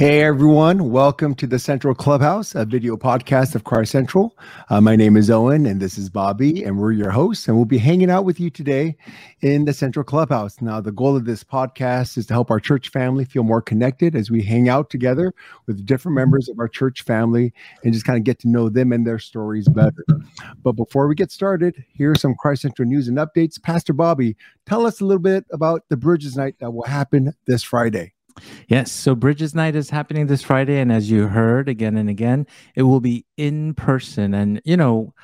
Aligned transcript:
Hey 0.00 0.22
everyone, 0.22 0.90
welcome 0.90 1.34
to 1.34 1.46
the 1.46 1.58
Central 1.58 1.94
Clubhouse, 1.94 2.54
a 2.54 2.64
video 2.64 2.96
podcast 2.96 3.54
of 3.54 3.64
Christ 3.64 3.92
Central. 3.92 4.34
Uh, 4.70 4.80
my 4.80 4.96
name 4.96 5.14
is 5.14 5.28
Owen 5.28 5.66
and 5.66 5.78
this 5.78 5.98
is 5.98 6.08
Bobby, 6.08 6.64
and 6.64 6.78
we're 6.78 6.92
your 6.92 7.10
hosts, 7.10 7.46
and 7.46 7.54
we'll 7.54 7.66
be 7.66 7.76
hanging 7.76 8.10
out 8.10 8.24
with 8.24 8.40
you 8.40 8.48
today 8.48 8.96
in 9.42 9.66
the 9.66 9.74
Central 9.74 10.02
Clubhouse. 10.02 10.62
Now, 10.62 10.80
the 10.80 10.90
goal 10.90 11.18
of 11.18 11.26
this 11.26 11.44
podcast 11.44 12.16
is 12.16 12.24
to 12.28 12.32
help 12.32 12.50
our 12.50 12.58
church 12.58 12.88
family 12.88 13.26
feel 13.26 13.42
more 13.42 13.60
connected 13.60 14.16
as 14.16 14.30
we 14.30 14.42
hang 14.42 14.70
out 14.70 14.88
together 14.88 15.34
with 15.66 15.84
different 15.84 16.14
members 16.14 16.48
of 16.48 16.58
our 16.58 16.68
church 16.68 17.02
family 17.02 17.52
and 17.84 17.92
just 17.92 18.06
kind 18.06 18.16
of 18.16 18.24
get 18.24 18.38
to 18.38 18.48
know 18.48 18.70
them 18.70 18.92
and 18.92 19.06
their 19.06 19.18
stories 19.18 19.68
better. 19.68 20.06
But 20.62 20.76
before 20.76 21.08
we 21.08 21.14
get 21.14 21.30
started, 21.30 21.84
here 21.92 22.12
are 22.12 22.16
some 22.16 22.34
Christ 22.38 22.62
Central 22.62 22.88
news 22.88 23.06
and 23.06 23.18
updates. 23.18 23.62
Pastor 23.62 23.92
Bobby, 23.92 24.34
tell 24.64 24.86
us 24.86 25.02
a 25.02 25.04
little 25.04 25.20
bit 25.20 25.44
about 25.52 25.90
the 25.90 25.98
Bridges 25.98 26.38
Night 26.38 26.54
that 26.60 26.70
will 26.70 26.84
happen 26.84 27.34
this 27.44 27.62
Friday. 27.62 28.14
Yes. 28.68 28.92
So 28.92 29.14
Bridges 29.14 29.54
Night 29.54 29.74
is 29.74 29.90
happening 29.90 30.26
this 30.26 30.42
Friday. 30.42 30.80
And 30.80 30.92
as 30.92 31.10
you 31.10 31.28
heard 31.28 31.68
again 31.68 31.96
and 31.96 32.08
again, 32.08 32.46
it 32.74 32.82
will 32.82 33.00
be 33.00 33.26
in 33.36 33.74
person. 33.74 34.34
And, 34.34 34.60
you 34.64 34.76
know, 34.76 35.14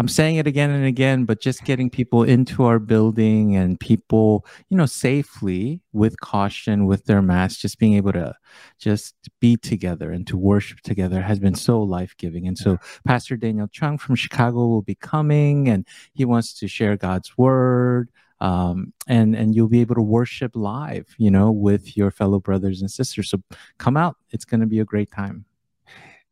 I'm 0.00 0.08
saying 0.08 0.36
it 0.36 0.46
again 0.46 0.70
and 0.70 0.86
again, 0.86 1.26
but 1.26 1.42
just 1.42 1.62
getting 1.64 1.90
people 1.90 2.22
into 2.22 2.64
our 2.64 2.78
building 2.78 3.54
and 3.54 3.78
people, 3.78 4.46
you 4.70 4.76
know, 4.78 4.86
safely 4.86 5.82
with 5.92 6.18
caution, 6.20 6.86
with 6.86 7.04
their 7.04 7.20
masks, 7.20 7.60
just 7.60 7.78
being 7.78 7.92
able 7.92 8.12
to 8.14 8.34
just 8.78 9.14
be 9.40 9.58
together 9.58 10.10
and 10.10 10.26
to 10.26 10.38
worship 10.38 10.80
together 10.80 11.20
has 11.20 11.38
been 11.38 11.54
so 11.54 11.82
life 11.82 12.14
giving. 12.16 12.48
And 12.48 12.56
so 12.56 12.78
Pastor 13.06 13.36
Daniel 13.36 13.68
Chung 13.68 13.98
from 13.98 14.14
Chicago 14.14 14.68
will 14.68 14.80
be 14.80 14.94
coming 14.94 15.68
and 15.68 15.86
he 16.14 16.24
wants 16.24 16.54
to 16.60 16.66
share 16.66 16.96
God's 16.96 17.36
word 17.36 18.08
um, 18.40 18.92
and 19.06 19.34
and 19.34 19.54
you'll 19.54 19.68
be 19.68 19.80
able 19.80 19.94
to 19.96 20.02
worship 20.02 20.52
live, 20.54 21.06
you 21.18 21.30
know, 21.30 21.50
with 21.50 21.96
your 21.96 22.10
fellow 22.10 22.40
brothers 22.40 22.80
and 22.80 22.90
sisters. 22.90 23.30
So 23.30 23.42
come 23.78 23.96
out; 23.96 24.16
it's 24.30 24.44
going 24.44 24.60
to 24.60 24.66
be 24.66 24.80
a 24.80 24.84
great 24.84 25.10
time. 25.10 25.44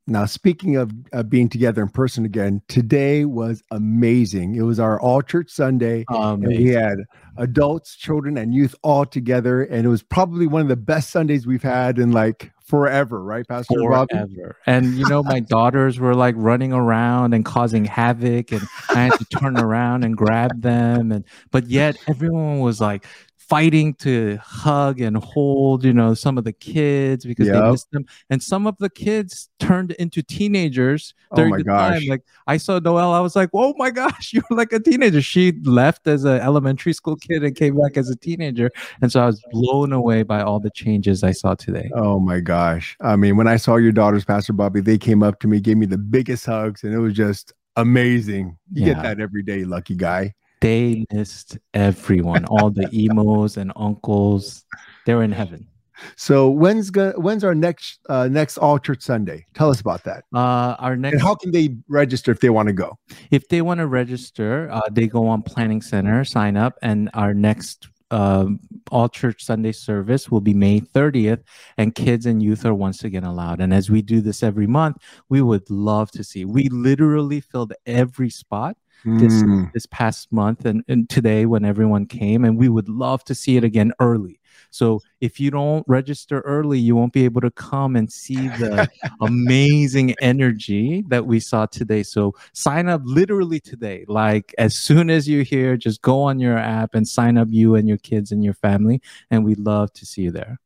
Now, 0.09 0.25
speaking 0.25 0.77
of 0.77 0.91
uh, 1.13 1.23
being 1.23 1.51
together 1.51 1.83
in 1.83 1.91
person 1.91 2.25
again, 2.25 2.63
today 2.69 3.27
was 3.27 3.63
amazing. 3.71 4.55
It 4.55 4.63
was 4.63 4.81
our 4.81 4.99
all 4.99 5.21
church 5.21 5.51
Sunday. 5.51 6.07
we 6.39 6.69
had 6.69 6.97
adults, 7.37 7.95
children, 7.95 8.39
and 8.39 8.55
youth 8.55 8.75
all 8.83 9.05
together. 9.05 9.63
And 9.63 9.85
it 9.85 9.89
was 9.89 10.03
probably 10.03 10.47
one 10.47 10.63
of 10.63 10.69
the 10.69 10.77
best 10.77 11.11
Sundays 11.11 11.47
we've 11.47 11.63
had 11.63 11.99
in 11.99 12.13
like 12.13 12.53
forever, 12.65 13.23
right, 13.23 13.47
Pastor 13.47 13.75
forever. 13.75 14.07
Bobby? 14.11 14.43
And 14.67 14.95
you 14.95 15.07
know, 15.09 15.23
my 15.23 15.41
daughters 15.49 15.99
were 15.99 16.15
like 16.15 16.35
running 16.39 16.73
around 16.73 17.35
and 17.35 17.45
causing 17.45 17.85
havoc, 17.85 18.51
and 18.51 18.63
I 18.89 19.05
had 19.05 19.13
to 19.19 19.25
turn 19.27 19.59
around 19.59 20.05
and 20.05 20.17
grab 20.17 20.63
them. 20.63 21.13
And 21.13 21.25
but 21.51 21.67
yet 21.67 21.99
everyone 22.09 22.61
was 22.61 22.81
like 22.81 23.07
fighting 23.49 23.95
to 23.95 24.37
hug 24.43 25.01
and 25.01 25.17
hold, 25.17 25.83
you 25.83 25.93
know, 25.93 26.13
some 26.13 26.37
of 26.37 26.45
the 26.45 26.53
kids 26.53 27.25
because 27.25 27.47
yep. 27.47 27.57
they 27.57 27.71
missed 27.71 27.91
them. 27.93 28.05
And 28.29 28.43
some 28.43 28.67
of 28.67 28.77
the 28.79 28.91
kids 28.91 29.49
turned 29.59 29.93
into 29.93 30.23
teenagers 30.23 31.15
oh 31.31 31.37
during 31.37 31.55
oh 31.55 31.59
the 31.59 31.65
gosh. 31.65 32.01
time. 32.01 32.09
Like 32.09 32.23
I 32.47 32.59
saw 32.59 32.79
Noelle, 32.79 33.13
I 33.13 33.21
was 33.21 33.35
like, 33.35 33.49
oh 33.55 33.75
my 33.79 33.91
gosh, 33.91 34.33
you're 34.35 34.45
like 34.51 34.73
a 34.73 34.81
teenager. 34.81 35.23
She 35.23 35.53
left 35.63 36.07
as 36.07 36.25
an 36.25 36.41
elementary 36.41 36.93
school 36.93 37.17
kid 37.17 37.43
and 37.43 37.57
came 37.57 37.81
back 37.81 37.97
as 37.97 38.11
a 38.11 38.17
teenager. 38.17 38.71
And 39.01 39.11
so 39.11 39.23
I 39.23 39.27
was 39.27 39.43
blown 39.51 39.93
away 39.93 40.23
by 40.25 40.43
all 40.43 40.61
the 40.61 40.71
changes 40.71 41.25
I 41.25 41.33
saw 41.33 41.55
today. 41.55 41.91
Oh 41.95 42.21
my 42.21 42.41
gosh. 42.41 42.97
I 43.01 43.17
mean, 43.17 43.37
when 43.37 43.49
I 43.49 43.57
saw 43.57 43.77
your 43.77 43.93
daughters, 43.93 44.25
Pastor 44.25 44.53
Bobby, 44.53 44.81
they 44.81 44.99
came 44.99 45.23
up 45.23 45.41
to 45.41 45.49
me, 45.49 45.61
gave 45.61 45.79
me 45.79 45.87
the 45.87 45.99
biggest 45.99 46.45
hugs, 46.45 46.85
and 46.85 46.93
it 46.93 46.99
was 46.99 47.15
just 47.15 47.55
amazing. 47.77 48.59
You 48.73 48.87
yeah. 48.87 48.95
get 48.95 49.03
that 49.05 49.21
every 49.21 49.43
day, 49.43 49.65
lucky 49.65 49.95
guy 49.95 50.35
they 50.61 51.07
missed 51.13 51.59
everyone, 51.75 52.45
all 52.47 52.71
the 52.71 52.87
imos 52.87 53.57
and 53.57 53.73
uncles. 53.77 54.65
They're 55.07 55.23
in 55.23 55.33
heaven. 55.33 55.69
So 56.17 56.49
when's 56.51 56.91
go- 56.91 57.15
when's 57.17 57.45
our 57.45 57.55
next 57.55 58.01
uh, 58.09 58.29
next 58.29 58.59
all 58.59 58.79
church 58.79 59.03
Sunday? 59.03 59.47
Tell 59.55 59.71
us 59.71 59.81
about 59.81 60.05
that. 60.05 60.25
Uh, 60.35 60.77
our 60.79 60.97
next. 60.97 61.15
And 61.15 61.23
how 61.23 61.35
can 61.35 61.51
they 61.51 61.77
register 61.89 62.31
if 62.31 62.41
they 62.41 62.51
want 62.51 62.69
to 62.69 62.73
go? 62.73 62.99
If 63.31 63.49
they 63.49 63.63
want 63.63 63.79
to 63.79 63.87
register, 63.87 64.71
uh, 64.71 64.83
they 64.93 65.07
go 65.09 65.27
on 65.27 65.43
Planning 65.43 65.83
Center, 65.83 66.25
sign 66.25 66.57
up, 66.57 66.79
and 66.83 67.11
our 67.15 67.35
next 67.35 67.89
um, 68.11 68.61
all 68.91 69.09
church 69.09 69.45
Sunday 69.45 69.73
service 69.73 70.31
will 70.31 70.41
be 70.41 70.55
May 70.55 70.81
30th, 70.81 71.43
and 71.77 71.95
kids 71.95 72.27
and 72.27 72.43
youth 72.43 72.65
are 72.65 72.75
once 72.75 73.05
again 73.05 73.25
allowed. 73.25 73.61
And 73.61 73.75
as 73.75 73.91
we 73.91 74.03
do 74.03 74.21
this 74.21 74.43
every 74.43 74.67
month, 74.67 74.97
we 75.29 75.43
would 75.43 75.69
love 75.69 76.11
to 76.13 76.25
see. 76.25 76.45
We 76.45 76.69
literally 76.69 77.41
filled 77.41 77.75
every 77.87 78.31
spot 78.31 78.77
this 79.05 79.43
mm. 79.43 79.73
this 79.73 79.87
past 79.87 80.33
month 80.33 80.65
and, 80.65 80.83
and 80.89 81.09
today 81.09 81.47
when 81.47 81.65
everyone 81.65 82.07
came 82.07 82.45
and 82.45 82.59
we 82.59 82.69
would 82.69 82.89
love 82.89 83.23
to 83.25 83.35
see 83.35 83.57
it 83.57 83.65
again 83.65 83.93
early 84.01 84.41
so 84.71 85.01
if 85.21 85.39
you 85.39 85.51
don't 85.51 85.85
register 85.87 86.41
early 86.41 86.79
you 86.79 86.97
won't 86.97 87.13
be 87.13 87.25
able 87.25 87.41
to 87.41 87.51
come 87.53 87.95
and 87.97 88.13
see 88.13 88.49
the 88.49 88.89
amazing 89.21 90.15
energy 90.21 91.05
that 91.09 91.25
we 91.25 91.39
saw 91.39 91.65
today 91.67 92.03
so 92.03 92.35
sign 92.53 92.89
up 92.89 93.01
literally 93.05 93.61
today 93.61 94.05
like 94.09 94.55
as 94.59 94.75
soon 94.75 95.11
as 95.11 95.29
you're 95.29 95.45
here 95.45 95.77
just 95.77 96.03
go 96.03 96.21
on 96.23 96.41
your 96.41 96.59
app 96.59 96.95
and 96.95 97.07
sign 97.07 97.39
up 97.39 97.49
you 97.51 97.77
and 97.77 97.89
your 97.89 97.99
kids 97.99 98.33
and 98.33 98.45
your 98.45 98.55
family 98.55 99.01
and 99.31 99.45
we'd 99.45 99.59
love 99.59 99.93
to 99.93 100.05
see 100.05 100.23
you 100.23 100.31
there 100.31 100.59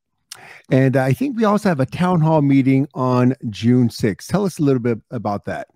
and 0.70 0.96
I 0.96 1.12
think 1.12 1.36
we 1.36 1.44
also 1.44 1.68
have 1.68 1.80
a 1.80 1.86
town 1.86 2.22
hall 2.22 2.40
meeting 2.40 2.88
on 2.94 3.34
June 3.50 3.88
6th. 3.88 4.26
Tell 4.28 4.46
us 4.46 4.58
a 4.58 4.62
little 4.62 4.80
bit 4.80 4.98
about 5.10 5.44
that. 5.44 5.68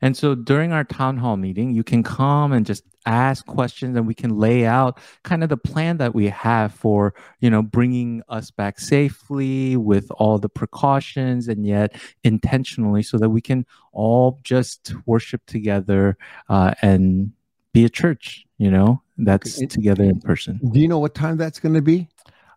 And 0.00 0.16
so 0.16 0.34
during 0.34 0.72
our 0.72 0.84
town 0.84 1.16
hall 1.16 1.36
meeting, 1.36 1.72
you 1.72 1.84
can 1.84 2.02
come 2.02 2.52
and 2.52 2.66
just 2.66 2.84
ask 3.06 3.44
questions 3.46 3.96
and 3.96 4.06
we 4.06 4.14
can 4.14 4.38
lay 4.38 4.64
out 4.64 4.98
kind 5.22 5.42
of 5.42 5.48
the 5.48 5.56
plan 5.56 5.98
that 5.98 6.14
we 6.14 6.28
have 6.28 6.72
for, 6.72 7.14
you 7.40 7.50
know, 7.50 7.62
bringing 7.62 8.22
us 8.28 8.50
back 8.50 8.80
safely 8.80 9.76
with 9.76 10.10
all 10.12 10.38
the 10.38 10.48
precautions 10.48 11.48
and 11.48 11.66
yet 11.66 11.94
intentionally 12.22 13.02
so 13.02 13.18
that 13.18 13.30
we 13.30 13.40
can 13.40 13.66
all 13.92 14.40
just 14.42 14.94
worship 15.06 15.44
together 15.46 16.16
uh, 16.48 16.74
and 16.82 17.32
be 17.72 17.84
a 17.84 17.88
church, 17.88 18.46
you 18.58 18.70
know, 18.70 19.02
that's 19.18 19.58
together 19.66 20.04
in 20.04 20.20
person. 20.20 20.60
Do 20.72 20.80
you 20.80 20.88
know 20.88 20.98
what 20.98 21.14
time 21.14 21.36
that's 21.36 21.60
going 21.60 21.74
to 21.74 21.82
be? 21.82 22.08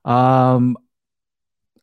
Um, 0.06 0.78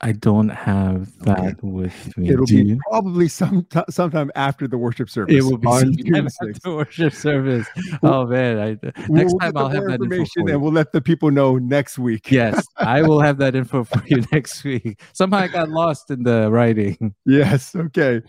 I 0.01 0.13
don't 0.13 0.49
have 0.49 1.17
that 1.21 1.39
okay. 1.39 1.55
with 1.63 2.17
me. 2.17 2.31
It'll 2.31 2.47
Do 2.47 2.63
be 2.63 2.71
you? 2.71 2.81
probably 2.89 3.29
some 3.29 3.67
sometime 3.91 4.31
after 4.35 4.69
the 4.69 4.79
worship 4.79 5.09
service. 5.11 5.35
It 5.35 5.43
will 5.43 5.59
be 5.59 6.03
June 6.03 6.27
after 6.27 6.53
worship 6.75 7.13
service. 7.13 7.67
Oh 8.03 8.27
man! 8.27 8.59
I, 8.59 8.69
next 9.09 9.33
we'll 9.33 9.39
time 9.39 9.57
I'll 9.57 9.69
have 9.69 9.85
that 9.87 10.01
information, 10.01 10.49
and 10.49 10.61
we'll 10.61 10.73
let 10.73 10.93
the 10.93 11.01
people 11.01 11.31
know 11.31 11.57
next 11.59 11.99
week. 11.99 12.31
yes, 12.31 12.67
I 12.77 13.03
will 13.03 13.21
have 13.21 13.39
that 13.39 13.55
info 13.55 13.85
for 13.85 14.03
you 14.07 14.25
next 14.33 14.65
week. 14.65 15.01
Somehow 15.13 15.39
I 15.39 15.49
got 15.49 15.69
lost 15.69 16.11
in 16.11 16.23
the 16.23 16.51
writing. 16.51 17.15
Yes. 17.27 17.75
Okay. 17.75 18.23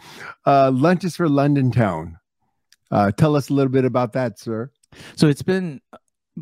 Uh, 0.45 0.71
lunches 0.73 1.15
for 1.15 1.27
London 1.29 1.71
Towne. 1.71 2.17
Uh, 2.91 3.11
tell 3.11 3.35
us 3.35 3.49
a 3.49 3.53
little 3.53 3.71
bit 3.71 3.85
about 3.85 4.13
that, 4.13 4.39
sir. 4.39 4.71
So 5.15 5.27
it's 5.27 5.41
been 5.41 5.81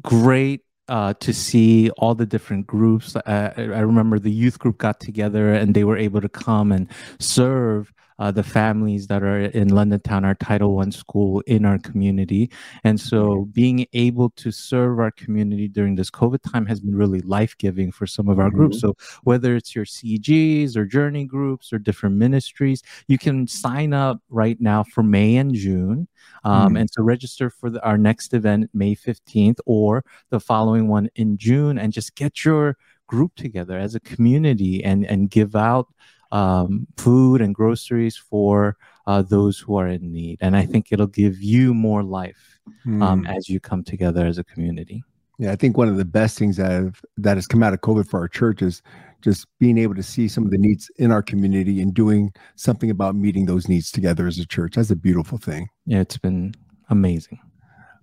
great 0.01 0.61
uh, 0.89 1.13
to 1.15 1.33
see 1.33 1.89
all 1.91 2.15
the 2.15 2.25
different 2.25 2.67
groups. 2.67 3.15
Uh, 3.15 3.53
I 3.55 3.61
remember 3.61 4.19
the 4.19 4.31
youth 4.31 4.59
group 4.59 4.77
got 4.77 4.99
together 4.99 5.53
and 5.53 5.73
they 5.73 5.83
were 5.83 5.97
able 5.97 6.21
to 6.21 6.29
come 6.29 6.71
and 6.71 6.87
serve 7.19 7.93
uh, 8.19 8.31
the 8.31 8.43
families 8.43 9.07
that 9.07 9.23
are 9.23 9.41
in 9.41 9.69
London 9.69 9.99
Towne, 9.99 10.25
our 10.25 10.35
Title 10.35 10.75
One 10.75 10.91
school 10.91 11.41
in 11.41 11.65
our 11.65 11.79
community. 11.79 12.51
And 12.83 12.99
so 12.99 13.45
being 13.51 13.85
able 13.93 14.29
to 14.31 14.51
serve 14.51 14.99
our 14.99 15.11
community 15.11 15.67
during 15.67 15.95
this 15.95 16.09
COVID 16.09 16.39
time 16.51 16.65
has 16.65 16.79
been 16.79 16.95
really 16.95 17.21
life 17.21 17.57
giving 17.57 17.91
for 17.91 18.07
some 18.07 18.27
of 18.27 18.39
our 18.39 18.47
mm-hmm. 18.47 18.57
groups. 18.57 18.81
So 18.81 18.95
whether 19.23 19.55
it's 19.55 19.75
your 19.75 19.85
CGs 19.85 20.75
or 20.75 20.85
journey 20.85 21.25
groups 21.25 21.73
or 21.73 21.79
different 21.79 22.15
ministries, 22.15 22.81
you 23.07 23.17
can 23.17 23.47
sign 23.47 23.93
up 23.93 24.19
right 24.29 24.59
now 24.59 24.83
for 24.83 25.03
May 25.03 25.35
and 25.37 25.53
June. 25.53 26.07
Um, 26.43 26.69
mm-hmm. 26.69 26.77
And 26.77 26.89
so 26.91 27.03
register 27.03 27.49
for 27.49 27.69
the, 27.69 27.83
our 27.83 27.97
next 27.97 28.33
event, 28.33 28.69
May 28.73 28.95
15th, 28.95 29.59
or 29.65 30.03
the 30.29 30.39
following 30.39 30.87
one 30.87 31.09
in 31.15 31.37
June, 31.37 31.77
and 31.77 31.91
just 31.93 32.15
get 32.15 32.45
your 32.45 32.77
group 33.07 33.35
together 33.35 33.77
as 33.77 33.95
a 33.95 33.99
community 33.99 34.83
and 34.83 35.05
and 35.05 35.29
give 35.29 35.55
out 35.55 35.87
um, 36.33 36.87
food 36.97 37.41
and 37.41 37.55
groceries 37.55 38.17
for 38.17 38.75
uh, 39.07 39.21
those 39.21 39.59
who 39.59 39.77
are 39.77 39.87
in 39.87 40.11
need. 40.11 40.39
And 40.41 40.57
I 40.57 40.65
think 40.65 40.87
it'll 40.91 41.07
give 41.07 41.41
you 41.41 41.73
more 41.73 42.03
life 42.03 42.59
um, 42.85 43.23
mm. 43.23 43.37
as 43.37 43.47
you 43.47 43.59
come 43.59 43.83
together 43.83 44.25
as 44.25 44.39
a 44.39 44.43
community. 44.43 45.03
Yeah, 45.37 45.51
I 45.51 45.55
think 45.55 45.77
one 45.77 45.87
of 45.87 45.97
the 45.97 46.05
best 46.05 46.37
things 46.37 46.57
that 46.57 46.71
have, 46.71 47.01
that 47.17 47.37
has 47.37 47.47
come 47.47 47.63
out 47.63 47.73
of 47.73 47.81
COVID 47.81 48.07
for 48.07 48.19
our 48.19 48.27
church 48.27 48.61
is 48.61 48.81
just 49.21 49.47
being 49.59 49.77
able 49.77 49.95
to 49.95 50.03
see 50.03 50.27
some 50.27 50.43
of 50.43 50.51
the 50.51 50.57
needs 50.57 50.91
in 50.97 51.11
our 51.11 51.21
community 51.21 51.81
and 51.81 51.93
doing 51.93 52.33
something 52.55 52.89
about 52.89 53.15
meeting 53.15 53.45
those 53.45 53.69
needs 53.69 53.91
together 53.91 54.27
as 54.27 54.37
a 54.39 54.45
church. 54.45 54.75
That's 54.75 54.91
a 54.91 54.95
beautiful 54.95 55.37
thing. 55.37 55.69
Yeah, 55.85 56.01
it's 56.01 56.17
been 56.17 56.53
amazing. 56.89 57.39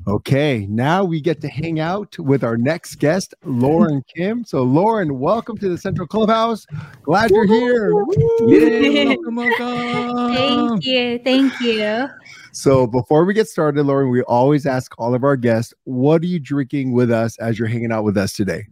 Okay, 0.06 0.66
now 0.68 1.04
we 1.04 1.20
get 1.20 1.42
to 1.42 1.48
hang 1.48 1.78
out 1.78 2.18
with 2.18 2.42
our 2.42 2.56
next 2.56 2.94
guest, 2.96 3.34
Lauren 3.44 4.02
Kim. 4.14 4.44
So, 4.44 4.62
Lauren, 4.62 5.18
welcome 5.18 5.58
to 5.58 5.68
the 5.68 5.76
Central 5.76 6.08
Clubhouse. 6.08 6.66
Glad 7.02 7.30
you're 7.30 7.46
here. 7.46 7.94
welcome, 7.94 9.36
welcome. 9.36 10.34
Thank 10.34 10.84
you. 10.86 11.18
Thank 11.22 11.60
you. 11.60 12.08
So, 12.52 12.86
before 12.86 13.26
we 13.26 13.34
get 13.34 13.48
started, 13.48 13.82
Lauren, 13.82 14.10
we 14.10 14.22
always 14.22 14.64
ask 14.64 14.94
all 14.98 15.14
of 15.14 15.22
our 15.22 15.36
guests, 15.36 15.74
what 15.84 16.22
are 16.22 16.26
you 16.26 16.40
drinking 16.40 16.92
with 16.92 17.10
us 17.10 17.38
as 17.38 17.58
you're 17.58 17.68
hanging 17.68 17.92
out 17.92 18.04
with 18.04 18.16
us 18.16 18.32
today? 18.32 18.66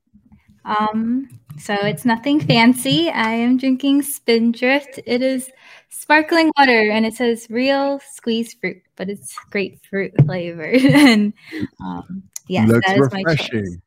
Um, 0.65 1.29
so 1.59 1.75
it's 1.75 2.05
nothing 2.05 2.41
fancy. 2.41 3.11
I 3.11 3.33
am 3.33 3.57
drinking 3.57 4.03
Spindrift. 4.03 5.01
It 5.07 5.23
is 5.23 5.51
sparkling 5.91 6.51
water 6.57 6.91
and 6.91 7.07
it 7.07 7.15
says 7.15 7.47
real 7.51 8.01
squeezed 8.13 8.59
fruit, 8.61 8.83
but 8.97 9.09
it's 9.09 9.37
grapefruit 9.51 10.13
flavored. 10.25 10.77
and 10.85 11.33
um, 11.85 12.23
yes, 12.47 12.69
Looks 12.69 12.87
that 12.87 12.97
is 12.97 13.03
refreshing. 13.13 13.61
my 13.61 13.61
choice. 13.61 13.79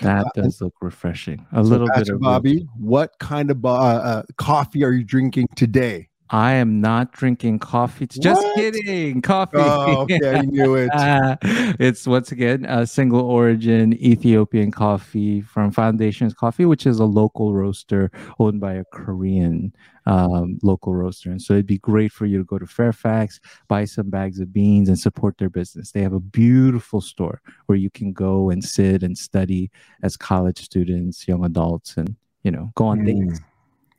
That 0.00 0.26
Uh, 0.26 0.42
does 0.42 0.60
look 0.60 0.74
refreshing. 0.80 1.44
A 1.52 1.64
So, 1.64 1.70
little 1.70 1.88
bit 1.96 2.08
of 2.08 2.20
Bobby, 2.20 2.68
what 2.76 3.18
kind 3.18 3.50
of 3.50 3.64
uh, 3.64 3.68
uh, 3.68 4.22
coffee 4.36 4.84
are 4.84 4.92
you 4.92 5.04
drinking 5.04 5.48
today? 5.56 6.08
I 6.30 6.52
am 6.52 6.80
not 6.80 7.12
drinking 7.12 7.60
coffee. 7.60 8.06
Just 8.06 8.42
What? 8.42 8.56
kidding. 8.56 9.22
Coffee. 9.22 9.56
Oh, 9.56 10.02
okay, 10.02 10.36
I 10.36 10.42
knew 10.42 10.74
it. 10.74 10.90
it's 11.80 12.06
once 12.06 12.32
again 12.32 12.66
a 12.66 12.86
single 12.86 13.20
origin 13.20 13.94
Ethiopian 13.94 14.70
coffee 14.70 15.40
from 15.40 15.70
Foundations 15.70 16.34
Coffee, 16.34 16.66
which 16.66 16.86
is 16.86 16.98
a 16.98 17.04
local 17.04 17.54
roaster 17.54 18.10
owned 18.38 18.60
by 18.60 18.74
a 18.74 18.84
Korean 18.92 19.72
um, 20.06 20.58
local 20.62 20.94
roaster. 20.94 21.30
And 21.30 21.40
so 21.40 21.54
it'd 21.54 21.66
be 21.66 21.78
great 21.78 22.12
for 22.12 22.26
you 22.26 22.38
to 22.38 22.44
go 22.44 22.58
to 22.58 22.66
Fairfax, 22.66 23.40
buy 23.68 23.84
some 23.84 24.10
bags 24.10 24.40
of 24.40 24.52
beans, 24.52 24.88
and 24.88 24.98
support 24.98 25.38
their 25.38 25.50
business. 25.50 25.92
They 25.92 26.02
have 26.02 26.14
a 26.14 26.20
beautiful 26.20 27.00
store 27.00 27.40
where 27.66 27.76
you 27.78 27.90
can 27.90 28.12
go 28.12 28.50
and 28.50 28.62
sit 28.62 29.02
and 29.02 29.16
study 29.16 29.70
as 30.02 30.16
college 30.16 30.58
students, 30.62 31.26
young 31.26 31.44
adults, 31.44 31.96
and 31.96 32.16
you 32.42 32.50
know 32.50 32.72
go 32.74 32.86
on 32.86 33.04
dates. 33.04 33.40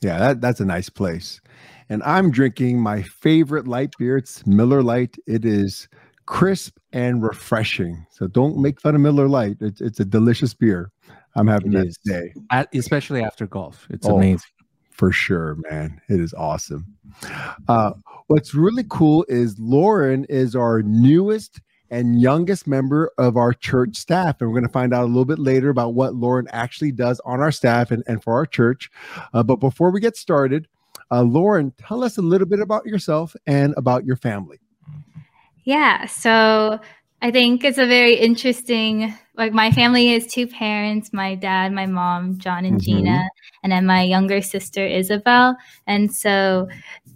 Yeah, 0.02 0.18
that, 0.20 0.42
that's 0.42 0.60
a 0.60 0.66
nice 0.66 0.90
place. 0.90 1.42
And 1.90 2.02
I'm 2.04 2.32
drinking 2.32 2.80
my 2.80 3.02
favorite 3.02 3.68
light 3.68 3.94
beer. 3.98 4.18
It's 4.18 4.46
Miller 4.46 4.82
Lite. 4.84 5.18
It 5.28 5.44
is 5.44 5.88
crisp 6.26 6.78
and 6.94 7.22
refreshing. 7.24 8.06
So 8.12 8.28
don't 8.28 8.58
make 8.62 8.80
fun 8.80 8.96
of 8.96 9.02
Miller 9.02 9.28
Lite. 9.28 9.58
It's, 9.60 9.82
it's 9.82 10.00
a 10.00 10.06
delicious 10.06 10.54
beer. 10.54 10.92
I'm 11.36 11.48
having 11.48 11.74
It 11.74 11.78
that 11.78 11.88
is. 11.88 11.98
today 12.06 12.34
At, 12.52 12.74
especially 12.74 13.24
after 13.24 13.46
golf. 13.48 13.88
It's 13.90 14.08
Oh, 14.08 14.18
amazing. 14.18 14.50
for 14.92 15.12
sure, 15.12 15.58
man. 15.70 16.00
It 16.10 16.20
is 16.20 16.34
awesome. 16.36 16.86
Uh, 17.68 17.92
what's 18.28 18.54
really 18.54 18.86
cool 18.90 19.26
is 19.28 19.58
Lauren 19.60 20.26
is 20.26 20.56
our 20.56 20.82
newest 20.84 21.60
and 21.92 22.22
youngest 22.22 22.68
member 22.68 23.12
of 23.18 23.38
our 23.38 23.54
church 23.54 23.96
staff. 23.98 24.40
And 24.40 24.50
we're 24.50 24.56
going 24.60 24.68
to 24.68 24.72
find 24.72 24.94
out 24.94 25.04
a 25.04 25.08
little 25.08 25.26
bit 25.26 25.40
later 25.40 25.70
about 25.70 25.94
what 25.94 26.16
Lauren 26.16 26.48
actually 26.52 26.92
does 26.92 27.20
on 27.26 27.40
our 27.40 27.52
staff 27.52 27.92
and, 27.92 28.04
and 28.08 28.24
for 28.24 28.34
our 28.34 28.46
church. 28.46 28.92
Uh, 29.34 29.44
but 29.44 29.58
before 29.58 29.92
we 29.92 30.00
get 30.00 30.16
started, 30.18 30.68
uh, 31.12 31.22
Lauren, 31.22 31.72
tell 31.78 32.04
us 32.04 32.18
a 32.18 32.22
little 32.22 32.48
bit 32.48 32.60
about 32.60 32.86
yourself 32.86 33.36
and 33.48 33.74
about 33.78 34.06
your 34.06 34.16
family. 34.16 34.60
Yeah, 35.64 36.06
so 36.06 36.80
I 37.22 37.32
think 37.32 37.64
it's 37.64 37.78
a 37.78 37.86
very 37.86 38.16
interesting. 38.16 39.14
Like 39.36 39.54
my 39.54 39.72
family 39.72 40.14
is 40.14 40.28
two 40.28 40.48
parents: 40.48 41.12
my 41.14 41.36
dad, 41.36 41.74
my 41.74 41.86
mom, 41.86 42.38
John 42.38 42.66
and 42.66 42.80
Mhm. 42.80 42.86
Gina, 42.86 43.24
and 43.64 43.72
then 43.72 43.86
my 43.86 44.04
younger 44.04 44.42
sister 44.42 44.86
Isabel. 44.86 45.58
And 45.86 46.14
so 46.14 46.68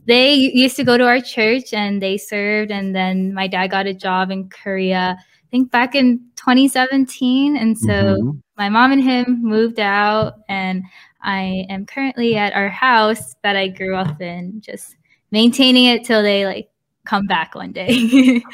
they 0.05 0.33
used 0.33 0.75
to 0.77 0.83
go 0.83 0.97
to 0.97 1.05
our 1.05 1.19
church 1.21 1.73
and 1.73 2.01
they 2.01 2.17
served. 2.17 2.71
And 2.71 2.95
then 2.95 3.33
my 3.33 3.47
dad 3.47 3.67
got 3.67 3.85
a 3.87 3.93
job 3.93 4.31
in 4.31 4.49
Korea. 4.49 5.17
I 5.19 5.47
think 5.51 5.71
back 5.71 5.95
in 5.95 6.19
2017. 6.35 7.55
And 7.57 7.77
so 7.77 7.91
Mhm. 7.91 8.41
my 8.57 8.69
mom 8.69 8.91
and 8.91 9.03
him 9.03 9.39
moved 9.41 9.79
out, 9.79 10.33
and 10.49 10.83
I 11.23 11.65
am 11.69 11.85
currently 11.85 12.35
at 12.35 12.53
our 12.53 12.69
house 12.69 13.33
that 13.43 13.55
I 13.55 13.67
grew 13.69 13.95
up 13.95 14.19
in, 14.21 14.61
just 14.61 14.95
maintaining 15.31 15.85
it 15.85 16.03
till 16.03 16.21
they 16.21 16.45
like 16.45 16.69
come 17.05 17.25
back 17.25 17.55
one 17.55 17.71
day. 17.71 18.43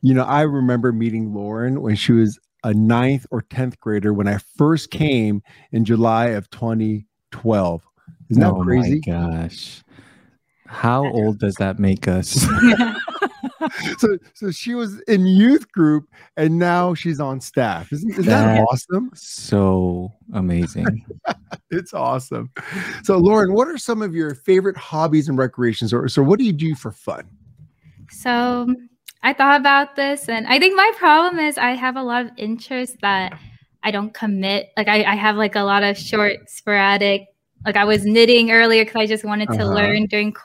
You 0.00 0.14
know, 0.14 0.22
I 0.22 0.42
remember 0.42 0.92
meeting 0.92 1.34
Lauren 1.34 1.82
when 1.82 1.96
she 1.96 2.12
was 2.12 2.38
a 2.62 2.72
ninth 2.72 3.26
or 3.32 3.42
10th 3.42 3.80
grader 3.80 4.14
when 4.14 4.28
I 4.28 4.38
first 4.56 4.92
came 4.92 5.42
in 5.72 5.84
July 5.84 6.26
of 6.28 6.48
2012. 6.50 7.82
Isn't 8.30 8.40
that 8.40 8.52
oh 8.52 8.62
crazy? 8.62 9.02
my 9.06 9.12
gosh. 9.12 9.82
How 10.68 11.04
old 11.12 11.38
does 11.38 11.54
that 11.56 11.78
make 11.78 12.06
us? 12.08 12.28
so 13.98 14.18
so 14.34 14.50
she 14.50 14.74
was 14.74 15.00
in 15.08 15.26
youth 15.26 15.70
group 15.72 16.08
and 16.36 16.58
now 16.58 16.94
she's 16.94 17.20
on 17.20 17.40
staff. 17.40 17.92
Isn't, 17.92 18.10
isn't 18.12 18.24
that 18.26 18.56
That- 18.56 18.60
awesome? 18.62 19.10
so 19.14 20.12
amazing. 20.34 21.04
It's 21.70 21.92
awesome. 21.92 22.50
So 23.02 23.18
Lauren, 23.18 23.52
what 23.52 23.68
are 23.68 23.76
some 23.78 24.00
of 24.00 24.14
your 24.14 24.34
favorite 24.34 24.76
hobbies 24.76 25.28
and 25.28 25.36
recreations 25.36 25.92
or 25.92 26.08
so 26.08 26.22
what 26.22 26.38
do 26.38 26.44
you 26.46 26.52
do 26.52 26.74
for 26.74 26.92
fun? 26.92 27.24
so 28.10 28.74
I 29.22 29.32
thought 29.32 29.60
about 29.60 29.96
this, 29.96 30.28
and 30.28 30.46
I 30.46 30.58
think 30.60 30.76
my 30.76 30.92
problem 30.96 31.40
is 31.40 31.58
I 31.58 31.72
have 31.72 31.96
a 31.96 32.02
lot 32.02 32.24
of 32.24 32.30
interests 32.38 32.96
that 33.02 33.38
I 33.82 33.90
don't 33.90 34.14
commit. 34.14 34.68
Like 34.76 34.88
I, 34.88 35.02
I 35.04 35.14
have 35.16 35.36
like 35.36 35.56
a 35.56 35.62
lot 35.62 35.82
of 35.82 35.98
short, 35.98 36.48
sporadic. 36.48 37.26
Like 37.66 37.76
I 37.76 37.84
was 37.84 38.04
knitting 38.04 38.50
earlier 38.52 38.84
because 38.84 38.96
I 39.02 39.06
just 39.06 39.24
wanted 39.24 39.48
to 39.48 39.62
Uh-huh. 39.64 39.74
learn 39.74 40.06
during 40.06 40.32
qu- 40.32 40.40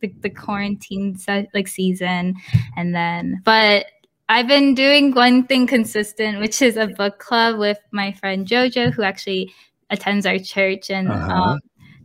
the, 0.00 0.12
the 0.20 0.30
quarantine 0.30 1.16
se- 1.16 1.48
like 1.54 1.68
season, 1.68 2.34
and 2.76 2.94
then 2.94 3.40
but. 3.44 3.86
I've 4.30 4.46
been 4.46 4.74
doing 4.74 5.12
one 5.14 5.46
thing 5.46 5.66
consistent, 5.66 6.38
which 6.38 6.60
is 6.60 6.76
a 6.76 6.86
book 6.88 7.18
club 7.18 7.58
with 7.58 7.78
my 7.92 8.12
friend 8.12 8.46
Jojo, 8.46 8.92
who 8.92 9.00
actually 9.02 9.50
attends 9.88 10.26
our 10.26 10.38
church, 10.38 10.90
and 10.90 11.08
Uh-huh. 11.08 11.32
um, 11.32 11.60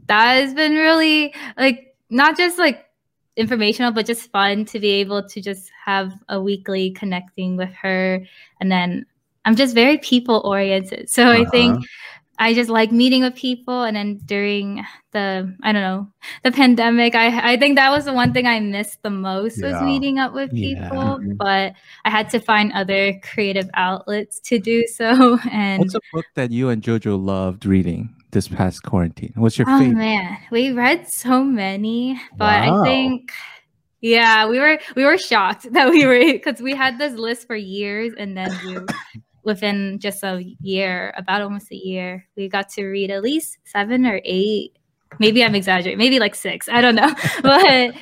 that 0.07 0.35
has 0.39 0.53
been 0.53 0.71
really 0.71 1.33
like 1.57 1.97
not 2.09 2.37
just 2.37 2.57
like 2.57 2.85
informational 3.35 3.91
but 3.91 4.05
just 4.05 4.31
fun 4.31 4.63
to 4.65 4.79
be 4.79 4.91
able 5.01 5.27
to 5.27 5.41
just 5.41 5.69
have 5.83 6.13
a 6.29 6.39
weekly 6.39 6.91
connecting 6.91 7.57
with 7.57 7.73
her 7.73 8.19
and 8.61 8.71
then 8.71 9.05
i'm 9.45 9.55
just 9.55 9.73
very 9.73 9.97
people 9.97 10.41
oriented 10.45 11.09
so 11.09 11.27
i 11.31 11.43
think 11.45 11.75
Uh-huh. 11.75 11.85
I 12.39 12.53
just 12.53 12.69
like 12.69 12.91
meeting 12.91 13.21
with 13.21 13.35
people 13.35 13.83
and 13.83 13.95
then 13.95 14.19
during 14.25 14.83
the 15.11 15.55
i 15.63 15.71
don't 15.71 15.81
know 15.81 16.07
the 16.43 16.51
pandemic 16.51 17.13
i 17.15 17.53
i 17.53 17.57
think 17.57 17.75
that 17.75 17.89
was 17.91 18.05
the 18.05 18.13
one 18.13 18.33
thing 18.33 18.47
i 18.47 18.59
missed 18.59 19.01
the 19.03 19.09
most 19.09 19.61
was 19.61 19.79
meeting 19.83 20.17
up 20.19 20.33
with 20.33 20.51
people 20.51 21.19
Mhm. 21.19 21.37
but 21.37 21.73
i 22.05 22.09
had 22.09 22.29
to 22.31 22.39
find 22.39 22.71
other 22.73 23.13
creative 23.23 23.69
outlets 23.75 24.39
to 24.41 24.57
do 24.59 24.85
so 24.97 25.37
and 25.51 25.79
What's 25.79 25.95
a 25.95 26.01
book 26.11 26.25
that 26.35 26.51
you 26.51 26.69
and 26.69 26.81
Jojo 26.81 27.23
loved 27.23 27.65
reading 27.65 28.15
this 28.31 28.47
past 28.47 28.81
quarantine? 28.81 29.31
What's 29.35 29.59
your 29.59 29.67
favorite? 29.67 29.77
Oh 29.77 29.89
favorite? 29.89 29.97
man, 29.99 30.37
we 30.51 30.71
read 30.71 31.07
so 31.07 31.43
many, 31.43 32.19
but 32.35 32.65
Wow. 32.67 32.81
I 32.81 32.83
think 32.83 33.31
yeah, 34.01 34.49
we 34.49 34.59
were 34.59 34.79
we 34.95 35.05
were 35.05 35.17
shocked 35.19 35.71
that 35.73 35.89
we 35.91 36.05
were 36.05 36.19
because 36.19 36.59
we 36.61 36.73
had 36.75 36.97
this 36.97 37.13
list 37.13 37.45
for 37.47 37.55
years, 37.55 38.11
and 38.17 38.35
then 38.35 38.49
we, 38.65 38.77
within 39.43 39.99
just 39.99 40.23
a 40.23 40.41
year, 40.61 41.13
about 41.17 41.41
almost 41.41 41.71
a 41.71 41.75
year, 41.75 42.25
we 42.35 42.47
got 42.49 42.69
to 42.69 42.85
read 42.85 43.11
at 43.11 43.21
least 43.21 43.57
seven 43.65 44.05
or 44.05 44.21
eight. 44.23 44.77
Maybe 45.19 45.43
I'm 45.43 45.53
exaggerating, 45.53 45.99
maybe 45.99 46.17
like 46.19 46.33
six. 46.33 46.67
I 46.67 46.81
don't 46.81 46.95
know, 46.95 47.13
but 47.43 47.93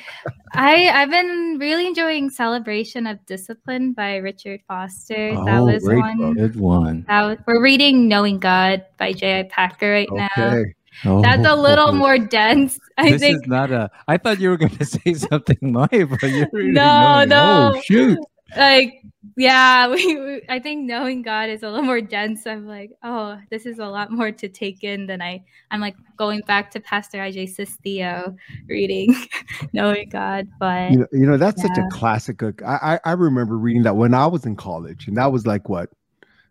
I 0.54 0.88
I've 0.88 1.10
been 1.10 1.58
really 1.60 1.86
enjoying 1.86 2.30
Celebration 2.30 3.06
of 3.06 3.24
Discipline 3.26 3.92
by 3.92 4.16
Richard 4.16 4.60
Foster. 4.66 5.34
that 5.44 5.58
Oh, 5.58 5.66
was 5.66 5.84
great 5.84 5.98
one. 5.98 6.34
Good 6.34 6.56
one. 6.56 7.04
That 7.08 7.22
was, 7.22 7.38
we're 7.46 7.62
reading 7.62 8.08
Knowing 8.08 8.38
God 8.38 8.86
by 8.98 9.12
J.I. 9.12 9.42
Packer 9.50 9.90
right 9.90 10.08
now. 10.10 10.28
Okay. 10.38 10.74
Oh, 11.04 11.22
That's 11.22 11.44
a 11.46 11.52
oh, 11.52 11.60
little 11.60 11.92
more 11.92 12.18
dense. 12.18 12.78
I 12.98 13.12
this 13.12 13.20
think 13.20 13.42
is 13.42 13.48
not 13.48 13.70
a. 13.72 13.90
I 14.08 14.18
thought 14.18 14.40
you 14.40 14.50
were 14.50 14.56
going 14.58 14.76
to 14.78 14.84
say 14.84 15.14
something 15.14 15.58
live, 15.72 16.10
but 16.10 16.30
you're 16.30 16.48
really 16.52 16.70
No, 16.72 17.24
knowing. 17.24 17.32
Oh, 17.32 17.70
no. 17.70 17.72
Oh 17.74 17.80
shoot! 17.82 18.18
Like 18.56 19.02
yeah, 19.36 19.88
we, 19.90 20.16
we 20.16 20.42
I 20.48 20.58
think 20.58 20.84
knowing 20.84 21.22
God 21.22 21.48
is 21.48 21.62
a 21.62 21.68
little 21.70 21.84
more 21.84 22.00
dense. 22.00 22.46
I'm 22.46 22.66
like, 22.66 22.90
oh, 23.02 23.38
this 23.50 23.66
is 23.66 23.78
a 23.78 23.86
lot 23.86 24.10
more 24.10 24.30
to 24.32 24.48
take 24.48 24.82
in 24.84 25.06
than 25.06 25.22
I 25.22 25.42
I'm 25.70 25.80
like 25.80 25.96
going 26.16 26.40
back 26.40 26.70
to 26.72 26.80
Pastor 26.80 27.18
IJ 27.18 27.56
Sistio 27.56 28.36
reading 28.68 29.14
knowing 29.72 30.08
God. 30.08 30.48
But 30.58 30.90
You 30.90 30.98
know, 30.98 31.06
you 31.12 31.26
know 31.26 31.36
that's 31.36 31.62
such 31.62 31.76
a 31.78 31.88
classic 31.90 32.38
book. 32.38 32.62
I, 32.62 32.94
I 33.04 33.10
I 33.10 33.12
remember 33.12 33.56
reading 33.56 33.82
that 33.84 33.96
when 33.96 34.12
I 34.14 34.26
was 34.26 34.44
in 34.44 34.56
college, 34.56 35.06
and 35.08 35.16
that 35.16 35.32
was 35.32 35.46
like 35.46 35.68
what, 35.68 35.88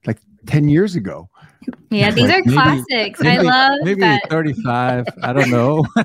like 0.06 0.20
ten 0.48 0.68
years 0.70 0.96
ago. 0.96 1.30
yeah, 1.92 2.10
these 2.10 2.24
are 2.30 2.40
Maybe- 2.40 2.54
classics. 2.54 3.22
I 3.22 3.38
love 3.38 3.78
Maybe 3.84 4.00
that. 4.02 4.28
35. 4.30 5.06
I 5.22 5.34
don't 5.34 5.52
know. 5.52 5.86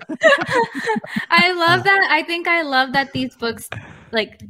I 1.30 1.52
love 1.52 1.84
that. 1.84 2.08
I 2.10 2.22
think 2.26 2.46
I 2.46 2.60
love 2.62 2.92
that 2.92 3.12
these 3.14 3.34
books 3.36 3.68
like 4.12 4.42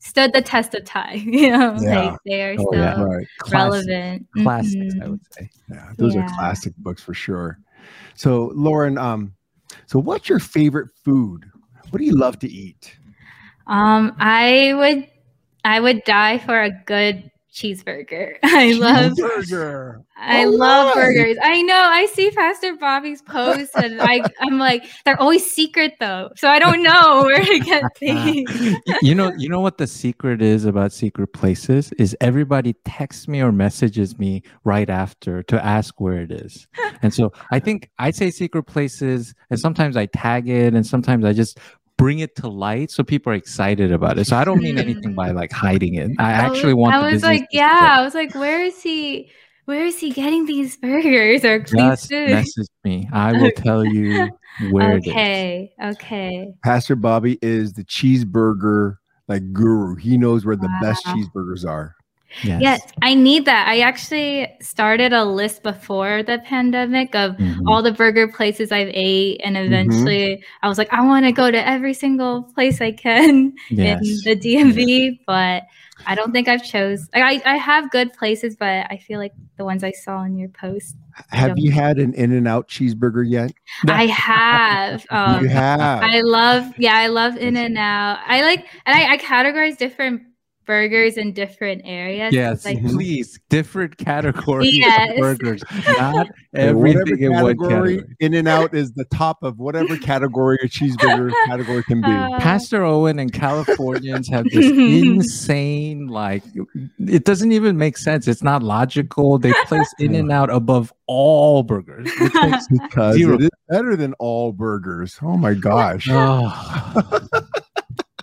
stood 0.00 0.32
the 0.32 0.42
test 0.42 0.74
of 0.74 0.84
time. 0.84 1.28
You 1.32 1.52
know, 1.52 1.76
Yeah. 1.80 2.10
like 2.10 2.18
they 2.26 2.42
are 2.42 2.56
Oh, 2.58 2.66
still 2.72 2.74
yeah. 2.74 3.00
Right. 3.00 3.26
Classic- 3.38 3.86
relevant. 3.88 4.26
Classics, 4.42 4.94
I 5.00 5.04
Mhm. 5.06 5.10
would 5.10 5.20
say. 5.32 5.50
Yeah, 5.70 5.92
those 5.96 6.16
are 6.16 6.24
classic 6.24 6.74
books 6.78 7.02
for 7.02 7.14
sure. 7.14 7.58
So, 8.14 8.50
Lauren, 8.54 8.98
um, 8.98 9.34
so 9.86 9.98
what's 9.98 10.28
your 10.28 10.40
favorite 10.40 10.90
food? 11.04 11.46
What 11.90 11.98
do 11.98 12.04
you 12.04 12.16
love 12.16 12.38
to 12.40 12.48
eat? 12.50 12.98
Um, 13.66 14.16
I 14.18 14.74
would, 14.74 15.08
I 15.64 15.78
would 15.80 16.02
die 16.04 16.38
for 16.38 16.60
a 16.60 16.70
good 16.86 17.30
cheeseburger. 17.84 18.36
I 18.42 18.72
love 18.72 19.16
burger. 19.16 20.02
I 20.16 20.44
love 20.44 20.94
burgers. 20.94 21.36
I 21.42 21.62
know. 21.62 21.74
I 21.74 22.06
see 22.06 22.30
Pastor 22.30 22.76
Bobby's 22.76 23.22
posts, 23.22 23.74
and 23.74 24.00
I 24.00 24.22
I'm 24.40 24.58
like, 24.58 24.86
they're 25.04 25.20
always 25.20 25.50
secret 25.50 25.94
though, 26.00 26.30
so 26.36 26.48
I 26.48 26.58
don't 26.58 26.82
know 26.82 27.22
where 27.24 27.44
to 27.44 27.58
get 27.60 27.84
things. 27.98 28.50
you 29.02 29.14
know 29.14 29.32
you 29.36 29.48
know 29.48 29.60
what 29.60 29.78
the 29.78 29.86
secret 29.86 30.42
is 30.42 30.64
about 30.64 30.92
secret 30.92 31.28
places 31.28 31.92
is 31.92 32.16
everybody 32.20 32.74
texts 32.84 33.28
me 33.28 33.40
or 33.40 33.52
messages 33.52 34.18
me 34.18 34.42
right 34.64 34.90
after 34.90 35.42
to 35.44 35.64
ask 35.64 36.00
where 36.00 36.20
it 36.20 36.30
is 36.30 36.66
and 37.02 37.12
so 37.12 37.32
i 37.50 37.58
think 37.58 37.90
i 37.98 38.10
say 38.10 38.30
secret 38.30 38.64
places 38.64 39.34
and 39.50 39.58
sometimes 39.58 39.96
i 39.96 40.06
tag 40.06 40.48
it 40.48 40.74
and 40.74 40.86
sometimes 40.86 41.24
i 41.24 41.32
just 41.32 41.58
bring 42.00 42.20
it 42.20 42.34
to 42.34 42.48
light 42.48 42.90
so 42.90 43.04
people 43.04 43.30
are 43.30 43.36
excited 43.36 43.92
about 43.92 44.18
it 44.18 44.26
so 44.26 44.34
i 44.36 44.42
don't 44.42 44.62
mean 44.62 44.78
anything 44.78 45.14
by 45.14 45.30
like 45.30 45.52
hiding 45.52 45.94
it 45.94 46.10
i 46.18 46.32
actually 46.32 46.72
want 46.72 46.94
I 46.94 47.12
was 47.12 47.22
like, 47.22 47.46
yeah. 47.52 47.78
grow. 47.78 47.88
I 47.88 48.04
was 48.04 48.14
like, 48.14 48.34
where 48.34 48.64
is 48.64 48.82
he? 48.82 49.30
Where 49.66 49.84
is 49.84 50.00
he 50.00 50.10
getting 50.10 50.46
these 50.46 50.76
burgers 50.78 51.44
or 51.44 51.60
these 51.60 51.70
just 51.70 52.08
food? 52.08 52.30
message 52.30 52.68
me 52.84 53.08
i 53.12 53.32
will 53.40 53.52
tell 53.52 53.84
you 53.84 54.30
where 54.70 54.96
it 54.96 55.06
is 55.06 55.12
Okay. 55.12 55.72
Okay. 55.82 56.52
Pastor 56.64 56.96
Bobby 56.96 57.38
is 57.42 57.74
the 57.74 57.84
cheeseburger 57.84 58.96
like 59.28 59.52
guru. 59.52 59.94
He 59.94 60.18
knows 60.18 60.44
where 60.44 60.56
the 60.56 60.70
best 60.82 61.04
cheeseburgers 61.06 61.64
are. 61.66 61.94
Yes, 62.44 62.60
Yes, 62.62 62.80
I 63.02 63.14
need 63.14 63.44
that. 63.46 63.68
I 63.68 63.80
actually 63.80 64.48
started 64.60 65.12
a 65.12 65.24
list 65.24 65.62
before 65.62 66.22
the 66.22 66.38
pandemic 66.44 67.14
of 67.14 67.36
Mhm. 67.36 67.62
all 67.66 67.82
the 67.82 67.92
burger 67.92 68.28
places 68.28 68.72
I've 68.72 68.90
ate, 68.92 69.40
and 69.44 69.56
Mm-hmm. 69.56 69.66
eventually 69.66 70.44
I 70.62 70.68
was 70.68 70.78
like, 70.78 70.92
I 70.92 71.02
want 71.06 71.24
to 71.26 71.32
go 71.32 71.50
to 71.50 71.68
every 71.68 71.94
single 71.94 72.42
place 72.54 72.80
I 72.80 72.92
can 72.92 73.52
yes. 73.70 74.00
in 74.02 74.16
the 74.24 74.36
DMV, 74.36 75.20
but 75.26 75.64
I 76.06 76.14
don't 76.14 76.32
think 76.32 76.48
I've 76.48 76.64
chose. 76.64 77.08
I 77.12 77.42
I 77.44 77.56
have 77.56 77.90
good 77.90 78.12
places, 78.14 78.56
but 78.56 78.86
I 78.90 78.96
feel 78.96 79.18
like 79.18 79.32
the 79.58 79.64
ones 79.64 79.84
I 79.84 79.90
saw 79.92 80.22
in 80.24 80.36
your 80.38 80.48
post. 80.48 80.96
Have 81.28 81.58
you 81.58 81.70
had 81.70 81.98
an 81.98 82.14
In 82.14 82.32
and 82.32 82.48
Out 82.48 82.68
cheeseburger 82.68 83.28
yet? 83.28 83.52
I 83.86 84.06
have. 84.06 85.04
Um, 85.10 85.42
you 85.42 85.48
have. 85.50 86.02
I 86.02 86.20
love, 86.22 86.72
yeah, 86.78 86.94
I 86.96 87.08
love 87.08 87.36
In 87.36 87.56
and 87.56 87.76
Out. 87.76 88.20
I 88.26 88.40
like, 88.40 88.64
and 88.86 88.96
I, 88.96 89.12
I 89.14 89.18
categorize 89.18 89.76
different 89.76 90.22
burgers 90.70 91.16
in 91.16 91.32
different 91.32 91.82
areas. 91.84 92.32
Yes, 92.32 92.64
like 92.64 92.80
please. 92.86 93.40
Different 93.48 93.96
categories 93.96 94.76
Yes. 94.78 95.10
of 95.10 95.16
burgers, 95.18 95.62
not 95.98 96.28
whatever 96.52 96.86
everything 96.86 97.22
in 97.24 97.32
one 97.32 97.58
category. 97.58 98.04
In 98.20 98.34
and 98.34 98.46
Out 98.46 98.72
is 98.72 98.92
the 98.92 99.04
top 99.06 99.42
of 99.42 99.58
whatever 99.58 99.96
category 99.96 100.58
a 100.62 100.68
cheeseburger 100.68 101.32
category 101.46 101.82
can 101.82 102.00
be. 102.02 102.06
Uh, 102.06 102.38
Pastor 102.38 102.84
Owen 102.84 103.18
and 103.18 103.32
Californians 103.32 104.28
have 104.28 104.44
this 104.44 104.64
insane, 104.66 106.06
like, 106.06 106.44
it 107.00 107.24
doesn't 107.24 107.50
even 107.50 107.76
make 107.76 107.98
sense. 107.98 108.28
It's 108.28 108.42
not 108.44 108.62
logical. 108.62 109.38
They 109.40 109.52
place 109.66 109.92
In 109.98 110.14
and 110.14 110.30
Out 110.30 110.50
above 110.50 110.92
all 111.08 111.64
burgers. 111.64 112.08
which 112.20 112.32
makes- 112.34 112.68
because 112.68 113.16
Zero. 113.16 113.34
it 113.34 113.42
is 113.42 113.50
better 113.68 113.96
than 113.96 114.12
all 114.20 114.52
burgers. 114.52 115.18
Oh 115.20 115.36
my 115.36 115.54
gosh. 115.54 116.06
Oh, 116.08 116.52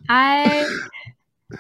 I, 0.10 0.66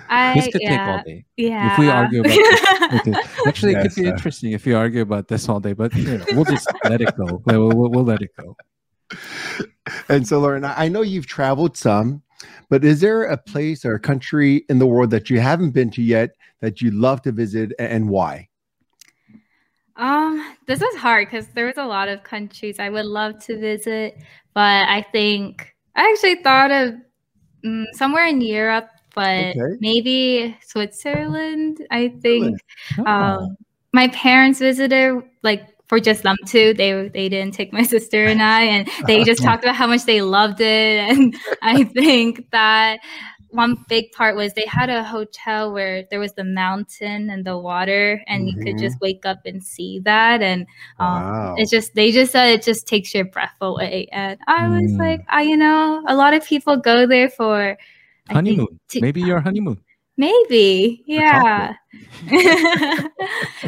I, 0.09 0.33
this 0.35 0.47
could 0.51 0.61
take 0.61 0.79
all 0.79 1.01
day. 1.03 1.25
yeah. 1.37 1.71
If 1.71 1.79
we 1.79 1.89
argue 1.89 2.19
about 2.21 2.29
this, 2.29 2.37
it 2.37 3.03
could- 3.03 3.15
actually, 3.47 3.73
it 3.73 3.81
could 3.81 3.95
be 3.95 4.07
uh, 4.07 4.11
interesting 4.11 4.51
if 4.51 4.65
you 4.65 4.75
argue 4.75 5.01
about 5.01 5.27
this 5.27 5.47
all 5.47 5.59
day. 5.59 5.73
But 5.73 5.95
you 5.95 6.17
know, 6.17 6.25
we'll 6.33 6.45
just 6.45 6.69
let 6.83 7.01
it 7.01 7.15
go. 7.15 7.41
We'll, 7.45 7.69
we'll, 7.69 7.89
we'll 7.89 8.03
let 8.03 8.21
it 8.21 8.31
go. 8.37 8.55
And 10.09 10.27
so, 10.27 10.39
Lauren, 10.39 10.65
I 10.65 10.85
I 10.85 10.87
know 10.89 11.01
you've 11.01 11.27
traveled 11.27 11.77
some, 11.77 12.21
but 12.69 12.83
is 12.83 12.99
there 12.99 13.23
a 13.23 13.37
place 13.37 13.85
or 13.85 13.93
a 13.95 13.99
country 13.99 14.65
in 14.69 14.79
the 14.79 14.85
world 14.85 15.09
that 15.11 15.29
you 15.29 15.39
haven't 15.39 15.71
been 15.71 15.89
to 15.91 16.01
yet 16.01 16.31
that 16.59 16.81
you'd 16.81 16.93
love 16.93 17.21
to 17.21 17.31
visit 17.31 17.71
and 17.79 18.09
why? 18.09 18.49
Um, 19.95 20.55
this 20.67 20.81
is 20.81 20.95
hard 20.95 21.27
because 21.27 21.47
there 21.49 21.65
was 21.65 21.77
a 21.77 21.85
lot 21.85 22.07
of 22.07 22.23
countries 22.23 22.77
I 22.79 22.89
would 22.89 23.05
love 23.05 23.39
to 23.45 23.57
visit, 23.57 24.17
but 24.53 24.87
I 24.87 25.05
think 25.11 25.73
I 25.95 26.11
actually 26.11 26.43
thought 26.43 26.69
of 26.69 26.95
mm, 27.65 27.85
somewhere 27.93 28.27
in 28.27 28.41
Europe, 28.41 28.89
but 29.17 29.57
Okay. 29.57 29.77
maybe 29.79 30.57
Switzerland. 30.61 31.85
I 31.91 32.09
think 32.21 32.61
Oh. 32.97 33.05
um, 33.05 33.57
my 33.93 34.09
parents 34.09 34.59
visited 34.59 35.21
like 35.43 35.63
for 35.89 35.99
just 35.99 36.23
them 36.23 36.37
two. 36.47 36.73
They 36.75 37.09
they 37.09 37.29
didn't 37.29 37.55
take 37.55 37.73
my 37.73 37.83
sister 37.95 38.27
and 38.27 38.41
I, 38.41 38.63
and 38.63 38.89
they 39.07 39.23
just 39.23 39.41
talked 39.43 39.65
about 39.65 39.75
how 39.75 39.87
much 39.87 40.05
they 40.05 40.21
loved 40.21 40.61
it. 40.61 40.99
And 41.17 41.35
I 41.63 41.85
think 41.85 42.51
that 42.51 42.99
one 43.49 43.77
big 43.89 44.11
part 44.11 44.35
was 44.35 44.53
they 44.53 44.65
had 44.67 44.89
a 44.89 45.03
hotel 45.03 45.71
where 45.73 46.03
there 46.11 46.19
was 46.19 46.33
the 46.33 46.43
mountain 46.43 47.29
and 47.29 47.45
the 47.45 47.57
water, 47.57 48.21
and 48.27 48.47
you 48.47 48.55
could 48.61 48.77
Mhm. 48.77 48.79
just 48.79 48.99
wake 49.01 49.25
up 49.25 49.39
and 49.45 49.63
see 49.63 49.99
that. 50.05 50.41
And 50.43 50.67
um, 50.99 51.23
Wow. 51.23 51.55
it's 51.55 51.71
just 51.71 51.95
they 51.95 52.11
just 52.11 52.31
said 52.33 52.49
it 52.49 52.63
just 52.63 52.87
takes 52.87 53.13
your 53.15 53.25
breath 53.25 53.55
away. 53.61 54.07
And 54.11 54.39
I 54.47 54.67
was 54.69 54.93
Mm. 54.93 54.99
like, 54.99 55.21
I 55.29 55.43
you 55.43 55.57
know, 55.57 56.03
a 56.07 56.15
lot 56.15 56.33
of 56.33 56.45
people 56.45 56.77
go 56.77 57.07
there 57.07 57.29
for 57.29 57.77
honeymoon. 58.29 58.79
Maybe 58.95 59.21
your 59.21 59.39
honeymoon. 59.39 59.79
Maybe, 60.19 61.03
yeah. 61.05 61.73
but 62.25 62.31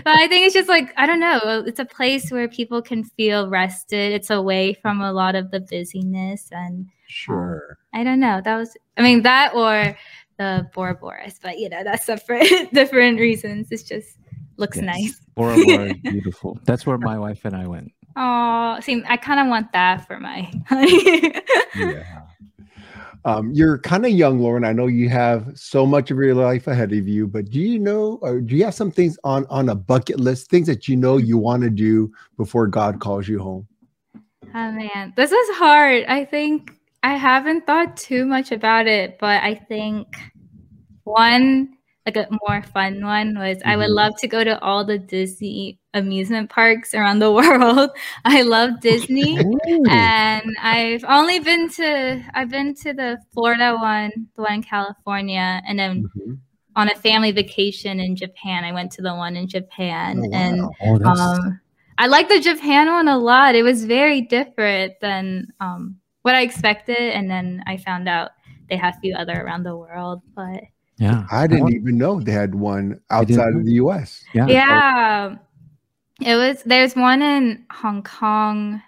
I 0.07 0.27
think 0.27 0.45
it's 0.47 0.55
just 0.55 0.67
like 0.67 0.91
I 0.97 1.05
don't 1.05 1.19
know. 1.19 1.63
It's 1.67 1.79
a 1.79 1.85
place 1.85 2.31
where 2.31 2.47
people 2.47 2.81
can 2.81 3.03
feel 3.03 3.49
rested. 3.49 4.13
It's 4.13 4.31
away 4.31 4.73
from 4.73 4.99
a 5.01 5.13
lot 5.13 5.35
of 5.35 5.51
the 5.51 5.59
busyness, 5.59 6.49
and 6.51 6.85
um, 6.85 6.91
Sure. 7.09 7.77
I 7.93 8.03
don't 8.03 8.19
know. 8.19 8.39
That 8.43 8.55
was, 8.55 8.77
I 8.97 9.01
mean, 9.01 9.23
that 9.23 9.53
or 9.55 9.97
the 10.37 10.69
Bora 10.73 10.95
Boras, 10.95 11.39
but 11.41 11.57
you 11.57 11.67
know, 11.67 11.83
that's 11.83 12.05
separate, 12.05 12.69
different 12.73 13.19
reasons. 13.19 13.67
It's 13.71 13.83
just 13.83 14.17
looks 14.57 14.77
Yes. 14.77 14.85
nice. 14.85 15.21
Bora 15.35 15.55
Bora 15.65 15.93
beautiful. 15.95 16.59
That's 16.65 16.85
where 16.85 16.97
my 16.99 17.17
wife 17.17 17.45
and 17.45 17.55
I 17.55 17.67
went. 17.67 17.91
Oh, 18.15 18.77
see, 18.81 19.03
I 19.07 19.17
kind 19.17 19.39
of 19.39 19.47
want 19.47 19.71
that 19.73 20.05
for 20.07 20.19
my. 20.19 20.51
yeah. 21.75 22.21
Um, 23.25 23.51
you're 23.53 23.77
kind 23.79 24.05
of 24.05 24.11
young, 24.11 24.39
Lauren. 24.39 24.63
I 24.63 24.71
know 24.71 24.87
you 24.87 25.09
have 25.09 25.51
so 25.53 25.85
much 25.85 26.09
of 26.09 26.17
your 26.17 26.35
life 26.35 26.67
ahead 26.67 26.93
of 26.93 27.07
you, 27.07 27.27
but 27.27 27.49
do 27.49 27.59
you 27.59 27.77
know, 27.77 28.17
or 28.21 28.39
do 28.39 28.55
you 28.55 28.63
have 28.63 28.73
some 28.73 28.91
things 28.91 29.17
on 29.23 29.45
on 29.49 29.69
a 29.69 29.75
bucket 29.75 30.19
list, 30.19 30.49
things 30.49 30.67
that 30.67 30.87
you 30.87 30.95
know 30.95 31.17
you 31.17 31.37
want 31.37 31.63
to 31.63 31.69
do 31.69 32.11
before 32.37 32.67
God 32.67 32.99
calls 33.01 33.27
you 33.27 33.39
home? 33.39 33.67
Oh 34.55 34.71
man, 34.71 35.13
this 35.15 35.31
is 35.31 35.57
hard. 35.57 36.05
I 36.05 36.23
think 36.23 36.71
I 37.03 37.15
haven't 37.15 37.65
thought 37.65 37.97
too 37.97 38.25
much 38.25 38.51
about 38.51 38.87
it, 38.87 39.17
but 39.19 39.43
I 39.43 39.55
think 39.55 40.07
one 41.03 41.77
like 42.15 42.27
a 42.27 42.37
more 42.47 42.61
fun 42.63 43.03
one 43.05 43.37
was 43.37 43.57
I 43.65 43.75
would 43.77 43.89
Mhm. 43.89 43.95
love 43.95 44.13
to 44.21 44.27
go 44.27 44.43
to 44.43 44.59
all 44.61 44.83
the 44.85 44.97
Disney 44.97 45.79
amusement 45.93 46.49
parks 46.49 46.93
around 46.93 47.19
the 47.19 47.31
world. 47.39 47.89
I 48.25 48.41
love 48.41 48.79
Disney. 48.81 49.37
and 49.89 50.55
I've 50.61 51.03
only 51.07 51.39
been 51.39 51.69
to 51.69 52.23
I've 52.33 52.49
been 52.49 52.73
to 52.83 52.93
the 52.93 53.17
Florida 53.33 53.75
one, 53.75 54.11
the 54.35 54.41
one 54.43 54.53
in 54.53 54.63
California, 54.63 55.61
and 55.67 55.77
then 55.77 56.03
Mhm. 56.15 56.37
on 56.75 56.89
a 56.89 56.95
family 56.95 57.31
vacation 57.31 57.99
in 57.99 58.15
Japan. 58.15 58.63
I 58.63 58.71
went 58.71 58.91
to 58.93 59.01
the 59.01 59.13
one 59.15 59.35
in 59.35 59.47
Japan 59.47 60.21
Oh, 60.25 60.29
and. 60.33 60.61
Oh, 60.61 61.03
um, 61.05 61.59
I 61.97 62.07
like 62.07 62.29
the 62.29 62.39
Japan 62.39 62.87
one 62.87 63.09
a 63.09 63.17
lot. 63.17 63.55
It 63.55 63.63
was 63.63 63.83
very 63.83 64.21
different 64.21 64.93
than 65.01 65.47
um, 65.59 65.97
what 66.21 66.33
I 66.35 66.41
expected, 66.43 66.97
and 66.97 67.29
then 67.29 67.61
I 67.67 67.75
found 67.75 68.07
out 68.07 68.31
they 68.69 68.77
have 68.77 68.95
a 68.95 68.99
few 69.01 69.15
other 69.15 69.33
around 69.41 69.63
the 69.63 69.75
world. 69.75 70.21
But 70.33 70.63
yeah. 70.99 71.25
I 71.31 71.47
didn't 71.47 71.73
even 71.73 71.97
know 71.97 72.19
they 72.19 72.31
had 72.31 72.53
one 72.53 72.99
outside 73.09 73.55
of 73.55 73.65
the 73.65 73.73
U.S. 73.83 74.23
Yeah. 74.33 74.47
yeah, 74.47 75.35
it 76.21 76.35
was. 76.35 76.61
There's 76.63 76.95
one 76.95 77.21
in 77.21 77.65
Hong 77.71 78.03
Kong, 78.03 78.81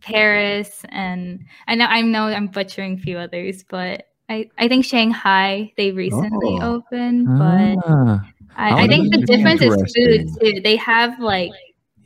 Paris, 0.00 0.82
and 0.88 1.44
I 1.66 1.74
know 1.74 1.84
I 1.86 2.00
know 2.00 2.24
I'm 2.24 2.48
butchering 2.48 2.94
a 2.94 2.98
few 2.98 3.18
others, 3.18 3.64
but 3.68 4.08
I 4.28 4.48
I 4.58 4.68
think 4.68 4.84
Shanghai 4.84 5.72
they 5.76 5.92
recently 5.92 6.58
Oh. 6.60 6.76
opened, 6.76 7.26
but 7.38 7.76
Ah, 7.86 8.26
I, 8.56 8.70
Oh, 8.72 8.76
I 8.76 8.86
think 8.88 9.12
the 9.12 9.22
difference 9.22 9.62
is 9.62 9.74
food 9.94 10.28
too. 10.40 10.60
They 10.62 10.76
have 10.76 11.20
like 11.20 11.52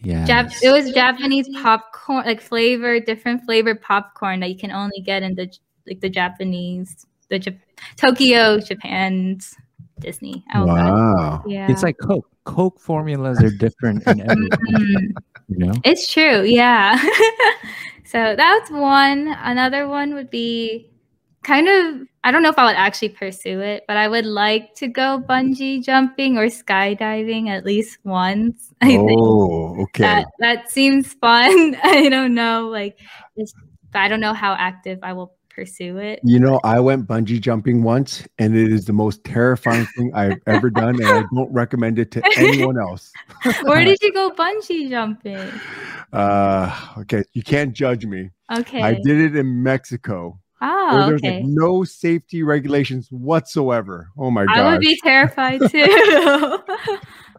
yeah. 0.03 0.27
Jap- 0.27 0.61
it 0.63 0.71
was 0.73 0.91
Japanese 0.93 1.49
popcorn, 1.63 2.27
like 2.27 2.41
flavor, 2.41 2.99
different 2.99 3.45
flavored 3.45 3.81
popcorn 3.81 4.41
that 4.41 4.49
you 4.51 4.57
can 4.59 4.73
only 4.73 5.01
get 5.01 5.23
in 5.23 5.37
the 5.37 5.49
like 5.87 6.01
the 6.01 6.11
Japanese, 6.11 7.07
the 7.33 7.41
Jap- 7.41 7.59
Tokyo, 7.97 8.61
Japan's 8.61 9.57
Disney. 9.99 10.45
Oh 10.55 10.67
god, 10.67 10.93
wow. 10.93 11.43
yeah, 11.47 11.71
It's 11.71 11.83
like 11.83 11.97
Coke. 11.99 12.29
Coke 12.45 12.81
formulas 12.81 13.41
are 13.43 13.51
different 13.51 14.05
in 14.09 14.21
every 14.31 14.49
you 15.49 15.59
know? 15.59 15.73
it's 15.85 16.13
true, 16.13 16.43
yeah. 16.43 17.01
so 18.05 18.35
that's 18.37 18.71
one. 18.71 19.29
Another 19.43 19.89
one 19.89 20.15
would 20.15 20.29
be 20.29 20.91
kind 21.43 21.69
of. 21.69 22.07
I 22.25 22.31
don't 22.31 22.43
know 22.43 22.51
if 22.51 22.59
I 22.59 22.67
would 22.67 22.77
actually 22.77 23.11
pursue 23.11 23.61
it, 23.61 23.85
but 23.89 23.97
I 23.97 24.07
would 24.09 24.27
like 24.27 24.75
to 24.77 24.89
go 24.89 25.23
bungee 25.29 25.83
jumping 25.83 26.37
or 26.37 26.47
skydiving 26.47 27.49
at 27.49 27.65
least 27.65 27.99
once. 28.05 28.73
I 28.81 28.89
think. 28.89 29.11
Oh, 29.21 29.83
okay. 29.85 30.03
that 30.03 30.27
that 30.41 30.71
seems 30.71 31.15
fun. 31.15 31.77
I 31.85 32.09
don't 32.09 32.35
know, 32.35 32.69
like, 32.69 32.99
it's, 33.37 33.55
I 33.95 34.09
don't 34.09 34.21
know 34.21 34.35
how 34.35 34.55
active 34.55 34.99
I 35.03 35.13
will 35.15 35.35
pursue 35.55 35.99
it. 35.99 36.21
You 36.25 36.39
know, 36.39 36.61
I 36.65 36.81
went 36.81 37.07
bungee 37.07 37.41
jumping 37.41 37.83
once, 37.83 38.27
and 38.39 38.57
it 38.57 38.73
is 38.73 38.87
the 38.87 38.93
most 38.93 39.25
terrifying 39.25 39.87
thing 39.97 40.13
I've 40.15 40.39
ever 40.47 40.71
done, 40.71 40.97
and 40.97 41.07
I 41.07 41.25
don't 41.35 41.53
recommend 41.53 41.99
it 41.99 42.11
to 42.13 42.23
anyone 42.37 42.79
else. 42.79 43.13
Where 43.63 43.85
did 43.85 43.99
you 44.03 44.13
go 44.13 44.31
bungee 44.31 44.89
jumping? 44.89 45.51
Uh, 46.13 46.75
okay, 46.99 47.25
you 47.33 47.43
can't 47.43 47.73
judge 47.73 48.07
me. 48.07 48.31
Okay. 48.53 48.83
I 48.83 48.95
did 48.95 49.21
it 49.21 49.37
in 49.37 49.63
Mexico. 49.63 50.39
Oh, 50.65 51.07
there's 51.09 51.21
okay. 51.21 51.39
like 51.39 51.45
no 51.45 51.83
safety 51.83 52.45
regulations 52.45 53.09
whatsoever. 53.11 54.11
Oh 54.17 54.31
my 54.31 54.47
god. 54.47 54.59
I 54.59 54.73
would 54.73 54.81
be 54.81 54.97
terrified 55.03 55.61
too. 55.71 56.59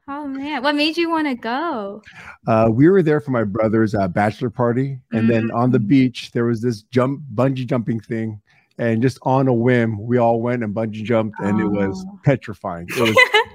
Oh 0.07 0.27
man, 0.27 0.61
what 0.63 0.75
made 0.75 0.97
you 0.97 1.09
want 1.09 1.27
to 1.27 1.35
go? 1.35 2.01
Uh, 2.47 2.69
we 2.71 2.89
were 2.89 3.01
there 3.01 3.19
for 3.21 3.31
my 3.31 3.43
brother's 3.43 3.95
uh, 3.95 4.07
bachelor 4.07 4.49
party, 4.49 4.99
and 5.11 5.29
then 5.29 5.49
on 5.51 5.71
the 5.71 5.79
Mm. 5.79 5.87
beach 5.87 6.31
there 6.31 6.45
was 6.45 6.61
this 6.61 6.81
jump 6.83 7.21
bungee 7.33 7.65
jumping 7.65 7.99
thing, 7.99 8.41
and 8.77 9.01
just 9.01 9.17
on 9.23 9.47
a 9.47 9.53
whim 9.53 9.97
we 10.01 10.17
all 10.17 10.41
went 10.41 10.63
and 10.63 10.75
bungee 10.75 11.03
jumped, 11.03 11.39
and 11.39 11.59
it 11.59 11.67
was 11.67 12.05
Oh. 12.07 12.19
petrifying. 12.23 12.87
It 12.89 12.99
was, 12.99 13.17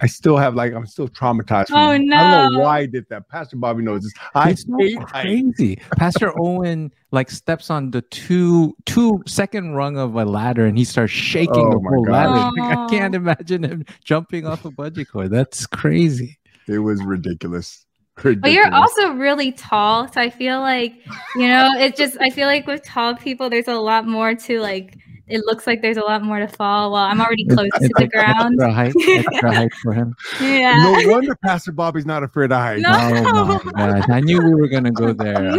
I 0.00 0.06
still 0.06 0.36
have 0.36 0.54
like 0.54 0.72
I'm 0.72 0.86
still 0.86 1.08
traumatized. 1.08 1.68
From 1.68 1.78
Oh, 1.78 1.90
it. 1.92 2.02
I 2.12 2.42
don't 2.44 2.52
know 2.54 2.60
why 2.60 2.78
I 2.80 2.86
did 2.86 3.06
that. 3.10 3.28
Pastor 3.28 3.56
Bobby 3.56 3.82
knows 3.82 4.02
this. 4.02 4.12
I 4.34 4.50
it's 4.50 4.66
not 4.66 4.80
hate 4.80 4.98
heights. 4.98 5.10
crazy. 5.56 5.76
Pastor 5.96 6.32
Owen 6.40 6.92
like 7.10 7.30
steps 7.30 7.70
on 7.70 7.90
the 7.90 8.02
two 8.02 8.74
two 8.86 9.22
second 9.26 9.74
rung 9.74 9.96
of 9.98 10.14
a 10.16 10.24
ladder 10.24 10.66
and 10.66 10.76
he 10.76 10.84
starts 10.84 11.12
shaking 11.12 11.66
Oh 11.66 11.70
the 11.72 11.80
my 11.80 11.90
whole 11.90 12.04
God. 12.04 12.12
ladder. 12.12 12.60
Like, 12.60 12.78
I 12.78 12.86
can't 12.88 13.14
imagine 13.14 13.62
him 13.64 13.84
jumping 14.04 14.46
off 14.46 14.64
a 14.64 14.70
bungee 14.70 15.06
cord. 15.08 15.30
That's 15.30 15.66
crazy. 15.66 16.38
It 16.66 16.78
was 16.80 17.02
ridiculous. 17.04 17.84
But 18.20 18.50
you're 18.50 18.74
also 18.74 19.12
really 19.12 19.52
tall, 19.52 20.10
so 20.12 20.20
I 20.20 20.28
feel 20.28 20.58
like 20.58 20.92
you 21.36 21.46
know 21.46 21.70
it's 21.76 21.96
just 21.96 22.16
I 22.20 22.30
feel 22.30 22.48
like 22.48 22.66
with 22.66 22.82
tall 22.82 23.14
people, 23.14 23.48
there's 23.48 23.68
a 23.68 23.74
lot 23.76 24.08
more 24.08 24.34
to 24.34 24.60
like. 24.60 24.98
It 25.28 25.42
looks 25.44 25.66
like 25.66 25.82
there's 25.82 25.96
a 25.96 26.02
lot 26.02 26.22
more 26.22 26.38
to 26.38 26.48
fall. 26.48 26.92
Well, 26.92 27.02
I'm 27.02 27.20
already 27.20 27.44
close 27.44 27.68
to 27.70 27.84
It's 27.84 27.88
the 27.96 28.02
like 28.02 28.10
ground. 28.10 28.60
Extra 28.60 28.72
height, 28.72 28.94
extra 29.26 29.54
height 29.54 29.74
for 29.82 29.92
him. 29.92 30.16
Yeah. 30.40 30.76
No 30.82 31.12
wonder 31.12 31.34
Pastor 31.36 31.72
Bobby's 31.72 32.06
not 32.06 32.22
afraid 32.22 32.50
of 32.50 32.58
heights. 32.58 32.82
No. 32.82 32.90
Oh 32.92 33.60
my 33.64 33.72
god! 33.72 34.10
I 34.10 34.20
knew 34.20 34.40
we 34.40 34.54
were 34.54 34.68
gonna 34.68 34.90
go 34.90 35.12
there. 35.12 35.52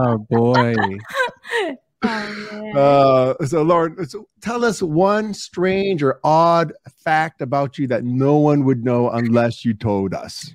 Oh 0.00 0.18
boy! 0.30 0.74
Oh. 2.02 3.36
Uh, 3.40 3.44
so 3.44 3.60
Lauren, 3.60 4.06
so 4.08 4.26
tell 4.40 4.64
us 4.64 4.80
one 4.80 5.34
strange 5.34 6.02
or 6.02 6.18
odd 6.24 6.72
fact 7.04 7.42
about 7.42 7.76
you 7.76 7.86
that 7.88 8.04
no 8.04 8.36
one 8.38 8.64
would 8.64 8.82
know 8.84 9.10
unless 9.10 9.66
you 9.66 9.74
told 9.74 10.14
us. 10.14 10.54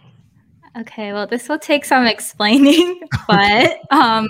Okay, 0.76 1.14
well, 1.14 1.28
this 1.28 1.48
will 1.48 1.60
take 1.60 1.86
some 1.86 2.08
explaining, 2.08 3.00
but 3.28 3.78
um, 3.92 4.28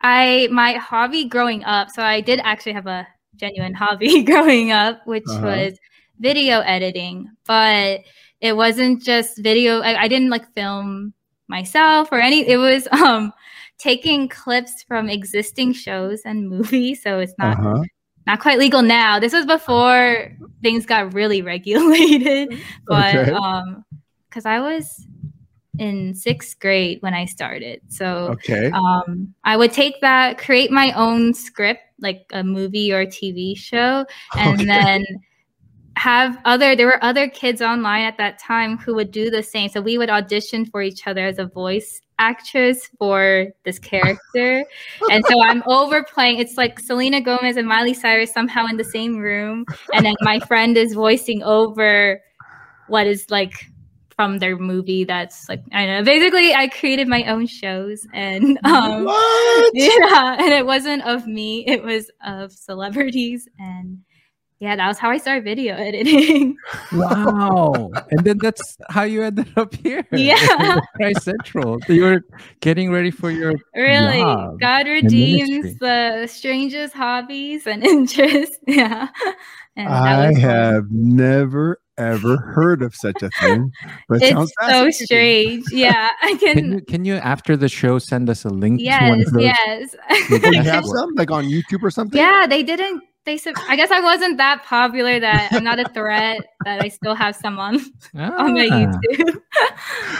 I 0.00 0.48
my 0.50 0.72
hobby 0.74 1.26
growing 1.26 1.62
up. 1.64 1.90
So 1.90 2.02
I 2.02 2.20
did 2.22 2.40
actually 2.42 2.72
have 2.72 2.86
a 2.86 3.06
genuine 3.36 3.74
hobby 3.74 4.22
growing 4.24 4.72
up, 4.72 5.06
which 5.06 5.24
Uh-huh. 5.28 5.46
was 5.46 5.78
video 6.18 6.60
editing. 6.60 7.30
But 7.46 8.02
it 8.40 8.56
wasn't 8.56 9.02
just 9.02 9.38
video. 9.38 9.80
I, 9.80 10.02
I 10.02 10.08
didn't 10.08 10.30
like 10.30 10.52
film 10.54 11.14
myself 11.48 12.08
or 12.12 12.20
any. 12.20 12.46
It 12.48 12.56
was 12.58 12.88
um 12.92 13.32
taking 13.78 14.28
clips 14.28 14.82
from 14.82 15.08
existing 15.08 15.72
shows 15.74 16.22
and 16.24 16.48
movies. 16.48 17.02
So 17.02 17.18
it's 17.20 17.34
not 17.38 17.58
Uh-huh. 17.58 17.82
not 18.26 18.40
quite 18.40 18.58
legal 18.58 18.82
now. 18.82 19.18
This 19.20 19.32
was 19.32 19.46
before 19.46 20.32
things 20.62 20.86
got 20.86 21.14
really 21.14 21.42
regulated, 21.52 22.48
but 22.88 23.28
Okay. 23.28 23.32
um, 23.34 23.84
because 24.28 24.46
I 24.46 24.60
was 24.60 25.06
in 25.78 26.14
sixth 26.14 26.58
grade 26.58 26.98
when 27.02 27.14
I 27.14 27.26
started, 27.26 27.80
so 27.88 28.32
Okay. 28.32 28.70
um, 28.72 29.34
I 29.44 29.56
would 29.56 29.72
take 29.72 30.00
that, 30.00 30.38
create 30.38 30.70
my 30.70 30.92
own 30.92 31.34
script, 31.34 31.82
like 32.00 32.26
a 32.32 32.42
movie 32.44 32.92
or 32.92 33.06
TV 33.06 33.56
show, 33.56 34.04
and 34.36 34.60
Okay. 34.60 34.66
then 34.68 35.04
have 35.96 36.38
other 36.44 36.76
there 36.76 36.86
were 36.86 37.02
other 37.02 37.26
kids 37.28 37.62
online 37.62 38.02
at 38.04 38.18
that 38.18 38.38
time 38.38 38.76
who 38.76 38.94
would 38.94 39.10
do 39.10 39.30
the 39.30 39.42
same. 39.42 39.68
So 39.70 39.80
we 39.80 39.96
would 39.96 40.10
audition 40.10 40.66
for 40.66 40.82
each 40.82 41.06
other 41.06 41.24
as 41.24 41.38
a 41.38 41.46
voice 41.46 42.00
actress 42.18 42.88
for 42.98 43.48
this 43.64 43.78
character. 43.78 44.64
And 45.10 45.24
so 45.24 45.34
i'm 45.42 45.62
overplaying. 45.66 46.38
It's 46.38 46.56
like 46.56 46.78
selena 46.78 47.20
gomez 47.20 47.56
and 47.56 47.66
miley 47.66 47.94
cyrus 47.94 48.32
somehow 48.32 48.66
in 48.66 48.76
the 48.76 48.84
same 48.84 49.16
room. 49.18 49.66
And 49.92 50.04
then 50.04 50.14
my 50.20 50.38
friend 50.40 50.76
is 50.76 50.92
voicing 50.94 51.42
over 51.42 52.20
what 52.86 53.06
is 53.06 53.26
like 53.30 53.66
from 54.16 54.38
their 54.38 54.56
movie 54.56 55.04
that's 55.04 55.46
like 55.48 55.62
i 55.72 55.84
don't 55.84 55.98
know 55.98 56.02
basically 56.02 56.54
i 56.54 56.66
created 56.68 57.06
my 57.06 57.22
own 57.24 57.46
shows 57.46 58.06
and 58.14 58.58
um 58.64 59.04
what? 59.04 59.70
yeah, 59.74 60.36
and 60.38 60.52
it 60.52 60.66
wasn't 60.66 61.02
of 61.04 61.26
me, 61.26 61.64
it 61.66 61.82
was 61.82 62.10
of 62.24 62.52
celebrities. 62.52 63.48
And 63.58 63.98
yeah, 64.58 64.74
that 64.76 64.88
was 64.88 64.98
how 64.98 65.10
I 65.10 65.18
started 65.18 65.44
video 65.44 65.74
editing. 65.74 66.56
Wow! 66.92 67.90
and 68.10 68.24
then 68.24 68.38
that's 68.38 68.78
how 68.88 69.02
you 69.02 69.22
ended 69.22 69.52
up 69.56 69.74
here. 69.74 70.06
Yeah. 70.12 70.80
Christ 70.96 71.22
Central. 71.22 71.78
You 71.88 72.02
were 72.02 72.20
getting 72.60 72.90
ready 72.90 73.10
for 73.10 73.30
your 73.30 73.54
really, 73.74 74.18
job 74.18 74.60
God 74.60 74.86
redeems 74.86 75.78
the 75.78 76.26
strangest 76.26 76.94
hobbies 76.94 77.66
and 77.66 77.84
interests. 77.84 78.58
Yeah. 78.66 79.08
And 79.76 79.88
I 79.88 80.28
was 80.28 80.36
fun. 80.36 80.42
have 80.42 80.84
never 80.90 81.80
ever 81.98 82.36
heard 82.36 82.82
of 82.82 82.94
such 82.94 83.22
a 83.22 83.30
thing. 83.40 83.70
But 84.08 84.22
it 84.22 84.32
sounds 84.32 84.52
It's 84.62 84.70
so 84.98 85.04
strange. 85.04 85.64
Yeah, 85.72 86.10
I 86.22 86.36
Can 86.40 86.54
can. 86.54 86.72
you 86.72 86.80
can 86.82 87.04
you 87.04 87.14
after 87.16 87.56
the 87.56 87.68
show 87.68 87.98
send 87.98 88.28
us 88.30 88.44
a 88.44 88.48
link 88.50 88.78
to 88.80 88.84
one 88.86 89.18
yes, 89.18 89.26
of 89.26 89.32
those? 89.32 89.42
yes. 89.42 89.96
Do 90.28 90.34
you 90.48 90.52
Yes. 90.54 90.66
have 90.66 90.84
some 90.86 91.14
like 91.14 91.30
on 91.30 91.44
YouTube 91.44 91.82
or 91.82 91.90
something? 91.90 92.18
Yeah, 92.18 92.46
they 92.46 92.62
didn't. 92.62 93.02
They 93.26 93.36
said, 93.36 93.54
I 93.68 93.74
guess 93.74 93.90
I 93.90 94.00
wasn't 94.00 94.36
that 94.38 94.62
popular 94.64 95.18
that 95.18 95.50
I'm 95.52 95.64
not 95.64 95.80
a 95.80 95.88
threat. 95.94 96.38
That 96.64 96.80
I 96.80 96.88
still 96.88 97.14
have 97.14 97.34
some 97.36 97.58
on 97.58 97.74
on 98.14 98.54
my 98.54 98.68
Ah, 98.72 98.76
YouTube. 99.12 99.36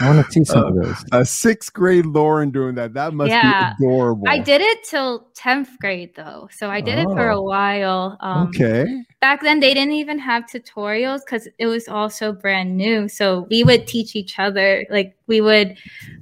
I 0.01 0.05
want 0.13 0.25
to 0.25 0.31
see 0.31 0.43
some 0.45 0.63
Uh, 0.63 0.67
of 0.69 0.75
those. 0.75 1.05
A 1.13 1.25
sixth 1.25 1.71
grade 1.73 2.05
Lauren 2.05 2.51
doing 2.51 2.75
that. 2.75 2.93
That 2.93 3.13
must 3.13 3.29
Yeah. 3.29 3.73
be 3.79 3.85
adorable. 3.85 4.27
I 4.27 4.39
did 4.39 4.61
it 4.61 4.83
till 4.83 5.27
10th 5.35 5.79
grade 5.79 6.15
though. 6.15 6.47
So 6.51 6.69
I 6.69 6.81
did 6.81 6.99
it 6.99 7.05
for 7.05 7.29
a 7.29 7.37
Oh. 7.37 7.41
while. 7.43 8.17
Um, 8.19 8.47
Okay. 8.49 8.85
Back 9.19 9.41
then, 9.41 9.59
they 9.59 9.73
didn't 9.73 9.93
even 9.93 10.19
have 10.19 10.43
tutorials 10.45 11.19
because 11.25 11.47
it 11.57 11.65
was 11.65 11.87
all 11.87 12.09
so 12.09 12.31
brand 12.33 12.77
new. 12.77 13.07
So 13.07 13.47
we 13.49 13.63
would 13.63 13.87
teach 13.87 14.15
each 14.15 14.37
other. 14.37 14.85
Like 14.89 15.15
we 15.27 15.41
would, 15.41 15.75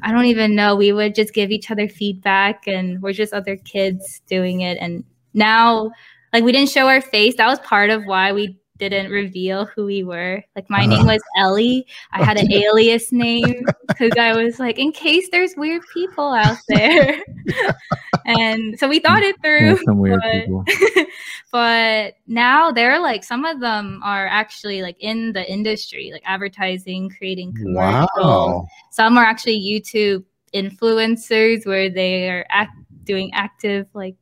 I 0.03 0.11
don't 0.11 0.25
even 0.25 0.55
know, 0.55 0.75
we 0.75 0.91
would 0.93 1.13
just 1.15 1.33
give 1.33 1.51
each 1.51 1.69
other 1.71 1.87
feedback 1.89 2.67
and 2.67 3.01
we're 3.01 3.13
just 3.13 3.33
other 3.33 3.57
kids 3.57 4.21
doing 4.27 4.61
it. 4.61 4.77
And 4.79 5.03
now, 5.33 5.91
like 6.35 6.43
we 6.43 6.51
didn't 6.51 6.69
show 6.69 6.87
our 6.87 6.99
face. 6.99 7.35
That 7.37 7.47
was 7.47 7.59
part 7.59 7.89
of 7.89 8.05
why 8.05 8.33
we 8.33 8.59
didn't 8.77 9.09
reveal 9.09 9.65
who 9.67 9.85
we 9.85 10.03
were. 10.03 10.43
Like 10.53 10.69
my 10.69 10.85
name 10.85 10.99
uh-huh. 10.99 11.13
was 11.13 11.21
Ellie. 11.37 11.87
I 12.11 12.25
had 12.25 12.37
an 12.37 12.51
alias 12.51 13.13
name 13.13 13.63
because 13.87 14.11
I 14.19 14.35
was 14.35 14.59
like, 14.59 14.77
in 14.77 14.91
case 14.91 15.29
there's 15.31 15.55
weird 15.55 15.81
people 15.93 16.33
out 16.33 16.57
there. 16.67 17.23
and 18.25 18.77
so 18.77 18.89
we 18.89 18.99
thought 18.99 19.23
it 19.23 19.41
through. 19.41 19.75
There's 19.75 19.85
some 19.85 19.99
weird 19.99 20.19
but- 20.21 20.33
people. 20.33 21.05
but 21.53 22.15
now 22.27 22.69
they're 22.69 22.99
like 22.99 23.23
some 23.23 23.45
of 23.45 23.61
them 23.61 24.01
are 24.03 24.27
actually 24.27 24.81
like 24.81 24.97
in 24.99 25.31
the 25.31 25.49
industry, 25.49 26.09
like 26.11 26.23
advertising, 26.25 27.09
creating 27.17 27.53
commercials. 27.55 28.09
Wow. 28.17 28.67
Some 28.91 29.17
are 29.17 29.23
actually 29.23 29.61
YouTube 29.61 30.25
influencers 30.53 31.65
where 31.65 31.89
they 31.89 32.29
are 32.29 32.45
act- 32.49 32.75
doing 33.05 33.31
active 33.33 33.87
like 33.93 34.17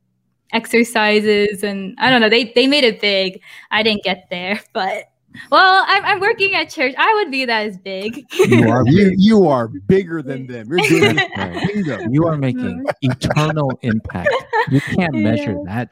exercises 0.54 1.62
and 1.62 1.94
I 1.98 2.08
don't 2.10 2.20
know. 2.22 2.28
They 2.30 2.52
they 2.54 2.66
made 2.66 2.84
it 2.84 3.00
big. 3.00 3.40
I 3.70 3.82
didn't 3.82 4.04
get 4.04 4.26
there, 4.30 4.60
but 4.72 5.04
well, 5.50 5.84
I'm, 5.88 6.04
I'm 6.04 6.20
working 6.20 6.54
at 6.54 6.70
church. 6.70 6.94
I 6.96 7.12
would 7.14 7.28
be 7.32 7.44
that 7.44 7.66
as 7.66 7.76
big. 7.76 8.24
You 8.48 8.70
are 8.70 8.84
you, 8.86 9.12
you 9.18 9.48
are 9.48 9.66
bigger 9.66 10.22
than 10.22 10.46
them. 10.46 10.68
You're 10.68 10.78
doing 10.78 11.16
That's 11.16 11.36
right. 11.36 11.68
kingdom. 11.68 12.14
You 12.14 12.26
are 12.26 12.36
making 12.36 12.86
eternal 13.02 13.76
impact. 13.82 14.30
You 14.70 14.80
can't 14.80 15.14
measure 15.16 15.56
that. 15.66 15.90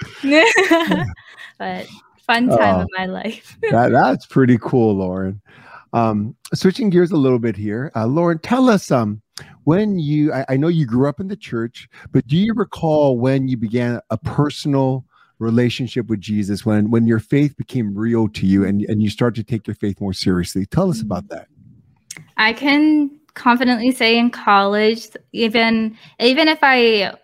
but 1.58 1.86
fun 2.18 2.48
time 2.48 2.58
Oh. 2.76 2.82
of 2.82 2.88
my 2.96 3.06
life. 3.06 3.58
That, 3.72 3.90
that's 3.90 4.26
pretty 4.26 4.58
cool, 4.60 4.94
Lauren. 4.94 5.40
Um, 5.92 6.34
switching 6.54 6.90
gears 6.90 7.10
a 7.12 7.16
little 7.16 7.38
bit 7.38 7.56
here, 7.56 7.92
uh, 7.94 8.06
Lauren, 8.06 8.38
tell 8.38 8.70
us 8.70 8.90
um, 8.90 9.20
when 9.64 9.98
you. 9.98 10.32
I, 10.32 10.44
I 10.50 10.56
know 10.56 10.68
you 10.68 10.86
grew 10.86 11.08
up 11.08 11.20
in 11.20 11.28
the 11.28 11.36
church, 11.36 11.88
but 12.12 12.26
do 12.26 12.36
you 12.36 12.54
recall 12.54 13.18
when 13.18 13.48
you 13.48 13.56
began 13.56 14.00
a 14.10 14.16
personal 14.16 15.04
relationship 15.38 16.08
with 16.08 16.20
Jesus? 16.20 16.64
When 16.64 16.90
when 16.90 17.06
your 17.06 17.18
faith 17.18 17.56
became 17.56 17.94
real 17.94 18.28
to 18.28 18.46
you, 18.46 18.64
and 18.64 18.82
and 18.82 19.02
you 19.02 19.10
start 19.10 19.34
to 19.34 19.44
take 19.44 19.66
your 19.66 19.76
faith 19.76 20.00
more 20.00 20.14
seriously? 20.14 20.64
Tell 20.66 20.90
us 20.90 21.02
about 21.02 21.28
that. 21.28 21.48
I 22.36 22.52
can 22.52 23.10
confidently 23.34 23.92
say 23.92 24.18
in 24.18 24.30
college, 24.30 25.08
even 25.32 25.96
even 26.18 26.48
if 26.48 26.60
I 26.62 27.14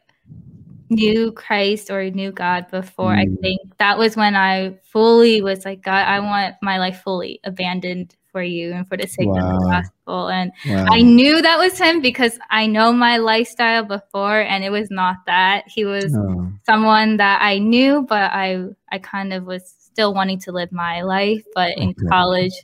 knew 0.90 1.32
Christ 1.32 1.90
or 1.90 2.10
knew 2.10 2.32
God 2.32 2.70
before, 2.70 3.14
I 3.14 3.26
Mm. 3.26 3.40
think 3.40 3.60
that 3.78 3.98
was 3.98 4.16
when 4.16 4.34
I 4.34 4.78
fully 4.84 5.42
was 5.42 5.64
like, 5.64 5.82
God, 5.82 6.06
I 6.06 6.20
want 6.20 6.56
my 6.62 6.78
life 6.78 7.02
fully 7.02 7.40
abandoned 7.44 8.14
for 8.30 8.42
you 8.42 8.72
and 8.72 8.86
for 8.86 8.96
the 8.96 9.06
sake 9.06 9.28
wow. 9.28 9.56
of 9.56 9.60
the 9.60 9.68
gospel. 9.68 10.28
And 10.28 10.52
wow. 10.66 10.86
I 10.88 11.02
knew 11.02 11.40
that 11.42 11.58
was 11.58 11.78
him 11.78 12.00
because 12.00 12.38
I 12.50 12.66
know 12.66 12.92
my 12.92 13.18
lifestyle 13.18 13.84
before 13.84 14.40
and 14.40 14.64
it 14.64 14.70
was 14.70 14.90
not 14.90 15.16
that. 15.26 15.64
He 15.66 15.84
was 15.84 16.14
oh. 16.16 16.50
someone 16.64 17.16
that 17.18 17.40
I 17.42 17.58
knew, 17.58 18.06
but 18.08 18.30
I 18.32 18.64
I 18.90 18.98
kind 18.98 19.32
of 19.32 19.44
was 19.44 19.74
still 19.78 20.14
wanting 20.14 20.38
to 20.40 20.52
live 20.52 20.72
my 20.72 21.02
life. 21.02 21.44
But 21.54 21.76
in 21.76 21.90
okay. 21.90 22.06
college, 22.08 22.54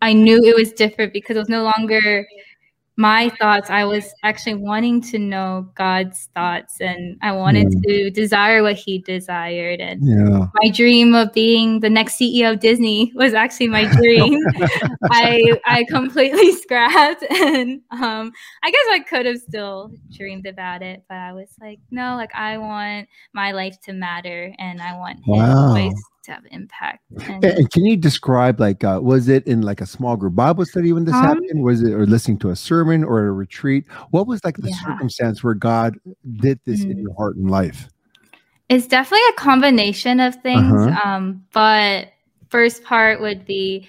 I 0.00 0.12
knew 0.12 0.42
it 0.44 0.56
was 0.56 0.72
different 0.72 1.12
because 1.12 1.36
it 1.36 1.40
was 1.40 1.48
no 1.48 1.62
longer 1.62 2.26
my 2.96 3.30
thoughts 3.40 3.70
i 3.70 3.84
was 3.84 4.12
actually 4.22 4.54
wanting 4.54 5.00
to 5.00 5.18
know 5.18 5.66
god's 5.74 6.28
thoughts 6.34 6.78
and 6.80 7.16
i 7.22 7.32
wanted 7.32 7.68
mm. 7.68 7.82
to 7.82 8.10
desire 8.10 8.62
what 8.62 8.76
he 8.76 8.98
desired 8.98 9.80
and 9.80 10.06
yeah. 10.06 10.46
my 10.62 10.70
dream 10.70 11.14
of 11.14 11.32
being 11.32 11.80
the 11.80 11.88
next 11.88 12.18
ceo 12.18 12.52
of 12.52 12.60
disney 12.60 13.10
was 13.14 13.32
actually 13.32 13.68
my 13.68 13.84
dream 13.96 14.38
i 15.10 15.42
i 15.64 15.84
completely 15.88 16.52
scrapped 16.62 17.22
and 17.30 17.80
um 17.92 18.30
i 18.62 18.70
guess 18.70 18.86
i 18.90 19.00
could 19.08 19.24
have 19.24 19.38
still 19.38 19.90
dreamed 20.10 20.46
about 20.46 20.82
it 20.82 21.02
but 21.08 21.16
i 21.16 21.32
was 21.32 21.48
like 21.62 21.78
no 21.90 22.14
like 22.16 22.34
i 22.34 22.58
want 22.58 23.08
my 23.32 23.52
life 23.52 23.76
to 23.82 23.94
matter 23.94 24.54
and 24.58 24.82
i 24.82 24.98
want 24.98 25.18
wow. 25.26 25.72
his 25.74 25.86
voice 25.86 26.11
to 26.24 26.32
have 26.32 26.44
impact. 26.50 27.00
And, 27.28 27.44
and 27.44 27.70
can 27.70 27.84
you 27.84 27.96
describe 27.96 28.60
like 28.60 28.84
uh, 28.84 29.00
was 29.02 29.28
it 29.28 29.46
in 29.46 29.62
like 29.62 29.80
a 29.80 29.86
small 29.86 30.16
group 30.16 30.34
Bible 30.34 30.64
study 30.64 30.92
when 30.92 31.04
this 31.04 31.14
um, 31.14 31.22
happened? 31.22 31.62
Was 31.62 31.82
it 31.82 31.92
or 31.92 32.06
listening 32.06 32.38
to 32.38 32.50
a 32.50 32.56
sermon 32.56 33.04
or 33.04 33.26
a 33.26 33.32
retreat? 33.32 33.84
What 34.10 34.26
was 34.26 34.44
like 34.44 34.56
the 34.56 34.70
yeah. 34.70 34.76
circumstance 34.84 35.42
where 35.42 35.54
God 35.54 35.96
did 36.36 36.60
this 36.64 36.84
mm. 36.84 36.90
in 36.90 36.98
your 36.98 37.14
heart 37.14 37.36
and 37.36 37.50
life? 37.50 37.88
It's 38.68 38.86
definitely 38.86 39.26
a 39.30 39.32
combination 39.34 40.20
of 40.20 40.36
things. 40.36 40.72
Uh-huh. 40.72 41.08
Um, 41.08 41.44
but 41.52 42.12
first 42.48 42.84
part 42.84 43.20
would 43.20 43.44
be 43.44 43.88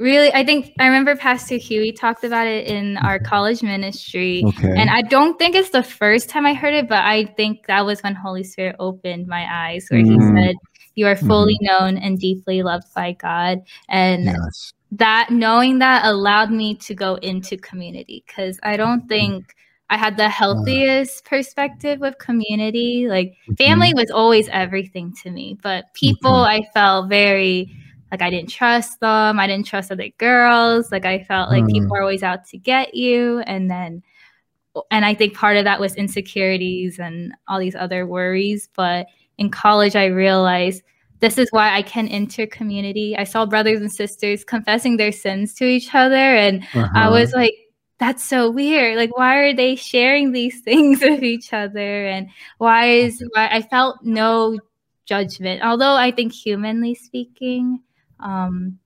really 0.00 0.32
i 0.34 0.44
think 0.44 0.72
i 0.80 0.86
remember 0.86 1.14
pastor 1.14 1.56
huey 1.56 1.92
talked 1.92 2.24
about 2.24 2.46
it 2.46 2.66
in 2.66 2.96
our 2.96 3.18
mm-hmm. 3.18 3.26
college 3.26 3.62
ministry 3.62 4.42
okay. 4.46 4.74
and 4.76 4.90
i 4.90 5.02
don't 5.02 5.38
think 5.38 5.54
it's 5.54 5.70
the 5.70 5.82
first 5.82 6.28
time 6.28 6.46
i 6.46 6.54
heard 6.54 6.74
it 6.74 6.88
but 6.88 7.04
i 7.04 7.24
think 7.36 7.66
that 7.66 7.84
was 7.84 8.00
when 8.00 8.14
holy 8.14 8.42
spirit 8.42 8.74
opened 8.78 9.26
my 9.26 9.46
eyes 9.48 9.86
where 9.90 10.02
mm. 10.02 10.10
he 10.10 10.18
said 10.34 10.56
you 10.94 11.06
are 11.06 11.16
fully 11.16 11.54
mm-hmm. 11.62 11.84
known 11.84 11.96
and 11.96 12.18
deeply 12.18 12.62
loved 12.62 12.92
by 12.94 13.12
God. 13.12 13.62
And 13.88 14.24
yes. 14.24 14.72
that 14.92 15.30
knowing 15.30 15.78
that 15.78 16.04
allowed 16.04 16.50
me 16.50 16.74
to 16.76 16.94
go 16.94 17.14
into 17.16 17.56
community 17.56 18.22
because 18.26 18.58
I 18.62 18.76
don't 18.76 19.00
mm-hmm. 19.00 19.08
think 19.08 19.54
I 19.88 19.96
had 19.96 20.16
the 20.16 20.28
healthiest 20.28 21.24
perspective 21.24 22.00
with 22.00 22.18
community. 22.18 23.06
Like 23.08 23.34
family 23.58 23.88
mm-hmm. 23.88 23.98
was 23.98 24.10
always 24.10 24.48
everything 24.48 25.14
to 25.22 25.30
me, 25.30 25.58
but 25.62 25.92
people 25.94 26.32
mm-hmm. 26.32 26.64
I 26.64 26.68
felt 26.74 27.08
very 27.08 27.74
like 28.10 28.22
I 28.22 28.30
didn't 28.30 28.50
trust 28.50 29.00
them. 29.00 29.38
I 29.38 29.46
didn't 29.46 29.66
trust 29.66 29.92
other 29.92 30.08
girls. 30.18 30.90
Like 30.90 31.04
I 31.04 31.22
felt 31.24 31.50
like 31.50 31.66
people 31.66 31.90
mm. 31.90 31.98
are 31.98 32.02
always 32.02 32.22
out 32.22 32.44
to 32.48 32.58
get 32.58 32.94
you. 32.94 33.40
And 33.40 33.70
then 33.70 34.02
and 34.90 35.04
I 35.04 35.14
think 35.14 35.34
part 35.34 35.56
of 35.56 35.64
that 35.64 35.80
was 35.80 35.94
insecurities 35.96 36.98
and 36.98 37.32
all 37.48 37.58
these 37.58 37.74
other 37.74 38.06
worries. 38.06 38.68
But 38.74 39.06
in 39.38 39.50
college, 39.50 39.96
I 39.96 40.06
realized 40.06 40.82
this 41.20 41.38
is 41.38 41.48
why 41.50 41.74
I 41.76 41.82
can 41.82 42.08
enter 42.08 42.46
community. 42.46 43.16
I 43.16 43.24
saw 43.24 43.46
brothers 43.46 43.80
and 43.80 43.92
sisters 43.92 44.44
confessing 44.44 44.96
their 44.96 45.12
sins 45.12 45.54
to 45.54 45.64
each 45.64 45.94
other, 45.94 46.14
and 46.14 46.62
uh-huh. 46.62 46.88
I 46.94 47.10
was 47.10 47.34
like, 47.34 47.52
that's 47.98 48.24
so 48.24 48.50
weird. 48.50 48.96
Like, 48.96 49.14
why 49.14 49.36
are 49.36 49.54
they 49.54 49.76
sharing 49.76 50.32
these 50.32 50.60
things 50.64 51.02
with 51.02 51.22
each 51.22 51.52
other? 51.52 52.06
And 52.06 52.28
why 52.58 52.86
is 52.86 53.22
why 53.34 53.48
I 53.48 53.60
felt 53.60 53.98
no 54.02 54.56
judgment. 55.10 55.62
Although 55.62 55.96
I 55.96 56.12
think 56.12 56.32
humanly 56.32 56.94
speaking, 56.94 57.80
um, 58.22 58.78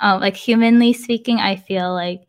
uh, 0.00 0.18
like 0.20 0.36
humanly 0.36 0.92
speaking, 0.92 1.38
I 1.38 1.56
feel 1.56 1.92
like 1.92 2.22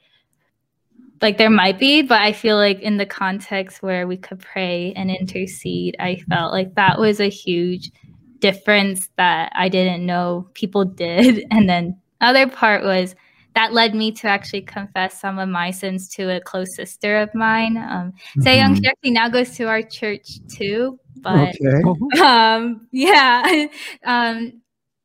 like 1.22 1.38
there 1.38 1.52
might 1.52 1.78
be, 1.78 2.02
but 2.02 2.20
I 2.20 2.34
feel 2.34 2.58
like 2.58 2.80
in 2.80 2.98
the 2.98 3.06
context 3.06 3.84
where 3.84 4.08
we 4.08 4.18
could 4.18 4.40
pray 4.40 4.92
and 4.96 5.12
intercede, 5.12 5.96
I 6.00 6.16
felt 6.28 6.52
like 6.52 6.74
that 6.76 7.00
was 7.00 7.20
a 7.20 7.30
huge 7.30 7.92
difference 8.40 9.08
that 9.18 9.52
I 9.56 9.70
didn't 9.70 10.06
know 10.06 10.50
people 10.56 10.84
did. 11.06 11.46
And 11.52 11.70
then 11.70 12.00
other 12.20 12.48
part 12.48 12.84
was 12.84 13.16
that 13.54 13.74
led 13.74 13.94
me 13.94 14.12
to 14.14 14.28
actually 14.28 14.62
confess 14.62 15.20
some 15.20 15.38
of 15.38 15.50
my 15.50 15.72
sins 15.72 16.08
to 16.10 16.36
a 16.36 16.40
close 16.40 16.76
sister 16.76 17.18
of 17.18 17.34
mine. 17.36 17.78
Um, 17.78 18.14
mm-hmm. 18.38 18.48
Young, 18.48 18.76
she 18.76 18.88
actually 18.88 19.12
now 19.12 19.30
goes 19.30 19.52
to 19.58 19.66
our 19.66 19.82
church 19.82 20.40
too. 20.48 21.00
But 21.18 21.56
okay. 21.62 22.22
um, 22.22 22.88
yeah, 22.92 23.68
um, 24.06 24.61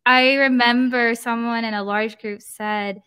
I 0.07 0.35
remember 0.35 1.15
someone 1.17 1.65
in 1.65 1.75
a 1.75 1.83
large 1.83 2.19
group 2.19 2.41
said, 2.41 3.03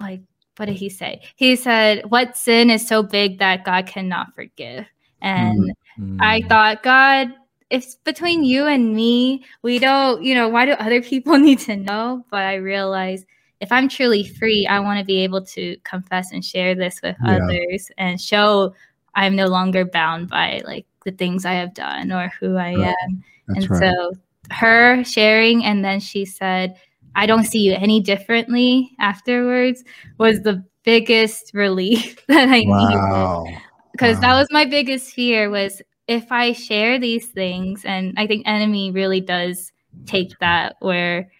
like, 0.00 0.22
what 0.56 0.66
did 0.66 0.76
he 0.76 0.88
say? 0.88 1.22
He 1.36 1.56
said, 1.56 2.04
What 2.10 2.36
sin 2.36 2.70
is 2.70 2.86
so 2.86 3.02
big 3.02 3.38
that 3.38 3.64
God 3.64 3.86
cannot 3.86 4.34
forgive? 4.34 4.86
And 5.20 5.74
mm-hmm. 5.98 6.18
I 6.20 6.42
thought, 6.42 6.82
God, 6.82 7.32
if 7.70 8.02
between 8.04 8.44
you 8.44 8.66
and 8.66 8.94
me, 8.94 9.44
we 9.62 9.78
don't, 9.78 10.22
you 10.22 10.34
know, 10.34 10.48
why 10.48 10.64
do 10.66 10.72
other 10.72 11.02
people 11.12 11.38
need 11.38 11.58
to 11.60 11.76
know? 11.76 12.24
But 12.30 12.42
I 12.42 12.54
realized 12.54 13.26
if 13.60 13.72
I'm 13.72 13.88
truly 13.88 14.24
free, 14.24 14.66
I 14.66 14.80
want 14.80 15.00
to 15.00 15.04
be 15.04 15.22
able 15.24 15.44
to 15.46 15.76
confess 15.82 16.32
and 16.32 16.44
share 16.44 16.74
this 16.74 17.00
with 17.02 17.16
yeah. 17.24 17.36
others 17.36 17.90
and 17.98 18.20
show 18.20 18.74
I'm 19.14 19.34
no 19.34 19.46
longer 19.46 19.84
bound 19.84 20.28
by 20.28 20.62
like 20.64 20.86
the 21.04 21.10
things 21.10 21.44
I 21.44 21.54
have 21.54 21.74
done 21.74 22.12
or 22.12 22.32
who 22.40 22.56
I 22.56 22.74
right. 22.74 22.94
am. 23.02 23.24
That's 23.48 23.64
and 23.64 23.70
right. 23.70 23.80
so 23.80 24.12
her 24.50 25.04
sharing, 25.04 25.64
and 25.64 25.84
then 25.84 26.00
she 26.00 26.24
said, 26.24 26.76
I 27.14 27.26
don't 27.26 27.44
see 27.44 27.60
you 27.60 27.74
any 27.74 28.00
differently 28.00 28.92
afterwards 29.00 29.82
was 30.18 30.42
the 30.42 30.64
biggest 30.84 31.52
relief 31.52 32.24
that 32.28 32.48
I 32.48 32.62
wow. 32.66 33.44
needed. 33.44 33.60
Because 33.92 34.16
wow. 34.16 34.20
that 34.20 34.38
was 34.38 34.48
my 34.50 34.64
biggest 34.64 35.12
fear 35.12 35.50
was 35.50 35.82
if 36.06 36.30
I 36.30 36.52
share 36.52 36.98
these 36.98 37.26
things, 37.26 37.84
and 37.84 38.14
I 38.16 38.26
think 38.26 38.46
enemy 38.46 38.90
really 38.90 39.20
does 39.20 39.72
take 40.06 40.32
that 40.40 40.76
where 40.80 41.30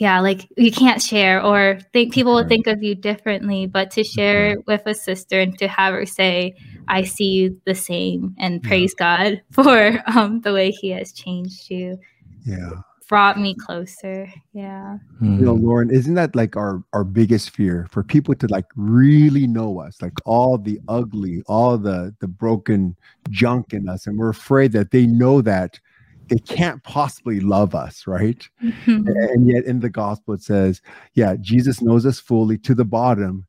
yeah, 0.00 0.20
like 0.20 0.48
you 0.56 0.72
can't 0.72 1.02
share 1.02 1.44
or 1.44 1.78
think 1.92 2.14
people 2.14 2.34
will 2.34 2.48
think 2.48 2.66
of 2.66 2.82
you 2.82 2.94
differently, 2.94 3.66
but 3.66 3.90
to 3.92 4.02
share 4.02 4.56
with 4.66 4.80
a 4.86 4.94
sister 4.94 5.38
and 5.40 5.56
to 5.58 5.68
have 5.68 5.92
her 5.92 6.06
say, 6.06 6.54
I 6.88 7.04
see 7.04 7.26
you 7.26 7.60
the 7.66 7.74
same 7.74 8.34
and 8.38 8.62
praise. 8.62 8.94
God 8.94 9.42
for 9.52 10.02
um, 10.06 10.40
the 10.40 10.54
way 10.54 10.70
he 10.70 10.88
has 10.92 11.12
changed 11.12 11.70
you. 11.70 11.98
Yeah 12.44 12.70
brought 13.10 13.40
me 13.40 13.56
closer. 13.56 14.32
Yeah. 14.52 14.98
You 15.20 15.28
know. 15.30 15.54
Lauren, 15.54 15.90
isn't 15.90 16.14
that 16.14 16.36
like 16.36 16.56
our 16.56 16.82
our 16.92 17.02
biggest 17.02 17.50
fear 17.50 17.88
for 17.90 18.04
people 18.04 18.36
to 18.36 18.46
like 18.46 18.66
really 18.76 19.48
know 19.48 19.80
us, 19.80 20.00
like 20.00 20.14
all 20.24 20.56
the 20.56 20.80
ugly, 20.88 21.42
all 21.46 21.76
the 21.76 22.14
the 22.20 22.28
broken 22.28 22.96
junk 23.28 23.74
in 23.74 23.88
us, 23.88 24.06
and 24.06 24.16
we're 24.16 24.30
afraid 24.30 24.70
that 24.72 24.92
they 24.92 25.06
know 25.06 25.42
that 25.42 25.80
they 26.28 26.38
can't 26.38 26.82
possibly 26.84 27.40
love 27.40 27.74
us, 27.74 28.06
right? 28.06 28.48
Mm-hmm. 28.62 29.08
And 29.08 29.48
yet 29.48 29.64
in 29.64 29.80
the 29.80 29.90
gospel 29.90 30.34
it 30.34 30.42
says, 30.42 30.80
yeah, 31.14 31.34
Jesus 31.40 31.82
knows 31.82 32.06
us 32.06 32.20
fully 32.20 32.56
to 32.58 32.74
the 32.74 32.84
bottom, 32.84 33.46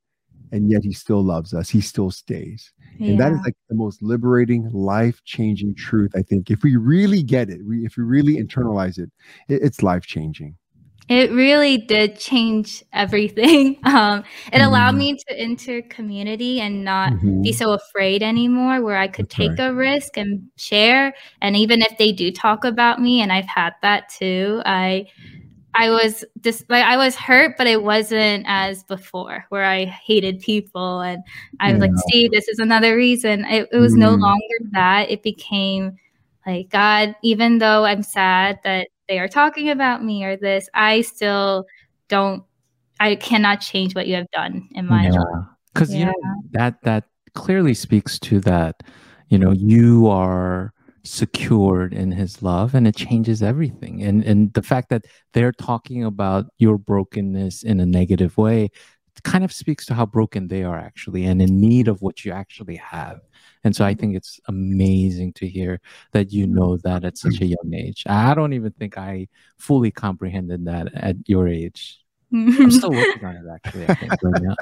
and 0.52 0.70
yet 0.70 0.84
he 0.84 0.94
still 0.94 1.24
loves 1.24 1.54
us. 1.54 1.70
He 1.70 1.82
still 1.82 2.12
stays. 2.12 2.72
And 3.00 3.20
that 3.20 3.32
is 3.32 3.40
like 3.44 3.56
the 3.68 3.76
most 3.76 4.04
liberating, 4.04 4.70
life 4.72 5.24
changing 5.24 5.74
truth. 5.74 6.12
I 6.16 6.22
think 6.22 6.52
if 6.52 6.62
we 6.62 6.76
really 6.76 7.24
get 7.24 7.50
it, 7.50 7.62
we, 7.66 7.84
if 7.84 7.98
we 7.98 8.04
really 8.04 8.36
internalize 8.36 9.00
it, 9.00 9.10
it 9.50 9.62
it's 9.64 9.82
life 9.82 10.06
changing. 10.06 10.56
It 11.10 11.32
really 11.32 11.78
did 11.78 12.18
change 12.20 12.84
everything. 12.94 13.80
Um, 13.92 14.24
it 14.54 14.60
mm 14.60 14.66
allowed 14.66 14.92
mm-hmm. 14.92 14.98
me 15.00 15.18
to 15.28 15.38
enter 15.38 15.82
community 15.82 16.62
and 16.62 16.86
not 16.86 17.12
mm-hmm. 17.14 17.42
be 17.42 17.52
so 17.52 17.74
afraid 17.74 18.24
anymore, 18.24 18.82
where 18.82 18.96
I 18.96 19.08
could 19.08 19.26
That's 19.26 19.36
take 19.36 19.58
right. 19.58 19.72
a 19.72 19.74
risk 19.74 20.16
and 20.16 20.48
share. 20.56 21.14
And 21.42 21.58
even 21.58 21.82
if 21.82 21.98
they 21.98 22.12
do 22.14 22.32
talk 22.32 22.64
about 22.64 23.02
me, 23.02 23.22
and 23.22 23.34
I've 23.34 23.48
had 23.48 23.74
that 23.82 24.10
too, 24.10 24.62
I 24.66 25.08
I 25.74 25.90
was 25.90 26.26
just 26.42 26.70
like 26.70 26.84
I 26.84 26.98
was 26.98 27.16
hurt, 27.16 27.56
but 27.58 27.68
it 27.68 27.84
wasn't 27.84 28.46
as 28.48 28.84
before 28.84 29.46
where 29.50 29.64
I 29.64 29.86
hated 29.86 30.40
people 30.40 31.00
and 31.02 31.24
I 31.60 31.72
was 31.72 31.82
yeah. 31.82 31.88
like, 31.88 32.04
see, 32.10 32.28
this 32.28 32.48
is 32.48 32.60
another 32.60 32.96
reason. 32.96 33.46
It, 33.46 33.70
it 33.72 33.78
was 33.78 33.94
mm. 33.94 34.00
no 34.00 34.12
longer 34.12 34.58
that. 34.72 35.10
It 35.10 35.24
became 35.24 35.98
like 36.46 36.70
God, 36.70 37.16
even 37.24 37.60
though 37.60 37.86
I'm 37.86 38.04
sad 38.04 38.60
that 38.64 38.90
they 39.08 39.20
are 39.20 39.28
talking 39.28 39.70
about 39.70 40.04
me 40.04 40.24
or 40.24 40.36
this, 40.36 40.70
I 40.74 41.02
still 41.02 41.66
don't 42.08 42.44
I 43.00 43.16
cannot 43.16 43.62
change 43.62 43.96
what 43.96 44.08
you 44.08 44.16
have 44.16 44.30
done 44.32 44.68
in 44.72 44.88
my 44.88 45.06
yeah. 45.06 45.12
life. 45.12 45.46
Because 45.74 45.94
yeah. 45.94 46.00
you 46.00 46.06
know 46.06 46.42
that 46.52 46.82
that 46.84 47.06
clearly 47.34 47.74
speaks 47.74 48.20
to 48.20 48.40
that, 48.42 48.84
you 49.30 49.40
know, 49.40 49.52
you 49.52 50.08
are 50.08 50.74
secured 51.04 51.94
in 51.94 52.12
his 52.12 52.44
love 52.44 52.76
and 52.76 52.88
it 52.88 52.96
changes 52.96 53.42
everything. 53.44 54.04
And 54.04 54.24
and 54.24 54.54
the 54.54 54.62
fact 54.62 54.90
that 54.90 55.06
they're 55.34 55.52
talking 55.52 56.04
about 56.04 56.46
your 56.60 56.78
brokenness 56.78 57.64
in 57.64 57.80
a 57.80 57.86
negative 57.86 58.38
way 58.38 58.70
kind 59.24 59.44
of 59.44 59.52
speaks 59.52 59.86
to 59.86 59.94
how 59.94 60.06
broken 60.06 60.48
they 60.48 60.64
are 60.64 60.80
actually 60.80 61.26
and 61.26 61.42
in 61.42 61.60
need 61.60 61.88
of 61.88 62.02
what 62.02 62.26
you 62.26 62.32
actually 62.32 62.78
have. 62.78 63.20
And 63.64 63.76
so 63.76 63.86
i 63.86 63.94
think 63.94 64.16
it's 64.16 64.40
amazing 64.48 65.34
to 65.34 65.48
hear 65.48 65.80
that 66.14 66.32
you 66.32 66.48
know 66.48 66.78
that 66.78 67.04
at 67.06 67.18
such 67.18 67.42
a 67.42 67.46
young 67.46 67.74
age. 67.74 68.04
I 68.08 68.34
don't 68.34 68.54
even 68.54 68.72
think 68.74 68.98
i 68.98 69.28
fully 69.58 69.92
comprehended 69.92 70.66
that 70.66 70.94
at 70.96 71.18
your 71.28 71.48
age 71.48 72.00
I'm 72.34 72.72
still 72.72 72.92
working 72.92 73.26
on 73.26 73.36
it 73.36 73.44
actually. 73.54 73.86
I 73.88 73.96
think, 73.96 74.12
right 74.24 74.42
now. 74.42 74.56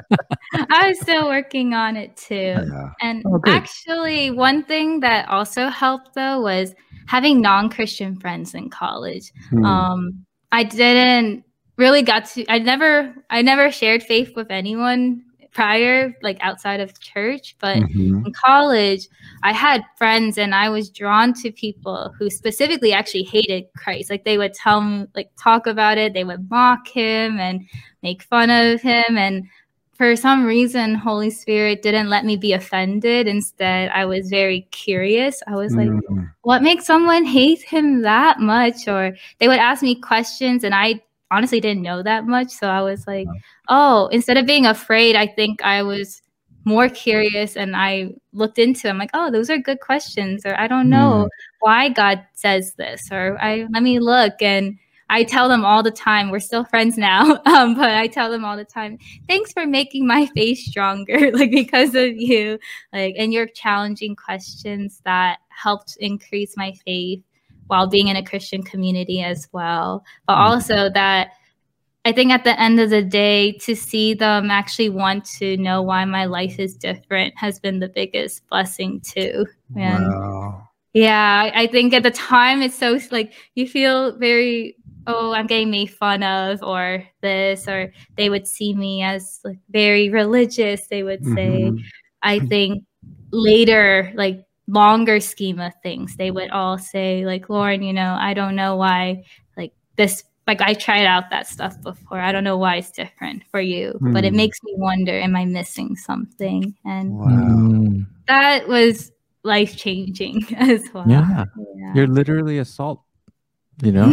I'm 0.70 0.94
still 0.94 1.28
working 1.28 1.74
on 1.74 1.96
it 1.96 2.16
too. 2.16 2.34
Yeah. 2.34 2.90
And 3.00 3.22
Oh, 3.26 3.40
actually, 3.46 4.30
one 4.30 4.64
thing 4.64 5.00
that 5.00 5.28
also 5.28 5.68
helped 5.68 6.14
though 6.14 6.40
was 6.40 6.74
having 7.06 7.40
non-Christian 7.40 8.16
friends 8.16 8.54
in 8.54 8.70
college. 8.70 9.32
Hmm. 9.50 9.64
Um, 9.64 10.26
I 10.52 10.64
didn't 10.64 11.44
really 11.76 12.02
got 12.02 12.26
to. 12.26 12.44
I 12.48 12.58
never, 12.58 13.14
I 13.30 13.42
never 13.42 13.70
shared 13.70 14.02
faith 14.02 14.32
with 14.34 14.50
anyone 14.50 15.22
prior, 15.52 16.14
like 16.22 16.38
outside 16.40 16.80
of 16.80 16.98
church. 17.00 17.56
But 17.58 17.78
Mhm. 17.78 18.26
in 18.26 18.32
college, 18.32 19.08
I 19.42 19.52
had 19.52 19.84
friends, 19.96 20.38
and 20.38 20.54
I 20.54 20.68
was 20.68 20.90
drawn 20.90 21.32
to 21.34 21.50
people 21.50 22.12
who 22.18 22.30
specifically 22.30 22.92
actually 22.92 23.24
hated 23.24 23.64
Christ. 23.76 24.10
Like 24.10 24.24
they 24.24 24.38
would 24.38 24.54
tell 24.54 24.80
me, 24.80 25.06
like 25.14 25.30
talk 25.42 25.66
about 25.66 25.98
it. 25.98 26.14
They 26.14 26.24
would 26.24 26.48
mock 26.50 26.88
him 26.88 27.38
and 27.40 27.62
make 28.02 28.22
fun 28.22 28.50
of 28.50 28.80
him, 28.80 29.16
and 29.18 29.44
for 29.92 30.16
some 30.16 30.46
reason, 30.46 30.94
Holy 30.94 31.28
Spirit 31.28 31.82
didn't 31.82 32.08
let 32.08 32.24
me 32.24 32.34
be 32.34 32.54
offended. 32.54 33.26
Instead, 33.28 33.90
I 33.90 34.06
was 34.06 34.30
very 34.30 34.62
curious. 34.70 35.42
I 35.46 35.56
was 35.56 35.74
like, 35.76 35.90
Mm. 35.90 36.30
what 36.40 36.62
makes 36.62 36.86
someone 36.86 37.26
hate 37.26 37.60
him 37.60 38.00
that 38.00 38.40
much? 38.40 38.88
Or 38.88 39.14
they 39.40 39.46
would 39.48 39.58
ask 39.58 39.82
me 39.82 39.94
questions 39.94 40.64
and 40.64 40.74
I 40.74 41.02
honestly 41.30 41.60
didn't 41.60 41.82
know 41.82 42.02
that 42.02 42.26
much. 42.26 42.50
So 42.50 42.68
I 42.68 42.82
was 42.82 43.06
like, 43.06 43.28
oh, 43.68 44.08
instead 44.08 44.36
of 44.36 44.46
being 44.46 44.66
afraid, 44.66 45.16
I 45.16 45.26
think 45.26 45.62
I 45.62 45.82
was 45.82 46.22
more 46.64 46.88
curious 46.88 47.56
and 47.56 47.74
I 47.74 48.10
looked 48.32 48.58
into 48.58 48.82
them 48.82 48.98
like, 48.98 49.10
oh, 49.14 49.30
those 49.30 49.48
are 49.50 49.58
good 49.58 49.80
questions. 49.80 50.44
Or 50.44 50.58
I 50.58 50.66
don't 50.66 50.90
know 50.90 51.28
why 51.60 51.88
God 51.88 52.24
says 52.34 52.74
this. 52.74 53.08
Or 53.10 53.38
I 53.40 53.66
let 53.70 53.82
me 53.82 53.98
look 53.98 54.34
and 54.40 54.78
I 55.10 55.24
tell 55.24 55.48
them 55.48 55.64
all 55.64 55.82
the 55.82 55.90
time, 55.90 56.30
we're 56.30 56.38
still 56.38 56.64
friends 56.64 56.96
now, 56.96 57.42
um, 57.46 57.74
but 57.74 57.90
I 57.90 58.06
tell 58.06 58.30
them 58.30 58.44
all 58.44 58.56
the 58.56 58.64
time, 58.64 58.96
thanks 59.28 59.52
for 59.52 59.66
making 59.66 60.06
my 60.06 60.26
faith 60.26 60.58
stronger, 60.58 61.30
like 61.32 61.50
because 61.50 61.96
of 61.96 62.16
you, 62.16 62.60
like 62.92 63.16
and 63.18 63.32
your 63.32 63.46
challenging 63.46 64.14
questions 64.14 65.00
that 65.04 65.38
helped 65.48 65.96
increase 65.98 66.56
my 66.56 66.72
faith 66.86 67.22
while 67.70 67.88
being 67.88 68.08
in 68.08 68.16
a 68.16 68.24
Christian 68.24 68.62
community 68.62 69.22
as 69.22 69.48
well. 69.52 70.04
But 70.26 70.36
Mhm. 70.36 70.40
also 70.40 70.90
that 70.94 71.30
I 72.04 72.12
think 72.12 72.32
at 72.32 72.44
the 72.44 72.58
end 72.60 72.80
of 72.80 72.90
the 72.90 73.02
day, 73.02 73.52
to 73.60 73.76
see 73.76 74.14
them 74.14 74.50
actually 74.50 74.88
want 74.90 75.24
to 75.38 75.56
know 75.58 75.82
why 75.82 76.04
my 76.06 76.24
life 76.26 76.58
is 76.58 76.76
different 76.76 77.34
has 77.38 77.60
been 77.60 77.80
the 77.80 77.88
biggest 77.90 78.46
blessing 78.48 79.00
too. 79.02 79.46
And 79.76 80.04
Wow. 80.06 80.68
yeah, 80.94 81.50
I 81.54 81.66
think 81.68 81.94
at 81.94 82.02
the 82.02 82.10
time 82.10 82.62
it's 82.62 82.78
so 82.78 82.98
like 83.12 83.34
you 83.54 83.68
feel 83.68 84.16
very 84.18 84.76
oh 85.06 85.32
I'm 85.32 85.46
getting 85.46 85.70
made 85.70 85.90
fun 85.90 86.22
of 86.22 86.62
or 86.62 87.04
this 87.22 87.68
or 87.68 87.92
they 88.16 88.30
would 88.30 88.46
see 88.46 88.74
me 88.74 89.02
as 89.02 89.40
like 89.44 89.58
very 89.70 90.08
religious. 90.10 90.86
They 90.88 91.02
would 91.02 91.24
say. 91.24 91.72
Mhm. 91.72 91.80
I 92.22 92.40
think 92.40 92.84
later 93.32 94.12
like 94.16 94.44
longer 94.70 95.20
scheme 95.20 95.58
of 95.60 95.72
things 95.82 96.16
they 96.16 96.30
would 96.30 96.50
all 96.50 96.78
say 96.78 97.24
like 97.26 97.48
Lauren, 97.50 97.82
you 97.82 97.92
know 97.92 98.16
I 98.18 98.34
don't 98.34 98.56
know 98.56 98.76
why 98.76 99.24
like 99.56 99.72
this 99.96 100.24
like 100.46 100.60
I 100.60 100.74
tried 100.74 101.06
out 101.06 101.30
that 101.30 101.46
stuff 101.46 101.80
before. 101.82 102.18
I 102.18 102.32
don't 102.32 102.44
know 102.44 102.58
why 102.58 102.76
it's 102.76 102.90
different 102.90 103.44
for 103.50 103.60
you, 103.60 103.98
but 104.12 104.24
it 104.24 104.30
Hmm. 104.30 104.36
makes 104.36 104.58
me 104.64 104.74
wonder 104.76 105.12
am 105.12 105.36
I 105.36 105.44
missing 105.44 105.96
something? 105.96 106.74
And 106.84 107.12
Wow. 107.12 107.30
Mm, 107.30 108.06
that 108.26 108.66
was 108.68 109.12
life 109.44 109.76
changing 109.76 110.42
as 110.56 110.82
well. 110.92 111.06
yeah, 111.08 111.44
Yeah. 111.76 111.94
you're 111.94 112.06
literally 112.06 112.58
a 112.58 112.64
salt, 112.64 113.02
you 113.82 113.92
know, 113.92 114.12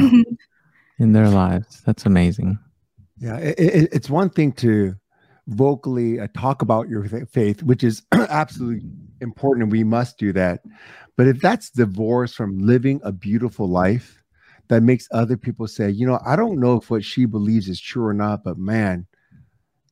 in 0.99 1.11
their 1.11 1.29
lives. 1.29 1.81
That's 1.85 2.05
amazing. 2.05 2.59
Yeah, 3.19 3.37
it, 3.37 3.59
it, 3.59 3.89
it's 3.91 4.09
one 4.09 4.29
thing 4.29 4.51
to 4.53 4.95
vocally 5.47 6.19
uh, 6.19 6.27
talk 6.35 6.61
about 6.61 6.89
your 6.89 7.03
faith, 7.25 7.63
which 7.63 7.83
is 7.83 8.03
absolutely 8.11 8.89
important, 9.21 9.63
and 9.63 9.71
we 9.71 9.83
must 9.83 10.17
do 10.17 10.33
that. 10.33 10.61
But 11.15 11.27
if 11.27 11.39
that's 11.41 11.69
divorced 11.69 12.35
from 12.35 12.59
living 12.59 12.99
a 13.03 13.11
beautiful 13.11 13.67
life, 13.67 14.23
that 14.69 14.83
makes 14.83 15.07
other 15.11 15.37
people 15.37 15.67
say, 15.67 15.89
you 15.89 16.05
know, 16.05 16.19
I 16.25 16.35
don't 16.35 16.59
know 16.59 16.75
if 16.77 16.89
what 16.89 17.03
she 17.03 17.25
believes 17.25 17.69
is 17.69 17.79
true 17.79 18.05
or 18.05 18.13
not, 18.13 18.43
but 18.43 18.57
man, 18.57 19.07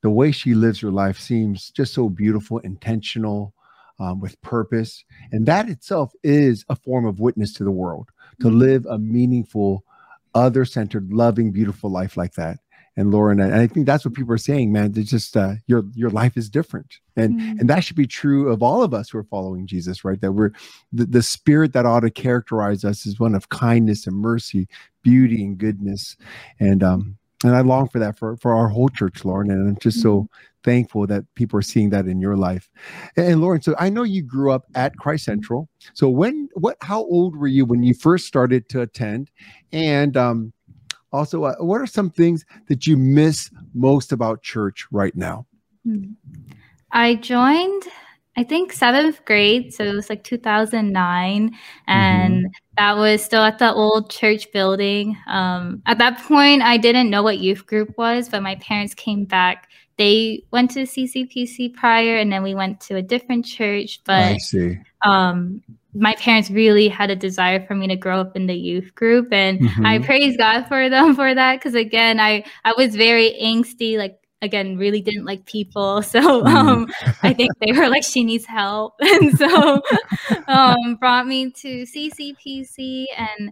the 0.02 0.10
way 0.10 0.32
she 0.32 0.54
lives 0.54 0.80
her 0.82 0.92
life 0.92 1.20
seems 1.20 1.72
just 1.72 1.94
so 1.94 2.10
beautiful, 2.10 2.60
intentional, 2.60 3.54
um, 4.00 4.20
with 4.20 4.40
purpose, 4.42 5.04
and 5.32 5.46
that 5.46 5.70
itself 5.70 6.12
is 6.24 6.66
a 6.70 6.76
form 6.76 7.06
of 7.06 7.20
witness 7.20 7.54
to 7.54 7.64
the 7.64 7.72
world 7.72 8.10
to 8.42 8.50
Mhm. 8.50 8.60
live 8.60 8.86
a 8.88 9.00
meaningful, 9.00 9.86
other-centered, 10.34 11.14
loving, 11.14 11.52
beautiful 11.52 11.90
life 11.90 12.18
like 12.18 12.34
that 12.34 12.60
and 12.98 13.12
Lauren, 13.12 13.40
and 13.40 13.54
I 13.54 13.68
think 13.68 13.86
that's 13.86 14.06
what 14.06 14.14
people 14.14 14.34
are 14.34 14.38
saying, 14.38 14.72
man. 14.72 14.94
It's 14.96 15.10
just 15.10 15.36
uh, 15.36 15.56
your 15.68 15.84
your 15.94 16.10
life 16.10 16.38
is 16.38 16.50
different, 16.50 17.00
and 17.16 17.36
Mhm. 17.36 17.60
and 17.60 17.70
that 17.70 17.84
should 17.84 17.98
be 17.98 18.08
true 18.08 18.50
of 18.50 18.64
all 18.64 18.84
of 18.84 18.94
us 18.94 19.10
who 19.10 19.18
are 19.18 19.24
following 19.24 19.68
Jesus, 19.68 20.06
right? 20.06 20.20
That 20.22 20.32
we're 20.34 20.52
the, 20.94 21.06
the 21.06 21.22
spirit 21.24 21.74
that 21.74 21.86
ought 21.86 22.02
to 22.02 22.10
characterize 22.10 22.86
us 22.86 23.06
is 23.06 23.20
one 23.20 23.36
of 23.36 23.50
kindness 23.50 24.08
and 24.08 24.16
mercy, 24.16 24.68
beauty 25.04 25.44
and 25.44 25.58
goodness, 25.58 26.16
and 26.60 26.84
um 26.84 27.18
and 27.44 27.56
I 27.56 27.62
long 27.62 27.90
for 27.90 28.00
that 28.00 28.18
for 28.18 28.38
for 28.38 28.54
our 28.56 28.70
whole 28.70 28.90
church, 28.90 29.26
Lauren, 29.26 29.52
and 29.52 29.68
I'm 29.70 29.78
just 29.78 30.02
so 30.02 30.28
thankful 30.64 31.06
that 31.06 31.24
people 31.36 31.60
are 31.60 31.62
seeing 31.62 31.92
that 31.92 32.08
in 32.08 32.20
your 32.20 32.36
life. 32.36 32.72
And, 33.18 33.28
and 33.28 33.42
Lauren, 33.42 33.62
so 33.62 33.76
I 33.78 33.90
know 33.90 34.02
you 34.04 34.24
grew 34.24 34.52
up 34.52 34.66
at 34.74 34.98
Christ 34.98 35.26
Central. 35.26 35.70
So 35.94 36.10
when 36.10 36.50
what 36.54 36.78
how 36.82 37.02
old 37.04 37.36
were 37.36 37.48
you 37.48 37.66
when 37.66 37.84
you 37.84 37.94
first 37.94 38.26
started 38.26 38.68
to 38.70 38.82
attend, 38.82 39.30
and 39.72 40.16
um 40.18 40.54
also, 41.16 41.44
uh, 41.46 41.56
what 41.60 41.82
are 41.82 41.88
some 41.88 42.10
things 42.10 42.46
that 42.68 42.86
you 42.86 42.98
miss 42.98 43.50
most 43.74 44.12
about 44.12 44.42
church 44.42 44.86
right 44.92 45.16
now? 45.16 45.46
Hmm. 45.86 46.12
I 46.92 47.16
joined, 47.16 47.84
I 48.38 48.44
think, 48.44 48.72
seventh 48.74 49.24
grade. 49.26 49.74
So 49.74 49.84
it 49.84 49.94
was 49.94 50.10
like 50.10 50.24
2009. 50.24 51.56
And 51.88 52.46
that 52.78 52.98
was 52.98 53.24
still 53.24 53.44
at 53.44 53.60
the 53.60 53.74
old 53.74 54.10
church 54.10 54.52
building. 54.52 55.18
Um, 55.28 55.82
at 55.86 55.98
that 55.98 56.20
point, 56.20 56.62
I 56.62 56.78
didn't 56.78 57.10
know 57.10 57.24
what 57.24 57.40
youth 57.40 57.66
group 57.66 57.98
was, 57.98 58.30
but 58.30 58.44
my 58.44 58.56
parents 58.56 58.94
came 58.94 59.26
back. 59.26 59.70
They 59.98 60.44
went 60.52 60.72
to 60.72 60.82
CCPC 60.82 61.74
prior, 61.74 62.18
and 62.18 62.32
then 62.32 62.44
we 62.44 62.54
went 62.54 62.82
to 62.82 62.98
a 62.98 63.02
different 63.02 63.46
church. 63.46 64.02
But 64.04 64.24
I 64.24 64.38
see. 64.38 64.78
um, 65.06 65.62
my 65.96 66.16
parents 66.16 66.50
really 66.52 66.88
had 66.90 67.10
a 67.10 67.16
desire 67.16 67.66
for 67.66 67.76
me 67.76 67.88
to 67.88 67.96
grow 67.96 68.20
up 68.20 68.36
in 68.36 68.48
the 68.48 68.56
youth 68.56 68.94
group 68.96 69.32
and 69.32 69.62
i 69.84 69.98
Mhm. 69.98 70.06
praise 70.06 70.38
god 70.38 70.64
for 70.68 70.90
them 70.90 71.16
for 71.20 71.34
that 71.34 71.56
because 71.60 71.76
again 71.76 72.20
i 72.20 72.44
i 72.66 72.74
was 72.78 72.96
very 72.96 73.38
angsty 73.42 73.98
like 73.98 74.18
again 74.42 74.78
really 74.78 75.02
didn't 75.02 75.26
like 75.26 75.46
people 75.46 76.02
so 76.14 76.46
um 76.46 76.88
i 77.24 77.34
think 77.34 77.52
they 77.62 77.72
were 77.74 77.90
like 77.90 78.04
she 78.04 78.24
needs 78.24 78.46
help 78.46 78.96
and 79.02 79.34
so 79.38 79.82
um 80.48 80.96
brought 81.00 81.28
me 81.28 81.52
to 81.52 81.84
ccpc 81.86 83.06
and 83.18 83.52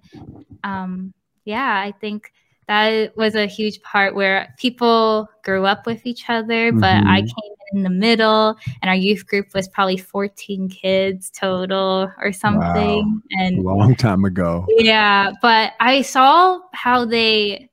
um 0.63 1.13
yeah 1.45 1.79
i 1.79 1.91
think 1.99 2.31
that 2.67 3.15
was 3.17 3.35
a 3.35 3.45
huge 3.47 3.81
part 3.81 4.15
where 4.15 4.53
people 4.57 5.29
grew 5.43 5.65
up 5.65 5.85
with 5.85 6.05
each 6.05 6.29
other 6.29 6.71
but 6.73 7.03
i 7.07 7.21
Mhm. 7.21 7.27
came 7.27 7.52
in 7.73 7.83
the 7.83 7.89
middle 7.89 8.55
and 8.81 8.89
our 8.89 8.95
youth 8.95 9.25
group 9.27 9.47
was 9.53 9.67
probably 9.67 9.97
14 9.97 10.69
kids 10.69 11.31
total 11.31 12.11
or 12.21 12.31
something 12.31 13.21
A 13.33 13.37
and 13.43 13.63
long 13.63 13.95
time 13.95 14.23
ago. 14.25 14.65
yeah 14.77 15.31
but 15.41 15.73
i 15.79 16.01
saw 16.01 16.59
how 16.73 17.05
they 17.05 17.69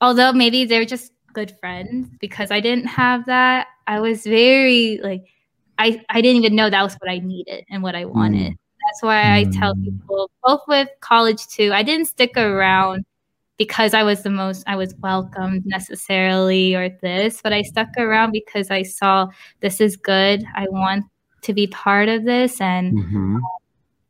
although 0.00 0.32
maybe 0.32 0.64
they're 0.64 0.84
just 0.84 1.12
good 1.32 1.52
friends 1.60 2.08
because 2.20 2.50
i 2.50 2.60
didn't 2.60 2.86
have 2.86 3.26
that 3.26 3.66
i 3.86 4.00
was 4.00 4.24
very 4.24 4.98
like 5.02 5.24
i 5.78 6.02
i 6.08 6.20
didn't 6.20 6.42
even 6.42 6.56
know 6.56 6.70
that 6.70 6.82
was 6.82 6.94
what 6.94 7.10
i 7.10 7.18
needed 7.18 7.64
and 7.70 7.82
what 7.82 7.94
i 7.94 8.04
wanted 8.04 8.56
that's 8.86 9.02
why 9.02 9.34
i 9.36 9.44
tell 9.44 9.74
Mm. 9.74 9.84
people 9.84 10.30
both 10.42 10.62
with 10.68 10.88
college 11.00 11.46
too 11.48 11.72
i 11.74 11.82
didn't 11.82 12.06
stick 12.06 12.36
around 12.36 13.04
because 13.58 13.94
I 13.94 14.02
was 14.02 14.22
the 14.22 14.30
most 14.30 14.64
I 14.66 14.76
was 14.76 14.94
welcomed 14.96 15.64
necessarily 15.66 16.74
or 16.74 16.88
this, 17.02 17.40
but 17.42 17.52
I 17.52 17.62
stuck 17.62 17.88
around 17.98 18.32
because 18.32 18.70
I 18.70 18.82
saw 18.82 19.28
this 19.60 19.80
is 19.80 19.96
good. 19.96 20.44
I 20.54 20.66
want 20.68 21.04
to 21.42 21.52
be 21.54 21.66
part 21.68 22.08
of 22.08 22.24
this 22.24 22.60
and 22.60 22.92
Mhm. 22.98 23.40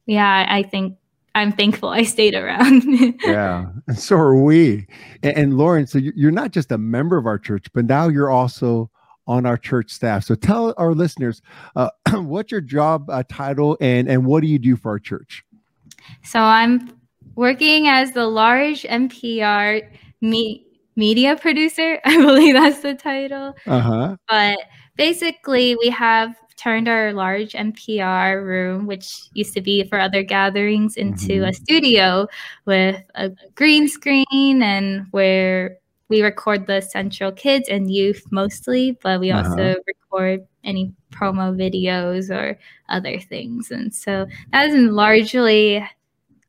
yeah, 0.06 0.46
I 0.48 0.62
think 0.62 0.96
I'm 1.34 1.52
thankful 1.52 1.90
I 1.90 2.02
stayed 2.04 2.34
around. 2.34 2.82
Yeah, 3.26 3.66
and 3.88 3.98
so 3.98 4.16
are 4.16 4.34
we. 4.40 4.86
And, 5.22 5.36
and 5.36 5.58
Lauren, 5.58 5.86
so 5.86 5.98
you- 5.98 6.12
you're 6.16 6.30
not 6.30 6.50
just 6.52 6.72
a 6.72 6.78
member 6.78 7.16
of 7.18 7.26
our 7.26 7.38
church, 7.38 7.66
but 7.74 7.84
now 7.84 8.08
you're 8.08 8.30
also 8.30 8.90
on 9.26 9.44
our 9.44 9.56
church 9.58 9.90
staff. 9.90 10.22
So 10.24 10.34
tell 10.36 10.72
our 10.78 10.94
listeners 10.94 11.42
uh, 11.74 11.90
what's 12.14 12.52
your 12.52 12.60
job 12.60 13.10
uh, 13.10 13.22
title 13.28 13.76
and 13.80 14.08
and 14.08 14.24
what 14.24 14.40
do 14.42 14.46
you 14.46 14.58
do 14.58 14.76
for 14.76 14.90
our 14.92 14.98
church? 14.98 15.44
so 16.22 16.38
I'm 16.40 16.88
working 17.36 17.88
as 17.88 18.12
the 18.12 18.26
large 18.26 18.82
MPR 18.88 19.82
me- 20.20 20.66
media 20.96 21.36
producer. 21.36 22.00
I 22.04 22.16
believe 22.18 22.54
that's 22.54 22.80
the 22.80 22.94
title. 22.94 23.54
Uh 23.66 23.80
huh. 23.80 24.16
But 24.28 24.58
basically, 24.96 25.76
we 25.76 25.90
have 25.90 26.34
turned 26.56 26.88
our 26.88 27.12
large 27.12 27.52
MPR 27.52 28.42
room, 28.42 28.86
which 28.86 29.28
used 29.34 29.52
to 29.54 29.60
be 29.60 29.84
for 29.84 30.00
other 30.00 30.22
gatherings, 30.22 30.96
into 30.96 31.42
Mhm. 31.42 31.48
a 31.50 31.52
studio 31.52 32.26
with 32.64 32.96
a 33.14 33.30
green 33.54 33.88
screen 33.88 34.62
and 34.62 35.06
where 35.10 35.76
we 36.08 36.22
record 36.22 36.66
the 36.66 36.80
central 36.80 37.30
kids 37.32 37.68
and 37.68 37.90
youth 37.90 38.24
mostly, 38.30 38.96
but 39.02 39.20
we 39.20 39.30
Uh-huh. 39.32 39.50
also 39.50 39.74
record 39.86 40.46
any 40.64 40.92
promo 41.12 41.52
videos 41.54 42.30
or 42.30 42.58
other 42.88 43.18
things. 43.20 43.70
And 43.70 43.92
so 43.92 44.26
that 44.52 44.70
is 44.70 44.90
largely 44.90 45.84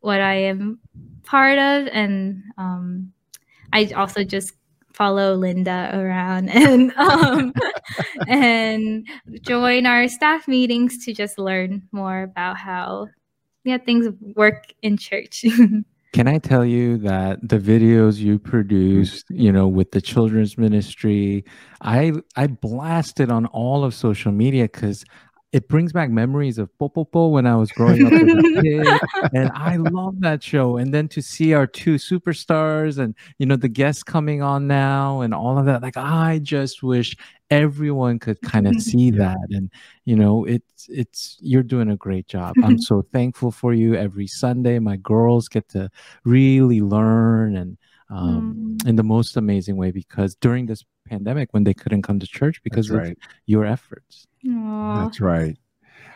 what 0.08 0.22
I 0.22 0.36
am 0.36 0.80
part 1.26 1.60
of. 1.60 1.88
And 1.92 2.42
um, 2.58 3.12
I 3.74 3.92
also 3.94 4.24
just 4.24 4.54
follow 4.94 5.36
Linda 5.36 5.92
around 5.94 6.50
and 6.64 6.94
um, 6.94 7.54
and 8.28 9.06
join 9.42 9.86
our 9.86 10.08
staff 10.08 10.48
meetings 10.48 11.06
to 11.06 11.14
just 11.14 11.38
learn 11.38 11.84
more 11.92 12.24
about 12.24 12.58
how 12.58 13.08
yeah 13.66 13.78
things 13.78 14.08
work 14.36 14.74
in 14.82 14.96
church. 14.96 15.44
Can 16.14 16.28
I 16.28 16.40
tell 16.40 16.66
you 16.66 16.98
that 17.00 17.48
the 17.48 17.60
videos 17.60 18.18
you 18.18 18.40
produced, 18.40 19.26
you 19.30 19.52
know, 19.52 19.68
with 19.68 19.92
the 19.92 20.00
children's 20.00 20.58
ministry, 20.58 21.44
I 21.82 22.14
I 22.38 22.48
blasted 22.48 23.30
on 23.30 23.46
all 23.48 23.84
of 23.84 23.94
social 23.94 24.32
media 24.32 24.64
because 24.64 25.04
it 25.54 25.70
brings 25.70 25.94
back 25.94 26.10
memories 26.10 26.58
of 26.58 26.70
Popopo 26.78 27.32
when 27.32 27.48
I 27.48 27.56
was 27.56 27.72
growing 27.72 28.06
up 28.06 28.12
as 28.12 28.22
a 28.22 28.62
kid, 28.62 28.88
and 29.34 29.50
I 29.54 29.78
love 29.78 30.20
that 30.20 30.44
show. 30.44 30.76
And 30.76 30.94
then 30.94 31.08
to 31.10 31.22
see 31.22 31.54
our 31.54 31.66
two 31.66 31.96
superstars 31.96 32.98
and 32.98 33.16
you 33.40 33.46
know 33.46 33.56
the 33.56 33.70
guests 33.70 34.04
coming 34.04 34.42
on 34.42 34.68
now 34.68 35.22
and 35.22 35.34
all 35.34 35.58
of 35.58 35.66
that, 35.66 35.82
like 35.82 35.96
I 35.96 36.40
just 36.40 36.84
wish 36.84 37.16
everyone 37.50 38.20
could 38.20 38.42
kind 38.42 38.68
of 38.68 38.76
see 38.82 39.10
that. 39.12 39.38
And 39.52 39.72
you 40.04 40.18
know, 40.18 40.44
it's 40.44 40.88
it's 40.90 41.38
you're 41.40 41.64
doing 41.64 41.90
a 41.90 41.98
great 41.98 42.28
job. 42.28 42.56
I'm 42.64 42.80
so 42.80 43.02
thankful 43.14 43.52
for 43.52 43.74
you. 43.74 43.96
Every 43.96 44.28
Sunday, 44.28 44.80
my 44.80 44.98
girls 44.98 45.48
get 45.48 45.70
to 45.70 45.90
really 46.26 46.82
learn 46.82 47.56
and 47.56 47.78
um, 48.10 48.78
in 48.86 48.96
the 48.96 49.04
most 49.04 49.38
amazing 49.38 49.78
way 49.78 49.92
because 49.92 50.36
during 50.36 50.66
this 50.66 50.84
pandemic 51.08 51.50
when 51.52 51.64
they 51.64 51.74
couldn't 51.74 52.02
come 52.02 52.20
to 52.20 52.28
church 52.28 52.62
because 52.64 52.88
That's 52.88 53.00
of 53.00 53.08
right. 53.08 53.18
your 53.46 53.66
efforts. 53.66 54.28
Aw. 54.48 55.04
That's 55.04 55.22
right. 55.22 55.58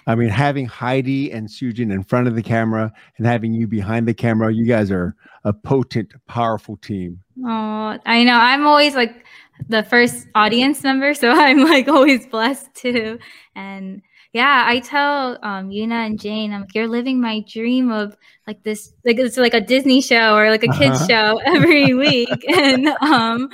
I 0.07 0.15
mean, 0.15 0.29
having 0.29 0.65
Heidi 0.65 1.31
and 1.31 1.47
Sujin 1.47 1.91
in 1.91 2.03
front 2.03 2.27
of 2.27 2.35
the 2.35 2.41
camera 2.41 2.91
and 3.17 3.27
having 3.27 3.53
you 3.53 3.67
behind 3.67 4.07
the 4.07 4.13
camera, 4.13 4.51
you 4.51 4.65
guys 4.65 4.91
are 4.91 5.15
a 5.43 5.53
potent, 5.53 6.13
powerful 6.27 6.77
team. 6.77 7.21
Oh, 7.45 7.99
I 8.05 8.23
know. 8.23 8.33
I'm 8.33 8.65
always 8.65 8.95
like 8.95 9.25
the 9.69 9.83
first 9.83 10.27
audience 10.33 10.83
member, 10.83 11.13
so 11.13 11.29
I'm 11.35 11.63
like 11.63 11.87
always 11.87 12.25
blessed 12.25 12.73
too. 12.73 13.19
And 13.55 14.01
yeah, 14.33 14.63
I 14.65 14.79
tell 14.79 15.37
um 15.43 15.69
Yuna 15.69 16.05
and 16.05 16.19
Jane, 16.19 16.53
I'm 16.53 16.61
like, 16.61 16.73
you're 16.75 16.87
living 16.87 17.19
my 17.19 17.43
dream 17.47 17.91
of 17.91 18.15
like 18.47 18.63
this, 18.63 18.93
like 19.05 19.17
it's 19.19 19.37
like 19.37 19.53
a 19.53 19.61
Disney 19.61 20.01
show 20.01 20.35
or 20.35 20.49
like 20.49 20.63
a 20.63 20.69
kids 20.69 21.01
Uh-huh. 21.01 21.07
show 21.07 21.41
every 21.45 21.93
week, 22.05 22.43
and 22.49 22.87
um, 23.01 23.49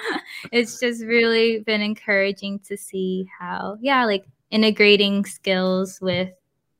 it's 0.52 0.80
just 0.80 1.04
really 1.04 1.60
been 1.60 1.82
encouraging 1.82 2.60
to 2.68 2.78
see 2.78 3.28
how, 3.40 3.78
yeah, 3.82 4.06
like 4.06 4.26
integrating 4.52 5.26
skills 5.26 6.00
with 6.02 6.30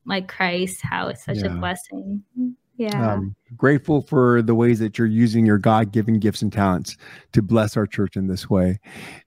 like 0.06 0.28
Christ, 0.28 0.80
how 0.82 1.08
it's 1.08 1.24
such 1.24 1.38
Yeah. 1.38 1.46
a 1.46 1.58
blessing. 1.58 2.22
Yeah. 2.78 3.14
Um, 3.14 3.34
grateful 3.56 4.00
for 4.02 4.40
the 4.40 4.54
ways 4.54 4.78
that 4.78 4.96
you're 4.96 5.06
using 5.08 5.44
your 5.44 5.58
God 5.58 5.90
given 5.90 6.20
gifts 6.20 6.42
and 6.42 6.52
talents 6.52 6.96
to 7.32 7.42
bless 7.42 7.76
our 7.76 7.86
church 7.88 8.16
in 8.16 8.28
this 8.28 8.48
way. 8.48 8.78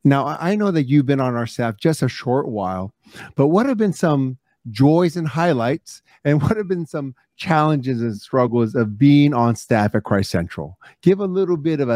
Now, 0.05 0.25
I 0.25 0.51
I 0.51 0.55
know 0.55 0.71
that 0.71 0.87
you've 0.87 1.05
been 1.05 1.19
on 1.19 1.35
our 1.35 1.45
staff 1.45 1.75
just 1.77 2.01
a 2.01 2.07
short 2.07 2.47
while, 2.47 2.93
but 3.35 3.47
what 3.47 3.65
have 3.65 3.77
been 3.77 3.91
some 3.93 4.37
joys 4.69 5.15
and 5.17 5.27
highlights, 5.27 6.01
and 6.23 6.41
what 6.43 6.57
have 6.57 6.67
been 6.67 6.85
some 6.85 7.15
challenges 7.37 8.01
and 8.01 8.15
struggles 8.15 8.75
of 8.75 8.97
being 8.97 9.33
on 9.33 9.55
staff 9.55 9.95
at 9.95 10.03
Christ 10.03 10.29
Central? 10.31 10.77
Give 11.01 11.19
a 11.19 11.25
little 11.25 11.57
bit 11.57 11.79
of 11.79 11.89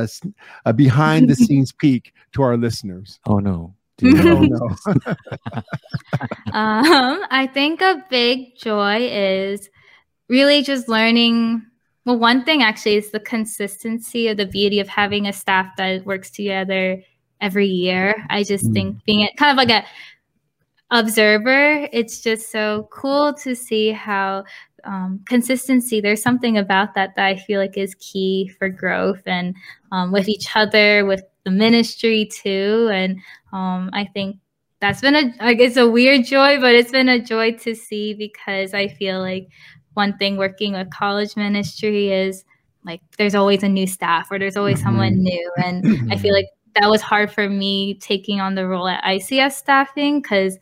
a 0.66 0.74
behind 0.74 1.30
the 1.30 1.36
scenes 1.46 1.72
peek 1.72 2.14
to 2.34 2.42
our 2.42 2.58
listeners. 2.58 3.20
Oh 3.28 3.40
no. 3.40 3.74
Oh, 4.04 4.42
no. 4.42 4.76
Um, 6.52 7.24
I 7.32 7.50
think 7.54 7.82
a 7.82 8.04
big 8.10 8.58
joy 8.58 9.08
is 9.10 9.70
really 10.30 10.62
just 10.64 10.88
learning. 10.90 11.66
Well, 12.06 12.20
one 12.20 12.44
thing 12.46 12.62
actually 12.62 12.96
is 12.96 13.12
the 13.12 13.20
consistency 13.20 14.28
of 14.28 14.38
the 14.38 14.46
beauty 14.46 14.80
of 14.80 14.88
having 14.88 15.28
a 15.28 15.34
staff 15.34 15.68
that 15.78 16.06
works 16.06 16.30
together 16.30 17.02
every 17.42 17.68
year. 17.68 18.26
I 18.30 18.44
just 18.44 18.66
Mm. 18.66 18.74
think 18.74 19.04
being 19.06 19.22
a, 19.24 19.32
kind 19.38 19.52
of 19.52 19.58
like 19.58 19.70
a 19.72 19.86
observer, 20.92 21.88
it's 21.92 22.22
just 22.22 22.52
so 22.52 22.88
cool 22.92 23.34
to 23.36 23.56
see 23.56 23.92
how 23.92 24.44
um, 24.84 25.22
consistency. 25.26 26.00
There's 26.00 26.22
something 26.22 26.58
about 26.58 26.94
that 26.96 27.16
that 27.16 27.26
I 27.26 27.36
feel 27.38 27.60
like 27.60 27.78
is 27.78 27.96
key 27.96 28.52
for 28.60 28.70
growth 28.70 29.22
and 29.26 29.56
um, 29.92 30.12
with 30.12 30.30
each 30.30 30.56
other, 30.56 31.06
with 31.06 31.24
the 31.44 31.52
ministry 31.52 32.26
too, 32.32 32.90
and 32.92 33.18
um, 33.54 33.90
I 33.94 34.06
think 34.06 34.38
that's 34.80 35.02
been 35.02 35.16
a 35.16 35.34
like 35.44 35.60
it's 35.60 35.78
a 35.78 35.90
weird 35.90 36.26
joy, 36.26 36.60
but 36.60 36.76
it's 36.76 36.92
been 36.92 37.10
a 37.10 37.20
joy 37.24 37.54
to 37.54 37.76
see 37.76 38.14
because 38.14 38.74
I 38.74 38.88
feel 38.88 39.20
like 39.20 39.48
one 39.94 40.18
thing 40.18 40.38
working 40.38 40.74
with 40.74 40.92
college 40.92 41.36
ministry 41.36 42.12
is 42.12 42.44
like 42.84 43.02
there's 43.18 43.36
always 43.36 43.64
a 43.64 43.70
new 43.70 43.88
staff 43.88 44.28
or 44.30 44.38
there's 44.38 44.58
always 44.58 44.82
someone 44.82 45.24
new, 45.24 45.52
and 45.64 46.12
I 46.12 46.18
feel 46.18 46.34
like 46.40 46.48
that 46.80 46.90
was 46.90 47.02
hard 47.02 47.32
for 47.32 47.50
me 47.50 47.96
taking 47.96 48.40
on 48.42 48.56
the 48.56 48.68
role 48.68 48.88
at 48.88 49.04
ICS 49.04 49.54
staffing 49.54 50.22
because 50.22 50.58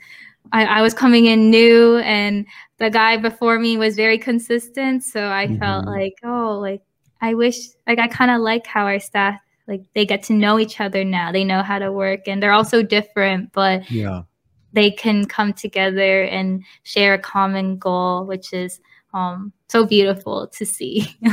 I, 0.51 0.65
I 0.65 0.81
was 0.81 0.93
coming 0.93 1.25
in 1.25 1.49
new 1.49 1.97
and 1.99 2.45
the 2.77 2.89
guy 2.89 3.17
before 3.17 3.59
me 3.59 3.77
was 3.77 3.95
very 3.95 4.17
consistent, 4.17 5.03
so 5.03 5.29
I 5.29 5.47
felt 5.57 5.85
Mhm. 5.85 5.87
like 5.87 6.13
oh 6.23 6.59
like 6.59 6.81
I 7.21 7.33
wish 7.33 7.57
like 7.87 7.99
I 7.99 8.07
kind 8.07 8.31
of 8.31 8.41
like 8.41 8.67
how 8.67 8.85
our 8.85 8.99
staff 8.99 9.39
like 9.67 9.81
they 9.95 10.05
get 10.05 10.23
to 10.23 10.33
know 10.33 10.59
each 10.59 10.81
other 10.81 11.03
now. 11.05 11.31
They 11.31 11.43
know 11.45 11.63
how 11.63 11.79
to 11.79 11.91
work 11.91 12.27
and 12.27 12.43
they're 12.43 12.51
also 12.51 12.83
different, 12.83 13.51
but 13.53 13.89
Yeah. 13.89 14.23
they 14.73 14.91
can 14.91 15.25
come 15.25 15.53
together 15.53 16.23
and 16.23 16.63
share 16.83 17.13
a 17.13 17.19
common 17.19 17.77
goal, 17.77 18.25
which 18.25 18.51
is 18.53 18.81
um, 19.13 19.53
so 19.69 19.85
beautiful 19.85 20.47
to 20.47 20.65
see. 20.65 21.07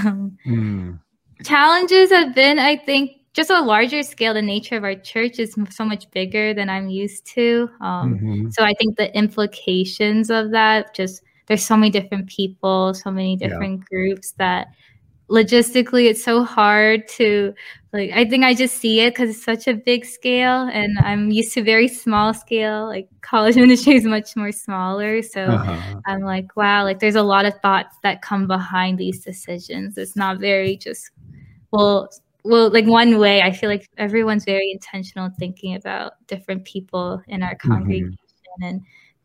Mm. 0.46 1.00
Challenges 1.44 2.10
have 2.10 2.34
been, 2.34 2.58
I 2.58 2.76
think, 2.76 3.12
just 3.34 3.50
a 3.50 3.60
larger 3.60 4.02
scale. 4.02 4.34
The 4.34 4.42
nature 4.42 4.76
of 4.76 4.84
our 4.84 4.94
church 4.96 5.38
is 5.38 5.54
so 5.70 5.84
much 5.84 6.10
bigger 6.10 6.54
than 6.54 6.68
I'm 6.70 6.88
used 6.90 7.26
to. 7.34 7.68
Um, 7.80 8.20
Mhm. 8.22 8.52
so 8.52 8.64
I 8.64 8.72
think 8.78 8.96
the 8.96 9.14
implications 9.16 10.30
of 10.30 10.50
that 10.52 10.94
just 10.94 11.22
there's 11.46 11.64
so 11.64 11.76
many 11.76 11.90
different 11.90 12.28
people, 12.28 12.94
so 12.94 13.10
many 13.10 13.36
Yeah. 13.36 13.48
different 13.48 13.84
groups 13.86 14.32
that 14.38 14.68
logistically 15.30 16.06
it's 16.10 16.24
so 16.24 16.44
hard 16.44 17.06
to 17.08 17.54
like 17.92 18.10
I 18.12 18.24
think 18.26 18.44
I 18.44 18.54
just 18.54 18.76
see 18.78 19.00
it 19.00 19.10
because 19.14 19.30
it's 19.30 19.44
such 19.44 19.68
a 19.68 19.74
big 19.74 20.04
scale 20.04 20.68
and 20.72 20.98
I'm 21.00 21.30
used 21.32 21.54
to 21.54 21.62
very 21.64 21.88
small 21.88 22.34
scale. 22.34 22.86
Like 22.86 23.08
college 23.22 23.56
ministry 23.66 23.94
is 23.96 24.04
much 24.04 24.36
more 24.36 24.52
smaller. 24.52 25.22
So 25.22 25.52
Uh-huh. 25.54 26.00
I'm 26.06 26.20
like, 26.22 26.56
wow, 26.56 26.84
like 26.84 27.00
there's 27.00 27.16
a 27.16 27.22
lot 27.22 27.46
of 27.46 27.54
thoughts 27.62 27.96
that 28.04 28.22
come 28.22 28.46
behind 28.48 28.98
these 28.98 29.24
decisions. 29.24 29.98
It's 29.98 30.16
not 30.16 30.38
very 30.40 30.76
just 30.76 31.10
well 31.72 32.10
well 32.44 32.70
like 32.70 32.86
one 32.86 33.18
way 33.18 33.42
I 33.42 33.52
feel 33.52 33.68
like 33.70 33.88
everyone's 33.98 34.44
very 34.44 34.70
intentional 34.72 35.30
thinking 35.38 35.74
about 35.74 36.12
different 36.26 36.64
people 36.64 37.22
in 37.28 37.42
our 37.42 37.54
congregation 37.56 38.16
and 38.62 38.80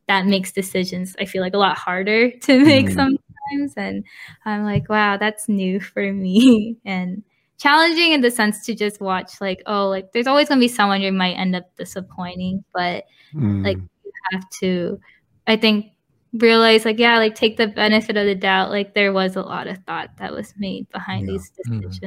that 0.08 0.26
makes 0.28 0.52
decisions 0.52 1.16
I 1.20 1.26
feel 1.26 1.42
like 1.42 1.54
a 1.54 1.58
lot 1.58 1.78
harder 1.78 2.32
to 2.46 2.60
make 2.64 2.88
Mhm. 2.88 2.94
sometimes 2.94 3.74
and 3.78 4.04
I'm 4.46 4.64
like 4.64 4.90
wow 4.90 5.18
that's 5.18 5.48
new 5.50 5.80
for 5.80 6.12
me 6.14 6.78
and 6.86 7.24
challenging 7.58 8.12
in 8.12 8.22
the 8.22 8.30
sense 8.32 8.66
to 8.66 8.76
just 8.76 9.00
watch 9.00 9.40
like 9.42 9.62
oh 9.66 9.88
like 9.90 10.12
there's 10.12 10.28
always 10.28 10.50
going 10.50 10.60
to 10.60 10.64
be 10.64 10.68
someone 10.68 11.02
you 11.02 11.12
might 11.14 11.34
end 11.36 11.56
up 11.56 11.66
disappointing 11.78 12.64
but 12.74 13.06
Mm. 13.34 13.64
like 13.66 13.78
you 13.78 14.12
have 14.32 14.50
to 14.62 15.00
i 15.48 15.58
think 15.58 15.88
realize 16.34 16.86
like 16.86 17.00
yeah 17.00 17.18
like 17.18 17.36
take 17.36 17.58
the 17.58 17.68
benefit 17.68 18.16
of 18.18 18.26
the 18.26 18.36
doubt 18.36 18.70
like 18.72 18.94
there 18.94 19.12
was 19.14 19.36
a 19.36 19.42
lot 19.42 19.68
of 19.68 19.78
thought 19.86 20.10
that 20.20 20.32
was 20.34 20.54
made 20.58 20.88
behind 20.90 21.28
Yeah. 21.28 21.34
these 21.34 21.52
Mhm. 21.68 21.82
decisions 21.82 22.00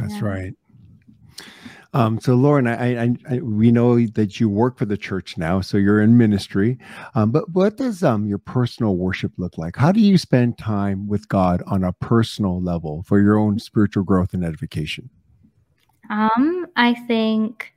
That's 0.00 0.16
Yeah. 0.16 0.28
right. 0.28 0.54
Um, 1.92 2.20
so, 2.20 2.34
Lauren, 2.36 2.68
I, 2.68 3.02
I, 3.02 3.16
I, 3.28 3.38
we 3.40 3.72
know 3.72 4.06
that 4.06 4.38
you 4.38 4.48
work 4.48 4.78
for 4.78 4.84
the 4.84 4.96
church 4.96 5.36
now, 5.36 5.60
so 5.60 5.76
you're 5.76 6.00
in 6.00 6.16
ministry. 6.16 6.78
Um, 7.16 7.32
but 7.32 7.50
what 7.50 7.76
does 7.76 8.04
um, 8.04 8.26
your 8.26 8.38
personal 8.38 8.96
worship 8.96 9.32
look 9.38 9.58
like? 9.58 9.74
How 9.76 9.90
do 9.90 10.00
you 10.00 10.16
spend 10.16 10.56
time 10.56 11.08
with 11.08 11.28
God 11.28 11.62
on 11.66 11.82
a 11.82 11.92
personal 11.92 12.62
level 12.62 13.02
for 13.02 13.20
your 13.20 13.36
own 13.38 13.58
spiritual 13.58 14.04
growth 14.04 14.34
and 14.34 14.44
edification? 14.44 15.10
um 16.10 16.66
i 16.76 16.94
think 16.94 17.72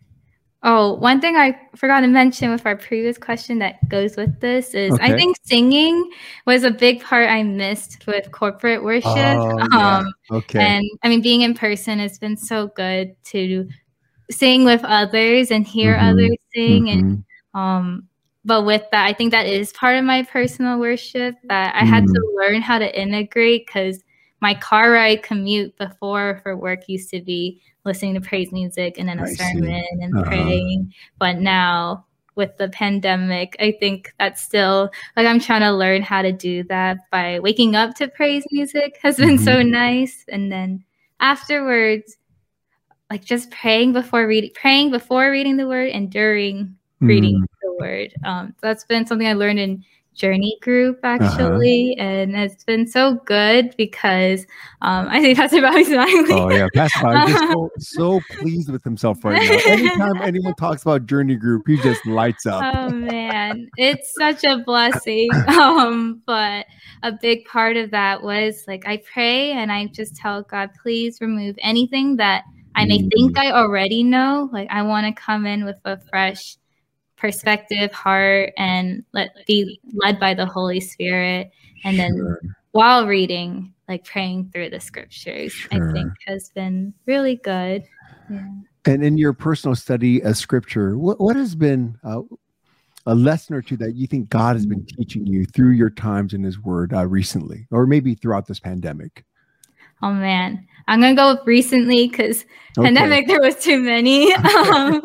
oh 0.63 0.93
one 0.95 1.19
thing 1.21 1.35
i 1.35 1.57
forgot 1.75 2.01
to 2.01 2.07
mention 2.07 2.51
with 2.51 2.65
our 2.65 2.75
previous 2.77 3.17
question 3.17 3.59
that 3.59 3.87
goes 3.89 4.15
with 4.17 4.39
this 4.39 4.73
is 4.73 4.97
i 4.99 5.13
think 5.13 5.35
singing 5.43 6.09
was 6.45 6.63
a 6.63 6.71
big 6.71 7.01
part 7.03 7.29
i 7.29 7.43
missed 7.43 8.05
with 8.07 8.31
corporate 8.31 8.83
worship 8.83 9.37
Oh, 9.37 9.57
yeah. 9.71 9.99
um 9.99 10.13
Okay. 10.31 10.65
And 10.65 10.85
I 11.03 11.09
mean, 11.09 11.21
being 11.21 11.41
in 11.41 11.53
person 11.53 11.99
has 11.99 12.17
been 12.17 12.37
so 12.37 12.67
good 12.67 13.15
to 13.25 13.67
sing 14.31 14.65
with 14.65 14.83
others 14.83 15.51
and 15.51 15.65
hear 15.67 15.95
Mhm. 15.95 16.09
others 16.11 16.37
sing. 16.55 16.89
And 16.89 17.03
Mhm. 17.03 17.23
um, 17.53 18.07
but 18.45 18.65
with 18.65 18.83
that, 18.91 19.05
I 19.07 19.13
think 19.13 19.31
that 19.31 19.47
is 19.47 19.73
part 19.73 19.97
of 19.97 20.05
my 20.05 20.23
personal 20.23 20.79
worship 20.79 21.35
that 21.45 21.75
I 21.75 21.83
had 21.85 22.05
to 22.07 22.19
Mm. 22.19 22.35
learn 22.37 22.61
how 22.61 22.79
to 22.79 23.01
integrate 23.01 23.67
because 23.67 24.03
my 24.41 24.53
car 24.55 24.91
ride 24.91 25.23
commute 25.23 25.77
before 25.77 26.39
for 26.43 26.57
work 26.57 26.87
used 26.89 27.09
to 27.11 27.21
be 27.21 27.61
listening 27.85 28.13
to 28.15 28.21
praise 28.21 28.51
music 28.51 28.97
and 28.97 29.07
then 29.09 29.19
a 29.19 29.23
I 29.23 29.25
see. 29.27 29.35
sermon 29.35 29.83
and 30.01 30.13
Uh-huh. 30.13 30.25
praying. 30.25 30.93
But 31.19 31.39
now 31.39 32.05
with 32.35 32.55
the 32.57 32.69
pandemic, 32.69 33.55
I 33.59 33.75
think 33.79 34.13
that's 34.19 34.41
still 34.41 34.89
like 35.15 35.27
I'm 35.27 35.39
trying 35.39 35.61
to 35.61 35.71
learn 35.71 36.01
how 36.01 36.21
to 36.21 36.31
do 36.31 36.63
that 36.63 36.97
by 37.11 37.39
waking 37.39 37.75
up 37.75 37.95
to 37.95 38.07
praise 38.07 38.45
music 38.51 38.97
has 39.01 39.17
been 39.17 39.37
so 39.37 39.61
Mhm. 39.61 39.69
nice. 39.69 40.25
And 40.29 40.51
then 40.51 40.83
afterwards, 41.19 42.17
like 43.09 43.23
just 43.23 43.51
praying 43.51 43.93
before 43.93 44.25
reading 44.27 44.51
praying 44.55 44.89
before 44.91 45.29
reading 45.29 45.57
the 45.57 45.67
word 45.67 45.89
and 45.91 46.09
during 46.11 46.75
reading 47.01 47.41
Mm, 47.41 47.47
the 47.61 47.73
word. 47.73 48.13
Um, 48.23 48.55
that's 48.61 48.85
been 48.85 49.05
something 49.05 49.27
I 49.27 49.33
learned 49.33 49.59
in 49.59 49.83
Journey 50.15 50.57
Group 50.61 50.99
Uh-huh. 51.03 51.23
actually, 51.25 51.95
and 51.99 52.35
it's 52.35 52.63
been 52.63 52.87
so 52.87 53.15
good 53.25 53.73
because 53.77 54.45
um, 54.81 55.07
I 55.09 55.21
think 55.21 55.37
Pastor 55.37 55.61
Bobby's 55.61 55.87
smiling. 55.89 56.25
Oh 56.31 56.49
yeah, 56.49 56.67
Pastor 56.73 56.99
Bob 57.01 57.27
is 57.27 57.33
just 57.35 57.47
so, 57.51 57.69
so 57.79 58.21
pleased 58.39 58.71
with 58.71 58.83
himself 58.83 59.23
right 59.23 59.41
now. 59.41 59.73
Anytime 59.73 60.21
anyone 60.21 60.53
talks 60.55 60.81
about 60.83 61.05
Journey 61.05 61.35
Group, 61.35 61.63
he 61.67 61.77
just 61.77 62.05
lights 62.05 62.45
up. 62.45 62.63
oh 62.75 62.89
man, 62.91 63.67
it's 63.77 64.13
such 64.17 64.43
a 64.43 64.59
blessing. 64.65 65.31
Um, 65.47 66.21
but 66.25 66.65
a 67.03 67.11
big 67.11 67.45
part 67.45 67.75
of 67.77 67.91
that 67.91 68.23
was 68.23 68.63
like 68.67 68.87
I 68.87 68.97
pray 69.11 69.51
and 69.51 69.71
I 69.71 69.87
just 69.87 70.15
tell 70.15 70.43
God, 70.43 70.69
please 70.81 71.17
remove 71.21 71.55
anything 71.61 72.15
that 72.17 72.43
I 72.75 72.85
may 72.85 72.99
Mm. 72.99 73.09
think 73.11 73.37
I 73.37 73.51
already 73.51 74.03
know. 74.03 74.49
Like 74.51 74.67
I 74.71 74.81
want 74.83 75.05
to 75.07 75.21
come 75.21 75.45
in 75.45 75.63
with 75.65 75.77
a 75.85 75.97
fresh 76.09 76.57
perspective, 77.23 77.89
heart, 77.93 78.51
and 78.57 79.01
let 79.13 79.29
be 79.47 79.79
led 79.93 80.19
by 80.19 80.33
the 80.33 80.45
Holy 80.45 80.81
Spirit. 80.81 81.51
And 81.85 81.97
then 81.97 82.13
Sure. 82.17 82.41
while 82.73 83.07
reading, 83.07 83.73
like 83.87 84.03
praying 84.03 84.49
through 84.51 84.71
the 84.71 84.81
scriptures, 84.81 85.55
I 85.71 85.79
think 85.93 86.11
has 86.27 86.49
been 86.49 86.93
really 87.05 87.37
good. 87.37 87.85
Yeah. 88.29 88.45
And 88.85 89.05
in 89.05 89.17
your 89.17 89.31
personal 89.31 89.73
study 89.73 90.21
of 90.21 90.35
scripture, 90.35 90.97
what, 90.97 91.21
what 91.21 91.37
has 91.37 91.55
been 91.55 91.97
uh, 92.03 92.23
a 93.05 93.15
lesson 93.15 93.55
or 93.55 93.61
two 93.61 93.77
that 93.77 93.95
you 93.95 94.05
think 94.05 94.27
God 94.27 94.57
has 94.57 94.65
been 94.65 94.85
teaching 94.85 95.25
you 95.25 95.45
through 95.45 95.71
your 95.71 95.91
times 95.91 96.33
in 96.33 96.43
His 96.43 96.59
Word 96.59 96.93
uh, 96.93 97.07
recently, 97.07 97.67
or 97.71 97.87
maybe 97.87 98.15
throughout 98.15 98.47
this 98.47 98.59
pandemic? 98.59 99.23
Oh 100.03 100.11
man, 100.13 100.67
I'm 100.87 101.01
gonna 101.01 101.15
go 101.15 101.35
with 101.35 101.47
recently 101.47 102.09
because 102.09 102.45
Okay. 102.77 102.85
pandemic 102.85 103.27
there 103.27 103.41
was 103.41 103.55
too 103.63 103.79
many. 103.79 104.33
um, 104.71 105.01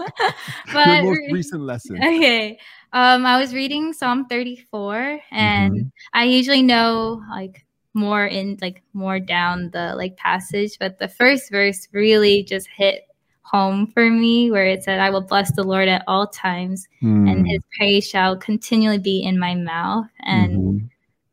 Your 0.85 0.97
but 0.97 0.99
most 0.99 1.23
recent 1.29 1.63
lesson. 1.63 2.05
okay, 2.05 2.59
um, 2.93 3.27
I 3.27 3.39
was 3.41 3.55
reading 3.55 3.93
Psalm 3.93 4.27
34, 4.27 5.21
and 5.31 5.73
Mhm. 5.73 5.91
I 6.15 6.25
usually 6.25 6.63
know 6.63 7.23
like 7.31 7.65
more 7.95 8.27
in 8.27 8.59
like 8.61 8.83
more 8.93 9.21
down 9.21 9.71
the 9.73 9.95
like 9.97 10.17
passage, 10.17 10.79
but 10.81 10.99
the 10.99 11.09
first 11.09 11.51
verse 11.51 11.89
really 11.93 12.43
just 12.45 12.69
hit 12.69 13.05
home 13.43 13.87
for 13.89 14.11
me 14.11 14.51
where 14.51 14.67
it 14.67 14.85
said, 14.85 15.01
"I 15.01 15.11
will 15.11 15.23
bless 15.23 15.53
the 15.53 15.65
Lord 15.65 15.89
at 15.89 16.05
all 16.09 16.27
times, 16.29 16.89
and 17.27 17.37
Mm, 17.37 17.47
His 17.47 17.61
praise 17.79 18.09
shall 18.09 18.37
continually 18.37 18.99
be 18.99 19.23
in 19.23 19.39
my 19.39 19.55
mouth." 19.55 20.09
And 20.21 20.53
mhm. 20.53 20.68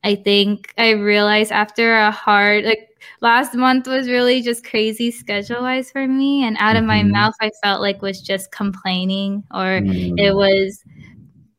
I 0.05 0.15
think 0.15 0.73
I 0.77 0.91
realized 0.91 1.51
after 1.51 1.97
a 1.97 2.11
hard 2.11 2.63
like 2.65 2.89
last 3.21 3.55
month 3.55 3.87
was 3.87 4.07
really 4.09 4.41
just 4.41 4.63
crazy 4.65 5.11
schedule 5.11 5.61
wise 5.63 5.91
for 5.91 6.07
me 6.07 6.45
and 6.45 6.57
out 6.59 6.77
of 6.77 6.85
my 6.85 7.03
Mhm. 7.03 7.11
mouth 7.11 7.33
I 7.41 7.51
felt 7.63 7.81
like 7.81 8.01
was 8.01 8.21
just 8.21 8.51
complaining 8.51 9.43
or 9.53 9.81
Mm. 9.81 10.19
it 10.19 10.35
was 10.35 10.83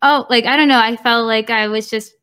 oh 0.03 0.26
like 0.30 0.44
I 0.47 0.57
don't 0.57 0.68
know 0.68 0.78
I 0.80 0.97
felt 0.97 1.26
like 1.26 1.51
I 1.51 1.68
was 1.68 1.90
just 1.90 2.14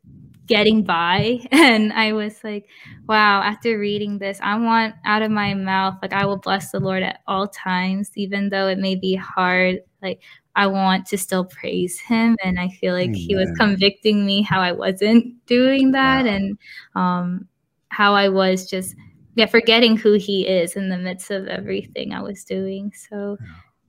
getting 0.47 0.83
by 0.83 1.39
and 1.51 1.93
I 1.93 2.13
was 2.13 2.43
like 2.43 2.67
wow 3.07 3.41
after 3.41 3.79
reading 3.79 4.19
this 4.19 4.39
I 4.41 4.57
want 4.59 4.95
out 5.05 5.21
of 5.23 5.31
my 5.31 5.53
mouth 5.55 5.95
like 6.01 6.13
I 6.13 6.25
will 6.25 6.37
bless 6.37 6.71
the 6.71 6.79
Lord 6.79 7.03
at 7.03 7.19
all 7.27 7.47
times 7.47 8.11
even 8.15 8.49
though 8.49 8.67
it 8.67 8.77
may 8.79 8.95
be 8.95 9.15
hard 9.15 9.79
like 10.01 10.21
I 10.55 10.67
want 10.67 11.05
to 11.07 11.17
still 11.17 11.45
praise 11.45 11.99
him 11.99 12.37
and 12.43 12.59
I 12.59 12.69
feel 12.69 12.93
like 12.93 13.15
he 13.15 13.35
was 13.35 13.51
convicting 13.57 14.25
me 14.25 14.41
how 14.41 14.61
I 14.61 14.71
wasn't 14.71 15.45
doing 15.45 15.91
that 15.91 16.25
Wow. 16.25 16.31
and 16.31 16.57
um 16.95 17.47
how 17.89 18.13
I 18.13 18.29
was 18.29 18.69
just 18.69 18.95
yeah 19.35 19.47
forgetting 19.47 19.97
who 19.97 20.13
he 20.13 20.47
is 20.47 20.75
in 20.75 20.89
the 20.89 20.97
midst 20.97 21.31
of 21.31 21.47
everything 21.47 22.13
I 22.13 22.21
was 22.21 22.43
doing 22.43 22.91
so 23.09 23.37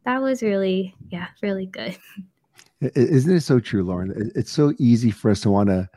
that 0.05 0.23
was 0.23 0.43
really 0.43 0.95
yeah 1.11 1.29
really 1.43 1.67
good 1.67 1.97
Isn't 2.95 3.37
it 3.37 3.41
so 3.41 3.61
true, 3.61 3.83
Lauren? 3.83 4.33
It's 4.35 4.51
so 4.51 4.75
easy 4.79 5.11
for 5.11 5.31
us 5.31 5.41
to 5.43 5.51
want 5.51 5.69
to 5.71 5.89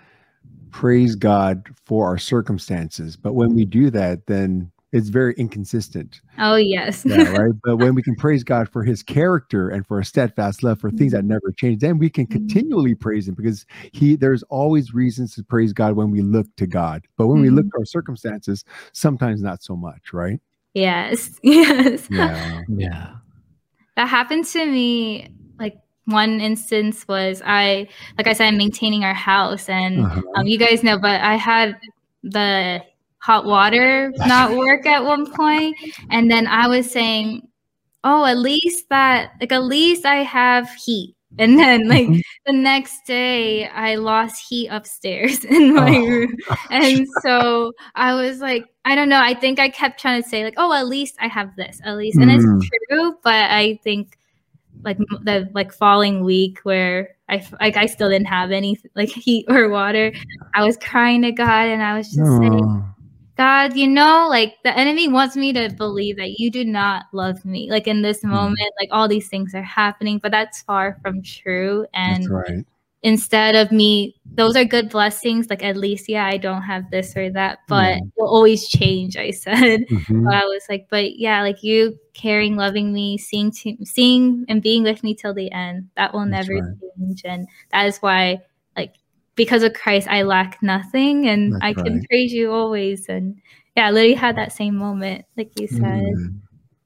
praise 0.72 1.16
God 1.16 1.68
for 1.86 2.08
our 2.08 2.18
circumstances, 2.18 3.18
but 3.18 3.34
when 3.34 3.56
we 3.56 3.66
do 3.66 3.90
that, 3.90 4.26
then 4.28 4.72
it's 4.98 5.10
very 5.10 5.34
inconsistent. 5.38 6.22
oh 6.40 6.56
yes 6.56 7.06
Yeah, 7.06 7.30
right. 7.30 7.54
But 7.64 7.78
when 7.78 7.96
we 7.96 8.02
can 8.04 8.16
praise 8.16 8.44
God 8.44 8.68
for 8.70 8.84
His 8.84 9.02
character 9.04 9.70
and 9.70 9.86
for 9.88 10.00
a 10.00 10.06
steadfast 10.06 10.64
love 10.64 10.80
for 10.80 10.92
things 10.92 11.12
that 11.14 11.24
never 11.26 11.52
change, 11.58 11.80
then 11.80 11.98
we 12.00 12.10
can 12.10 12.26
Mhm. 12.26 12.32
continually 12.32 12.96
praise 12.96 13.28
Him 13.28 13.36
because 13.36 13.66
He. 13.94 14.16
There's 14.18 14.44
always 14.44 14.94
reasons 14.94 15.36
to 15.36 15.44
praise 15.44 15.72
God 15.74 15.96
when 15.96 16.12
we 16.12 16.22
look 16.22 16.48
to 16.58 16.68
God, 16.68 17.06
but 17.18 17.28
when 17.28 17.40
we 17.40 17.50
look 17.50 17.66
Mhm. 17.66 17.72
to 17.72 17.78
our 17.80 17.86
circumstances, 17.86 18.66
sometimes 18.94 19.42
not 19.42 19.64
so 19.64 19.76
much, 19.76 20.12
right? 20.14 20.40
yes 20.74 21.40
yes 21.44 22.08
Yeah. 22.12 22.62
Yeah. 22.70 23.16
that 23.96 24.08
happened 24.08 24.46
to 24.46 24.66
me 24.66 25.28
like 25.60 25.76
one 26.06 26.40
instance 26.40 27.08
was 27.08 27.42
i 27.46 27.88
like 28.18 28.28
i 28.28 28.34
said 28.34 28.48
i'm 28.48 28.58
maintaining 28.58 29.04
our 29.04 29.14
house 29.16 29.70
and 29.70 30.06
Uh-huh. 30.06 30.22
um, 30.36 30.46
you 30.46 30.58
guys 30.60 30.84
know 30.84 31.00
but 31.00 31.20
i 31.22 31.36
had 31.36 31.80
the 32.24 32.84
hot 33.28 33.44
water 33.46 34.10
not 34.26 34.56
work 34.58 34.86
at 34.86 35.04
one 35.04 35.30
point 35.36 35.76
and 36.12 36.32
then 36.32 36.48
i 36.48 36.66
was 36.66 36.90
saying 36.90 37.46
oh 38.06 38.24
at 38.26 38.38
least 38.38 38.86
that 38.90 39.32
like 39.42 39.52
at 39.52 39.64
least 39.66 40.06
i 40.06 40.24
have 40.24 40.70
heat 40.86 41.14
and 41.40 41.60
then 41.60 41.90
like 41.90 42.08
Mhm. 42.08 42.22
the 42.46 42.54
next 42.54 43.06
day 43.06 43.68
i 43.68 43.96
lost 43.96 44.42
heat 44.50 44.70
upstairs 44.70 45.44
in 45.58 45.74
my 45.76 45.90
Oh, 45.92 46.08
room 46.08 46.34
and 46.72 47.06
so 47.22 47.74
I 47.96 48.14
was 48.14 48.40
like, 48.40 48.64
I 48.86 48.96
don't 48.96 49.10
know. 49.10 49.20
I 49.22 49.34
think 49.34 49.60
I 49.60 49.70
kept 49.70 50.00
trying 50.00 50.22
to 50.24 50.28
say 50.30 50.44
like, 50.44 50.54
oh, 50.58 50.72
at 50.74 50.88
least 50.88 51.16
I 51.20 51.28
have 51.28 51.56
this, 51.58 51.80
at 51.84 51.98
least, 51.98 52.18
and 52.18 52.30
Mm. 52.32 52.36
it's 52.36 52.70
true. 52.90 53.18
But 53.24 53.52
I 53.52 53.80
think 53.84 54.18
like 54.84 54.98
the 55.24 55.50
like 55.54 55.74
falling 55.74 56.24
week 56.24 56.60
where 56.64 57.16
I 57.30 57.46
like 57.60 57.76
I 57.78 57.86
still 57.88 58.10
didn't 58.10 58.28
have 58.28 58.52
any 58.52 58.80
like 58.96 59.10
heat 59.10 59.46
or 59.50 59.70
water. 59.70 60.12
I 60.56 60.64
was 60.66 60.78
crying 60.78 61.22
to 61.24 61.32
God, 61.32 61.68
and 61.68 61.82
I 61.84 61.98
was 61.98 62.08
just 62.08 62.38
saying, 62.38 62.54
Oh, 62.54 62.86
God, 63.38 63.76
you 63.76 63.88
know, 63.88 64.28
like 64.30 64.56
the 64.64 64.76
enemy 64.78 65.08
wants 65.08 65.36
me 65.36 65.54
to 65.54 65.70
believe 65.70 66.18
that 66.18 66.40
you 66.40 66.50
do 66.50 66.66
not 66.66 67.06
love 67.14 67.46
me. 67.46 67.70
Like 67.70 67.88
in 67.88 68.02
this 68.02 68.24
Mm. 68.24 68.30
moment, 68.30 68.74
like 68.80 68.90
all 68.92 69.08
these 69.08 69.30
things 69.30 69.54
are 69.54 69.62
happening, 69.62 70.20
but 70.22 70.32
that's 70.32 70.64
far 70.64 70.98
from 71.04 71.22
true. 71.22 71.86
And 71.94 72.30
right. 72.30 72.66
instead 73.04 73.56
of 73.56 73.72
me 73.72 74.16
those 74.36 74.56
are 74.56 74.66
good 74.66 74.90
blessings 74.90 75.50
like 75.50 75.64
at 75.64 75.78
least 75.78 76.08
yeah 76.10 76.26
i 76.26 76.38
don't 76.38 76.62
have 76.62 76.90
this 76.92 77.16
or 77.16 77.30
that 77.32 77.60
but 77.68 77.96
Yeah. 77.96 78.00
will 78.18 78.28
always 78.28 78.68
change 78.68 79.18
i 79.18 79.32
said 79.46 79.82
Mhm. 79.90 80.24
but 80.26 80.34
i 80.34 80.46
was 80.46 80.64
like 80.70 80.88
but 80.90 81.18
yeah 81.18 81.42
like 81.42 81.64
you 81.64 81.98
caring 82.14 82.56
loving 82.56 82.92
me 82.94 83.18
seeing 83.18 83.52
to, 83.52 83.78
seeing 83.86 84.46
and 84.50 84.62
being 84.62 84.84
with 84.84 85.04
me 85.04 85.16
till 85.16 85.34
the 85.34 85.52
end 85.52 85.90
that 85.96 86.14
will 86.14 86.26
That's 86.26 86.50
never 86.50 86.62
right. 86.62 86.74
change 86.98 87.22
and 87.26 87.48
that 87.72 87.86
is 87.88 87.98
why 88.00 88.42
like 88.76 88.96
because 89.38 89.64
of 89.64 89.74
christ 89.74 90.08
i 90.10 90.24
lack 90.24 90.62
nothing 90.62 91.28
and 91.30 91.54
That's 91.54 91.64
i 91.64 91.74
can 91.74 92.04
praise 92.10 92.34
you 92.34 92.52
always 92.52 93.08
and 93.08 93.40
yeah 93.78 93.88
i 93.88 93.92
literally 93.92 94.16
had 94.16 94.36
that 94.36 94.52
same 94.52 94.76
moment 94.76 95.24
like 95.38 95.52
you 95.56 95.68
said 95.68 95.80
Mm. 95.80 96.42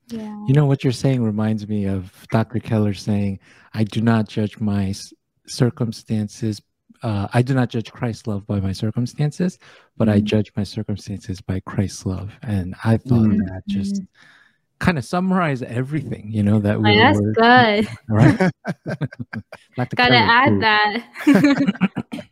yeah 0.10 0.38
You 0.48 0.54
know 0.54 0.66
what 0.68 0.84
you're 0.84 0.94
saying 0.94 1.24
reminds 1.24 1.68
me 1.68 1.86
of 1.86 2.12
Dr. 2.32 2.60
Keller 2.60 2.94
saying, 2.94 3.40
"I 3.74 3.84
do 3.86 4.02
not 4.02 4.28
judge 4.28 4.60
my 4.60 4.94
circumstances. 5.48 6.62
Uh, 7.04 7.28
I 7.34 7.42
do 7.42 7.54
not 7.54 7.70
judge 7.70 7.92
Christ's 7.92 8.28
love 8.28 8.46
by 8.46 8.60
my 8.60 8.74
circumstances, 8.74 9.58
but 9.98 10.10
I 10.10 10.20
Mhm. 10.20 10.26
judge 10.26 10.52
my 10.56 10.64
circumstances 10.64 11.42
by 11.42 11.60
Christ's 11.62 12.06
love." 12.06 12.32
And 12.42 12.76
I 12.84 12.98
thought 12.98 13.30
Mm. 13.30 13.46
that 13.46 13.64
just 13.68 14.02
kind 14.82 14.98
of 14.98 15.06
summarize 15.06 15.62
everything, 15.62 16.30
you 16.32 16.44
know, 16.44 16.60
that 16.60 16.82
we 16.82 16.98
that's 16.98 17.20
were 17.20 17.32
good 17.34 17.88
right. 18.10 18.38
Dr. 19.78 19.96
gotta 19.96 20.16
add 20.16 20.50
too. 20.50 20.60
that 20.60 21.04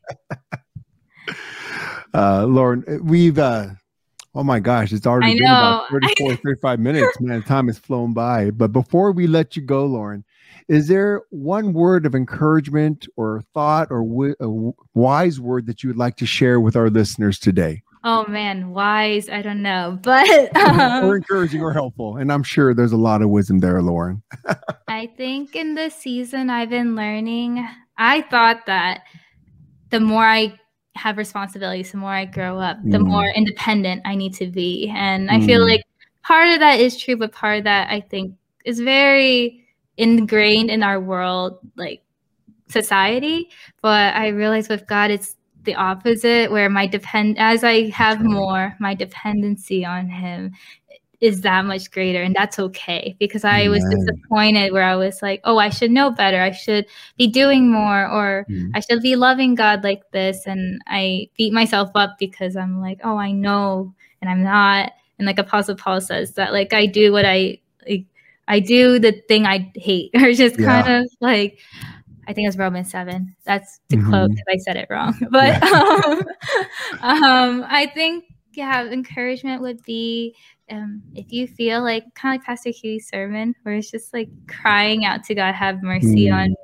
uh 2.13 2.45
lauren 2.45 2.83
uh, 2.87 2.97
we've 3.03 3.37
uh 3.37 3.67
oh 4.33 4.43
my 4.43 4.59
gosh 4.59 4.91
it's 4.91 5.05
already 5.05 5.37
been 5.37 5.45
about 5.45 5.91
know. 5.91 5.99
34 6.17 6.35
35 6.37 6.79
minutes 6.79 7.21
man 7.21 7.43
time 7.43 7.67
has 7.67 7.77
flown 7.77 8.13
by 8.13 8.49
but 8.49 8.73
before 8.73 9.11
we 9.11 9.27
let 9.27 9.55
you 9.55 9.61
go 9.61 9.85
lauren 9.85 10.25
is 10.67 10.87
there 10.87 11.21
one 11.29 11.71
word 11.71 12.07
of 12.07 12.15
encouragement 12.15 13.07
or 13.15 13.43
thought 13.53 13.89
or 13.91 14.01
wi- 14.01 14.33
a 14.39 14.45
w- 14.45 14.73
wise 14.95 15.39
word 15.39 15.67
that 15.67 15.83
you 15.83 15.89
would 15.89 15.97
like 15.97 16.15
to 16.15 16.25
share 16.25 16.59
with 16.59 16.75
our 16.75 16.89
listeners 16.89 17.37
today 17.37 17.83
Oh 18.03 18.25
man, 18.27 18.69
wise. 18.71 19.29
I 19.29 19.41
don't 19.41 19.61
know, 19.61 19.99
but 20.03 20.29
or 20.55 20.65
um, 20.65 21.15
encouraging 21.15 21.61
or 21.61 21.73
helpful 21.73 22.17
and 22.17 22.31
i'm 22.31 22.43
sure 22.43 22.73
there's 22.73 22.91
a 22.91 22.97
lot 22.97 23.21
of 23.21 23.29
wisdom 23.29 23.59
there 23.59 23.81
lauren 23.81 24.21
I 24.87 25.05
think 25.05 25.55
in 25.55 25.75
this 25.75 25.93
season 25.95 26.49
I've 26.49 26.71
been 26.71 26.95
learning. 26.95 27.67
I 27.97 28.21
thought 28.23 28.65
that 28.65 29.01
the 29.91 29.99
more 29.99 30.25
I 30.25 30.57
have 30.95 31.17
responsibilities, 31.17 31.91
the 31.91 31.97
more 31.99 32.11
I 32.11 32.25
grow 32.25 32.57
up, 32.59 32.77
the 32.83 32.97
Mm. 32.97 33.07
more 33.07 33.27
independent 33.35 34.01
I 34.05 34.15
need 34.15 34.33
to 34.35 34.47
be, 34.47 34.89
and 34.95 35.29
I 35.29 35.39
feel 35.41 35.59
Mm. 35.61 35.69
like 35.69 35.83
part 36.23 36.47
of 36.49 36.59
that 36.59 36.79
is 36.79 36.97
true, 36.97 37.17
but 37.17 37.31
part 37.31 37.59
of 37.59 37.63
that 37.65 37.91
I 37.91 38.01
think 38.01 38.33
is 38.65 38.79
very 38.79 39.63
ingrained 39.97 40.71
in 40.71 40.81
our 40.81 40.99
world, 40.99 41.59
like 41.75 42.01
society. 42.69 43.49
But 43.81 44.15
I 44.15 44.29
realize 44.29 44.69
with 44.69 44.87
God, 44.87 45.11
it's 45.11 45.35
the 45.69 45.75
opposite, 45.75 46.51
where 46.51 46.69
my 46.69 46.87
depend 46.87 47.37
as 47.37 47.63
I 47.63 47.89
have 47.89 48.23
more, 48.23 48.75
my 48.79 48.95
dependency 48.95 49.85
on 49.85 50.09
Him 50.09 50.51
is 51.21 51.41
that 51.41 51.65
much 51.65 51.91
greater 51.91 52.21
and 52.21 52.33
that's 52.33 52.57
okay 52.59 53.13
because 53.19 53.43
i 53.43 53.67
was 53.67 53.83
disappointed 53.91 54.71
where 54.71 54.83
i 54.83 54.95
was 54.95 55.21
like 55.21 55.41
oh 55.43 55.57
i 55.57 55.69
should 55.69 55.91
know 55.91 56.09
better. 56.09 56.39
I 56.39 56.51
should 56.51 56.85
be 57.17 57.27
doing 57.27 57.69
more 57.69 58.07
or 58.07 58.45
mm. 58.49 58.71
i 58.73 58.79
should 58.79 59.01
be 59.01 59.17
loving 59.17 59.53
god 59.53 59.83
like 59.83 60.09
this. 60.11 60.47
And 60.47 60.81
i 60.87 61.27
beat 61.37 61.51
myself 61.51 61.89
up 61.93 62.15
because 62.19 62.55
i'm 62.55 62.79
like 62.79 63.01
oh 63.03 63.17
i 63.17 63.33
know 63.33 63.93
and 64.21 64.29
i'm 64.29 64.43
not. 64.43 64.93
And 65.17 65.25
like 65.25 65.39
apostle 65.39 65.75
paul 65.75 65.99
says 65.99 66.35
that 66.35 66.53
like 66.53 66.71
i 66.71 66.85
do 66.85 67.11
what 67.11 67.25
i 67.25 67.59
like 67.85 68.05
i 68.47 68.61
do 68.61 68.97
the 68.97 69.11
thing 69.27 69.45
i 69.45 69.69
hate 69.75 70.11
or 70.15 70.31
just 70.31 70.57
yeah. 70.57 70.81
kind 70.81 71.03
of 71.03 71.11
like 71.19 71.59
I 72.27 72.33
think 72.33 72.47
it's 72.47 72.57
Romans 72.57 72.91
7. 72.91 73.35
That's 73.45 73.79
to 73.89 73.97
mm-hmm. 73.97 74.09
quote 74.09 74.29
because 74.31 74.45
I 74.49 74.57
said 74.57 74.77
it 74.77 74.87
wrong. 74.89 75.15
But 75.31 75.61
yeah. 75.61 76.21
um, 77.01 77.23
um, 77.23 77.65
I 77.67 77.87
think, 77.93 78.25
yeah, 78.53 78.85
encouragement 78.85 79.61
would 79.61 79.81
be 79.83 80.35
um, 80.71 81.01
if 81.15 81.31
you 81.31 81.47
feel 81.47 81.81
like 81.81 82.03
kind 82.15 82.35
of 82.35 82.39
like 82.39 82.45
Pastor 82.45 82.69
Huey's 82.69 83.07
sermon, 83.07 83.55
where 83.63 83.75
it's 83.75 83.89
just 83.89 84.13
like 84.13 84.29
crying 84.47 85.05
out 85.05 85.23
to 85.25 85.35
God, 85.35 85.53
have 85.55 85.81
mercy 85.81 86.27
mm. 86.27 86.35
on 86.35 86.49
me. 86.49 86.55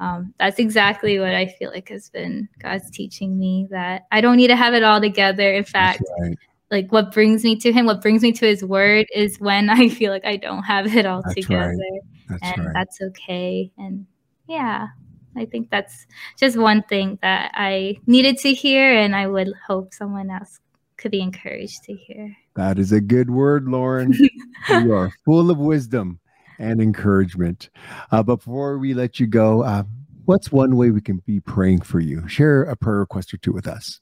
Um, 0.00 0.34
that's 0.38 0.58
exactly 0.58 1.18
what 1.18 1.34
I 1.34 1.46
feel 1.46 1.70
like 1.70 1.88
has 1.88 2.08
been 2.08 2.48
God's 2.60 2.88
teaching 2.90 3.38
me 3.38 3.66
that 3.70 4.06
I 4.12 4.20
don't 4.20 4.36
need 4.36 4.48
to 4.48 4.56
have 4.56 4.74
it 4.74 4.84
all 4.84 5.00
together. 5.00 5.52
In 5.52 5.64
fact, 5.64 6.02
right. 6.20 6.38
like 6.70 6.92
what 6.92 7.12
brings 7.12 7.42
me 7.42 7.56
to 7.56 7.72
Him, 7.72 7.86
what 7.86 8.00
brings 8.00 8.22
me 8.22 8.32
to 8.32 8.46
His 8.46 8.64
Word 8.64 9.06
is 9.14 9.40
when 9.40 9.68
I 9.70 9.88
feel 9.88 10.12
like 10.12 10.24
I 10.24 10.36
don't 10.36 10.62
have 10.62 10.94
it 10.94 11.04
all 11.04 11.22
that's 11.22 11.34
together, 11.34 11.74
right. 11.74 12.00
that's 12.28 12.42
and 12.42 12.66
right. 12.66 12.74
that's 12.74 13.00
okay. 13.00 13.72
And 13.76 14.06
yeah, 14.48 14.88
I 15.36 15.44
think 15.44 15.70
that's 15.70 16.06
just 16.36 16.56
one 16.56 16.82
thing 16.82 17.18
that 17.22 17.52
I 17.54 17.98
needed 18.06 18.38
to 18.38 18.52
hear, 18.52 18.96
and 18.96 19.14
I 19.14 19.26
would 19.26 19.52
hope 19.66 19.94
someone 19.94 20.30
else 20.30 20.58
could 20.96 21.10
be 21.10 21.20
encouraged 21.20 21.84
to 21.84 21.94
hear. 21.94 22.36
That 22.56 22.78
is 22.78 22.90
a 22.90 23.00
good 23.00 23.30
word, 23.30 23.68
Lauren. 23.68 24.12
you 24.68 24.92
are 24.92 25.12
full 25.24 25.50
of 25.50 25.58
wisdom 25.58 26.18
and 26.58 26.80
encouragement. 26.80 27.70
Uh, 28.10 28.22
before 28.22 28.78
we 28.78 28.94
let 28.94 29.20
you 29.20 29.26
go, 29.26 29.62
uh, 29.62 29.84
what's 30.24 30.50
one 30.50 30.76
way 30.76 30.90
we 30.90 31.00
can 31.00 31.18
be 31.18 31.40
praying 31.40 31.82
for 31.82 32.00
you? 32.00 32.26
Share 32.26 32.64
a 32.64 32.74
prayer 32.74 32.98
request 32.98 33.32
or 33.32 33.36
two 33.36 33.52
with 33.52 33.68
us. 33.68 34.00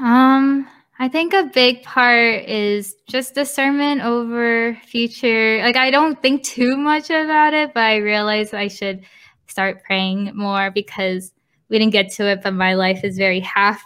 Um, 0.00 0.66
I 0.98 1.08
think 1.08 1.34
a 1.34 1.50
big 1.52 1.82
part 1.82 2.44
is 2.44 2.94
just 3.08 3.34
discernment 3.34 4.02
over 4.02 4.78
future. 4.86 5.60
Like 5.62 5.76
I 5.76 5.90
don't 5.90 6.20
think 6.22 6.44
too 6.44 6.76
much 6.76 7.10
about 7.10 7.54
it, 7.54 7.74
but 7.74 7.82
I 7.82 7.96
realize 7.96 8.54
I 8.54 8.68
should 8.68 9.04
start 9.46 9.82
praying 9.84 10.32
more 10.34 10.70
because 10.70 11.32
we 11.68 11.78
didn't 11.78 11.92
get 11.92 12.10
to 12.12 12.26
it, 12.26 12.42
but 12.42 12.54
my 12.54 12.74
life 12.74 13.04
is 13.04 13.16
very 13.16 13.40
half 13.40 13.82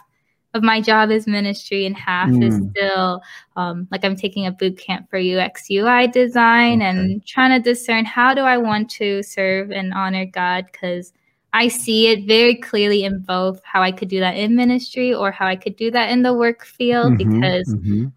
of 0.53 0.63
my 0.63 0.81
job 0.81 1.11
is 1.11 1.27
ministry 1.27 1.85
and 1.85 1.95
half 1.95 2.29
mm. 2.29 2.43
is 2.43 2.59
still 2.71 3.21
um, 3.55 3.87
like 3.91 4.03
I'm 4.03 4.15
taking 4.15 4.45
a 4.45 4.51
boot 4.51 4.77
camp 4.77 5.09
for 5.09 5.17
UX 5.17 5.69
UI 5.69 6.07
design 6.07 6.81
okay. 6.81 6.89
and 6.89 7.25
trying 7.25 7.51
to 7.51 7.63
discern 7.63 8.05
how 8.05 8.33
do 8.33 8.41
I 8.41 8.57
want 8.57 8.89
to 8.91 9.23
serve 9.23 9.71
and 9.71 9.93
honor 9.93 10.25
God 10.25 10.65
because 10.71 11.13
I 11.53 11.69
see 11.69 12.07
it 12.07 12.27
very 12.27 12.55
clearly 12.55 13.03
in 13.03 13.19
both 13.19 13.61
how 13.63 13.81
I 13.81 13.91
could 13.91 14.09
do 14.09 14.19
that 14.19 14.35
in 14.35 14.55
ministry 14.55 15.13
or 15.13 15.31
how 15.31 15.47
I 15.47 15.55
could 15.55 15.75
do 15.75 15.91
that 15.91 16.09
in 16.09 16.23
the 16.23 16.33
work 16.33 16.65
field 16.65 17.13
mm-hmm, 17.13 17.39
because 17.39 17.73
mm-hmm 17.73 18.07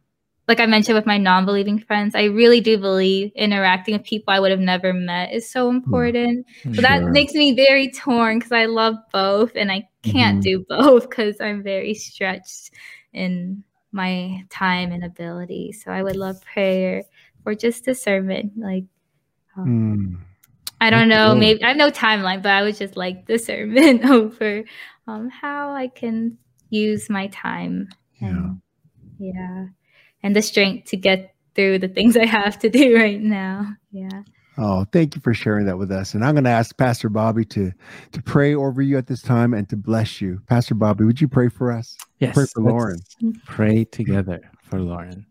like 0.50 0.58
I 0.58 0.66
mentioned 0.66 0.96
with 0.96 1.06
my 1.06 1.16
non-believing 1.16 1.78
friends, 1.78 2.16
I 2.16 2.24
really 2.24 2.60
do 2.60 2.76
believe 2.76 3.30
interacting 3.36 3.94
with 3.94 4.02
people 4.02 4.34
I 4.34 4.40
would 4.40 4.50
have 4.50 4.58
never 4.58 4.92
met 4.92 5.32
is 5.32 5.48
so 5.48 5.70
hmm. 5.70 5.76
important. 5.76 6.44
Mm, 6.64 6.74
so 6.74 6.82
that 6.82 7.04
makes 7.04 7.34
me 7.34 7.54
very 7.54 7.88
torn 7.88 8.40
because 8.40 8.50
I 8.50 8.64
love 8.64 8.96
both 9.12 9.52
and 9.54 9.70
I 9.70 9.88
can't 10.02 10.44
mm-hmm. 10.44 10.64
do 10.64 10.66
both 10.68 11.08
because 11.08 11.40
I'm 11.40 11.62
very 11.62 11.94
stretched 11.94 12.72
in 13.12 13.62
my 13.92 14.44
time 14.50 14.90
and 14.90 15.04
ability. 15.04 15.70
So 15.70 15.92
I 15.92 16.02
would 16.02 16.16
love 16.16 16.42
prayer 16.42 17.04
or 17.46 17.54
just 17.54 17.84
discernment. 17.84 18.54
Like 18.56 18.86
um, 19.56 20.18
mm. 20.18 20.26
I 20.80 20.90
don't 20.90 21.08
know, 21.08 21.32
maybe 21.32 21.62
I 21.62 21.68
have 21.68 21.76
no 21.76 21.92
timeline, 21.92 22.42
but 22.42 22.50
I 22.50 22.62
would 22.62 22.76
just 22.76 22.96
like 22.96 23.24
discernment 23.34 24.04
over 24.10 24.64
um, 25.06 25.28
how 25.30 25.70
I 25.74 25.86
can 25.86 26.38
use 26.70 27.08
my 27.08 27.28
time. 27.28 27.88
And, 28.20 28.60
yeah. 29.20 29.34
yeah 29.34 29.66
and 30.22 30.34
the 30.34 30.42
strength 30.42 30.90
to 30.90 30.96
get 30.96 31.34
through 31.54 31.78
the 31.78 31.88
things 31.88 32.16
I 32.16 32.26
have 32.26 32.58
to 32.60 32.70
do 32.70 32.96
right 32.96 33.20
now. 33.20 33.66
Yeah. 33.90 34.22
Oh, 34.58 34.84
thank 34.92 35.14
you 35.14 35.22
for 35.22 35.32
sharing 35.32 35.66
that 35.66 35.78
with 35.78 35.90
us. 35.90 36.12
And 36.12 36.24
I'm 36.24 36.34
going 36.34 36.44
to 36.44 36.50
ask 36.50 36.76
Pastor 36.76 37.08
Bobby 37.08 37.44
to 37.46 37.72
to 38.12 38.22
pray 38.22 38.54
over 38.54 38.82
you 38.82 38.98
at 38.98 39.06
this 39.06 39.22
time 39.22 39.54
and 39.54 39.68
to 39.70 39.76
bless 39.76 40.20
you. 40.20 40.40
Pastor 40.48 40.74
Bobby, 40.74 41.04
would 41.04 41.20
you 41.20 41.28
pray 41.28 41.48
for 41.48 41.72
us? 41.72 41.96
Yes. 42.18 42.34
Pray 42.34 42.44
for 42.52 42.62
Lauren. 42.62 42.98
Pray 43.46 43.84
together 43.84 44.40
for 44.62 44.80
Lauren. 44.80 45.24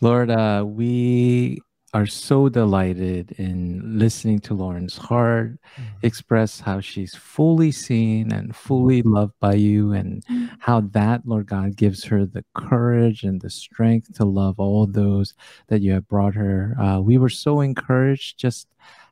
Lord, 0.00 0.30
uh, 0.30 0.64
we 0.66 1.60
are 1.92 2.06
so 2.06 2.48
delighted 2.48 3.32
in 3.32 3.98
listening 3.98 4.38
to 4.38 4.54
Lauren's 4.54 4.96
heart 4.96 5.52
mm-hmm. 5.52 5.82
express 6.02 6.60
how 6.60 6.80
she's 6.80 7.14
fully 7.14 7.72
seen 7.72 8.32
and 8.32 8.54
fully 8.54 9.02
loved 9.02 9.34
by 9.40 9.54
you, 9.54 9.92
and 9.92 10.24
mm-hmm. 10.26 10.46
how 10.60 10.80
that, 10.80 11.26
Lord 11.26 11.46
God, 11.46 11.76
gives 11.76 12.04
her 12.04 12.24
the 12.24 12.44
courage 12.54 13.24
and 13.24 13.40
the 13.40 13.50
strength 13.50 14.14
to 14.14 14.24
love 14.24 14.58
all 14.58 14.86
those 14.86 15.34
that 15.68 15.80
you 15.80 15.92
have 15.92 16.08
brought 16.08 16.34
her. 16.34 16.76
Uh, 16.80 17.00
we 17.00 17.18
were 17.18 17.28
so 17.28 17.60
encouraged 17.60 18.38
just 18.38 18.68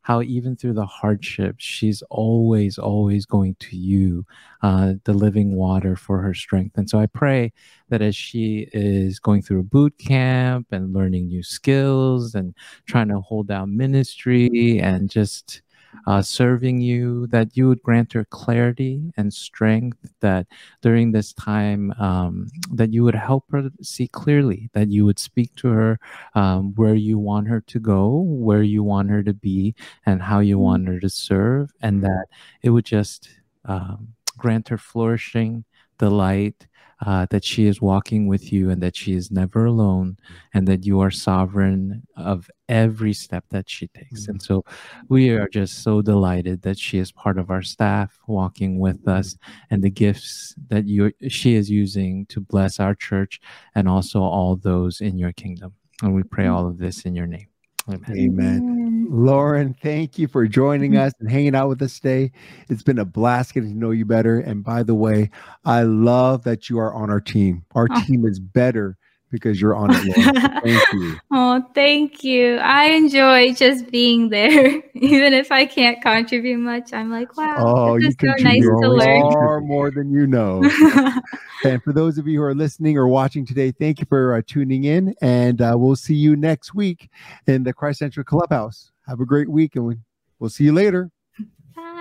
how 0.08 0.22
even 0.22 0.56
through 0.56 0.72
the 0.72 0.86
hardships, 0.86 1.62
she's 1.62 2.02
always, 2.08 2.78
always 2.78 3.26
going 3.26 3.54
to 3.60 3.76
you, 3.76 4.24
uh, 4.62 4.94
the 5.04 5.12
living 5.12 5.54
water 5.54 5.96
for 5.96 6.22
her 6.22 6.32
strength. 6.32 6.78
And 6.78 6.88
so 6.88 6.98
I 6.98 7.04
pray 7.04 7.52
that 7.90 8.00
as 8.00 8.16
she 8.16 8.70
is 8.72 9.18
going 9.18 9.42
through 9.42 9.60
a 9.60 9.64
boot 9.64 9.92
camp 9.98 10.68
and 10.72 10.94
learning 10.94 11.28
new 11.28 11.42
skills 11.42 12.34
and 12.34 12.54
trying 12.86 13.08
to 13.08 13.20
hold 13.20 13.48
down 13.48 13.76
ministry 13.76 14.80
and 14.80 15.10
just 15.10 15.60
uh, 16.06 16.22
serving 16.22 16.80
you, 16.80 17.26
that 17.28 17.56
you 17.56 17.68
would 17.68 17.82
grant 17.82 18.12
her 18.12 18.24
clarity 18.24 19.12
and 19.16 19.32
strength, 19.32 19.98
that 20.20 20.46
during 20.82 21.12
this 21.12 21.32
time, 21.32 21.92
um, 21.98 22.48
that 22.72 22.92
you 22.92 23.04
would 23.04 23.14
help 23.14 23.44
her 23.50 23.70
see 23.82 24.08
clearly, 24.08 24.70
that 24.72 24.88
you 24.88 25.04
would 25.04 25.18
speak 25.18 25.54
to 25.56 25.68
her 25.68 25.98
um, 26.34 26.74
where 26.74 26.94
you 26.94 27.18
want 27.18 27.48
her 27.48 27.60
to 27.62 27.78
go, 27.78 28.20
where 28.20 28.62
you 28.62 28.82
want 28.82 29.10
her 29.10 29.22
to 29.22 29.34
be, 29.34 29.74
and 30.06 30.22
how 30.22 30.40
you 30.40 30.58
want 30.58 30.88
her 30.88 31.00
to 31.00 31.08
serve, 31.08 31.70
and 31.82 32.02
that 32.02 32.26
it 32.62 32.70
would 32.70 32.84
just 32.84 33.28
um, 33.64 34.08
grant 34.36 34.68
her 34.68 34.78
flourishing, 34.78 35.64
delight, 35.98 36.66
uh, 37.04 37.26
that 37.30 37.44
she 37.44 37.66
is 37.66 37.80
walking 37.80 38.26
with 38.26 38.52
you 38.52 38.70
and 38.70 38.82
that 38.82 38.96
she 38.96 39.14
is 39.14 39.30
never 39.30 39.66
alone 39.66 40.16
and 40.54 40.66
that 40.66 40.84
you 40.84 41.00
are 41.00 41.10
sovereign 41.10 42.02
of 42.16 42.50
every 42.68 43.12
step 43.12 43.44
that 43.50 43.68
she 43.70 43.86
takes. 43.88 44.26
And 44.28 44.42
so 44.42 44.64
we 45.08 45.30
are 45.30 45.48
just 45.48 45.82
so 45.82 46.02
delighted 46.02 46.62
that 46.62 46.78
she 46.78 46.98
is 46.98 47.12
part 47.12 47.38
of 47.38 47.50
our 47.50 47.62
staff 47.62 48.18
walking 48.26 48.78
with 48.78 49.06
us 49.06 49.36
and 49.70 49.82
the 49.82 49.90
gifts 49.90 50.54
that 50.68 50.86
you 50.86 51.12
she 51.28 51.54
is 51.54 51.70
using 51.70 52.26
to 52.26 52.40
bless 52.40 52.80
our 52.80 52.94
church 52.94 53.40
and 53.74 53.88
also 53.88 54.20
all 54.20 54.56
those 54.56 55.00
in 55.00 55.18
your 55.18 55.32
kingdom. 55.32 55.74
And 56.02 56.14
we 56.14 56.22
pray 56.22 56.46
all 56.46 56.66
of 56.66 56.78
this 56.78 57.02
in 57.02 57.14
your 57.14 57.26
name. 57.26 57.48
Amen. 57.88 58.04
Amen. 58.10 58.77
Lauren, 59.08 59.74
thank 59.82 60.18
you 60.18 60.28
for 60.28 60.46
joining 60.46 60.92
mm-hmm. 60.92 61.00
us 61.00 61.14
and 61.18 61.30
hanging 61.30 61.54
out 61.54 61.68
with 61.68 61.80
us 61.80 61.98
today. 61.98 62.30
It's 62.68 62.82
been 62.82 62.98
a 62.98 63.06
blast 63.06 63.54
getting 63.54 63.72
to 63.72 63.78
know 63.78 63.90
you 63.90 64.04
better. 64.04 64.38
And 64.38 64.62
by 64.62 64.82
the 64.82 64.94
way, 64.94 65.30
I 65.64 65.82
love 65.82 66.44
that 66.44 66.68
you 66.68 66.78
are 66.78 66.92
on 66.92 67.08
our 67.08 67.20
team. 67.20 67.64
Our 67.74 67.88
oh. 67.90 68.02
team 68.04 68.26
is 68.26 68.38
better 68.38 68.98
because 69.30 69.60
you're 69.60 69.74
on 69.74 69.90
it. 69.92 70.62
thank 70.64 70.92
you. 70.92 71.16
Oh, 71.30 71.62
thank 71.74 72.24
you. 72.24 72.56
I 72.56 72.86
enjoy 72.86 73.52
just 73.54 73.90
being 73.90 74.30
there, 74.30 74.82
even 74.94 75.32
if 75.32 75.52
I 75.52 75.66
can't 75.66 76.00
contribute 76.02 76.58
much. 76.58 76.92
I'm 76.92 77.10
like, 77.10 77.36
wow, 77.36 77.56
oh, 77.58 77.96
you 77.96 78.10
so 78.12 78.34
nice 78.40 78.62
to 78.62 78.88
learn. 78.88 79.32
Far 79.32 79.60
more 79.60 79.90
than 79.90 80.10
you 80.10 80.26
know. 80.26 80.62
and 81.64 81.82
for 81.82 81.92
those 81.92 82.18
of 82.18 82.26
you 82.26 82.38
who 82.38 82.44
are 82.44 82.54
listening 82.54 82.96
or 82.96 83.08
watching 83.08 83.44
today, 83.44 83.70
thank 83.70 84.00
you 84.00 84.06
for 84.08 84.34
uh, 84.34 84.42
tuning 84.46 84.84
in, 84.84 85.14
and 85.20 85.60
uh, 85.60 85.74
we'll 85.76 85.96
see 85.96 86.14
you 86.14 86.36
next 86.36 86.74
week 86.74 87.10
in 87.46 87.62
the 87.62 87.72
Christ 87.72 87.98
Central 87.98 88.24
Clubhouse. 88.24 88.92
Have 89.06 89.20
a 89.20 89.26
great 89.26 89.48
week, 89.48 89.76
and 89.76 89.84
we, 89.84 89.96
we'll 90.38 90.50
see 90.50 90.64
you 90.64 90.72
later. 90.72 91.10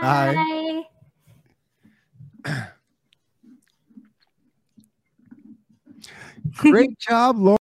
Bye. 0.01 0.83
Bye. 2.43 2.67
Great 6.57 6.97
job, 6.99 7.37
Lauren. 7.37 7.55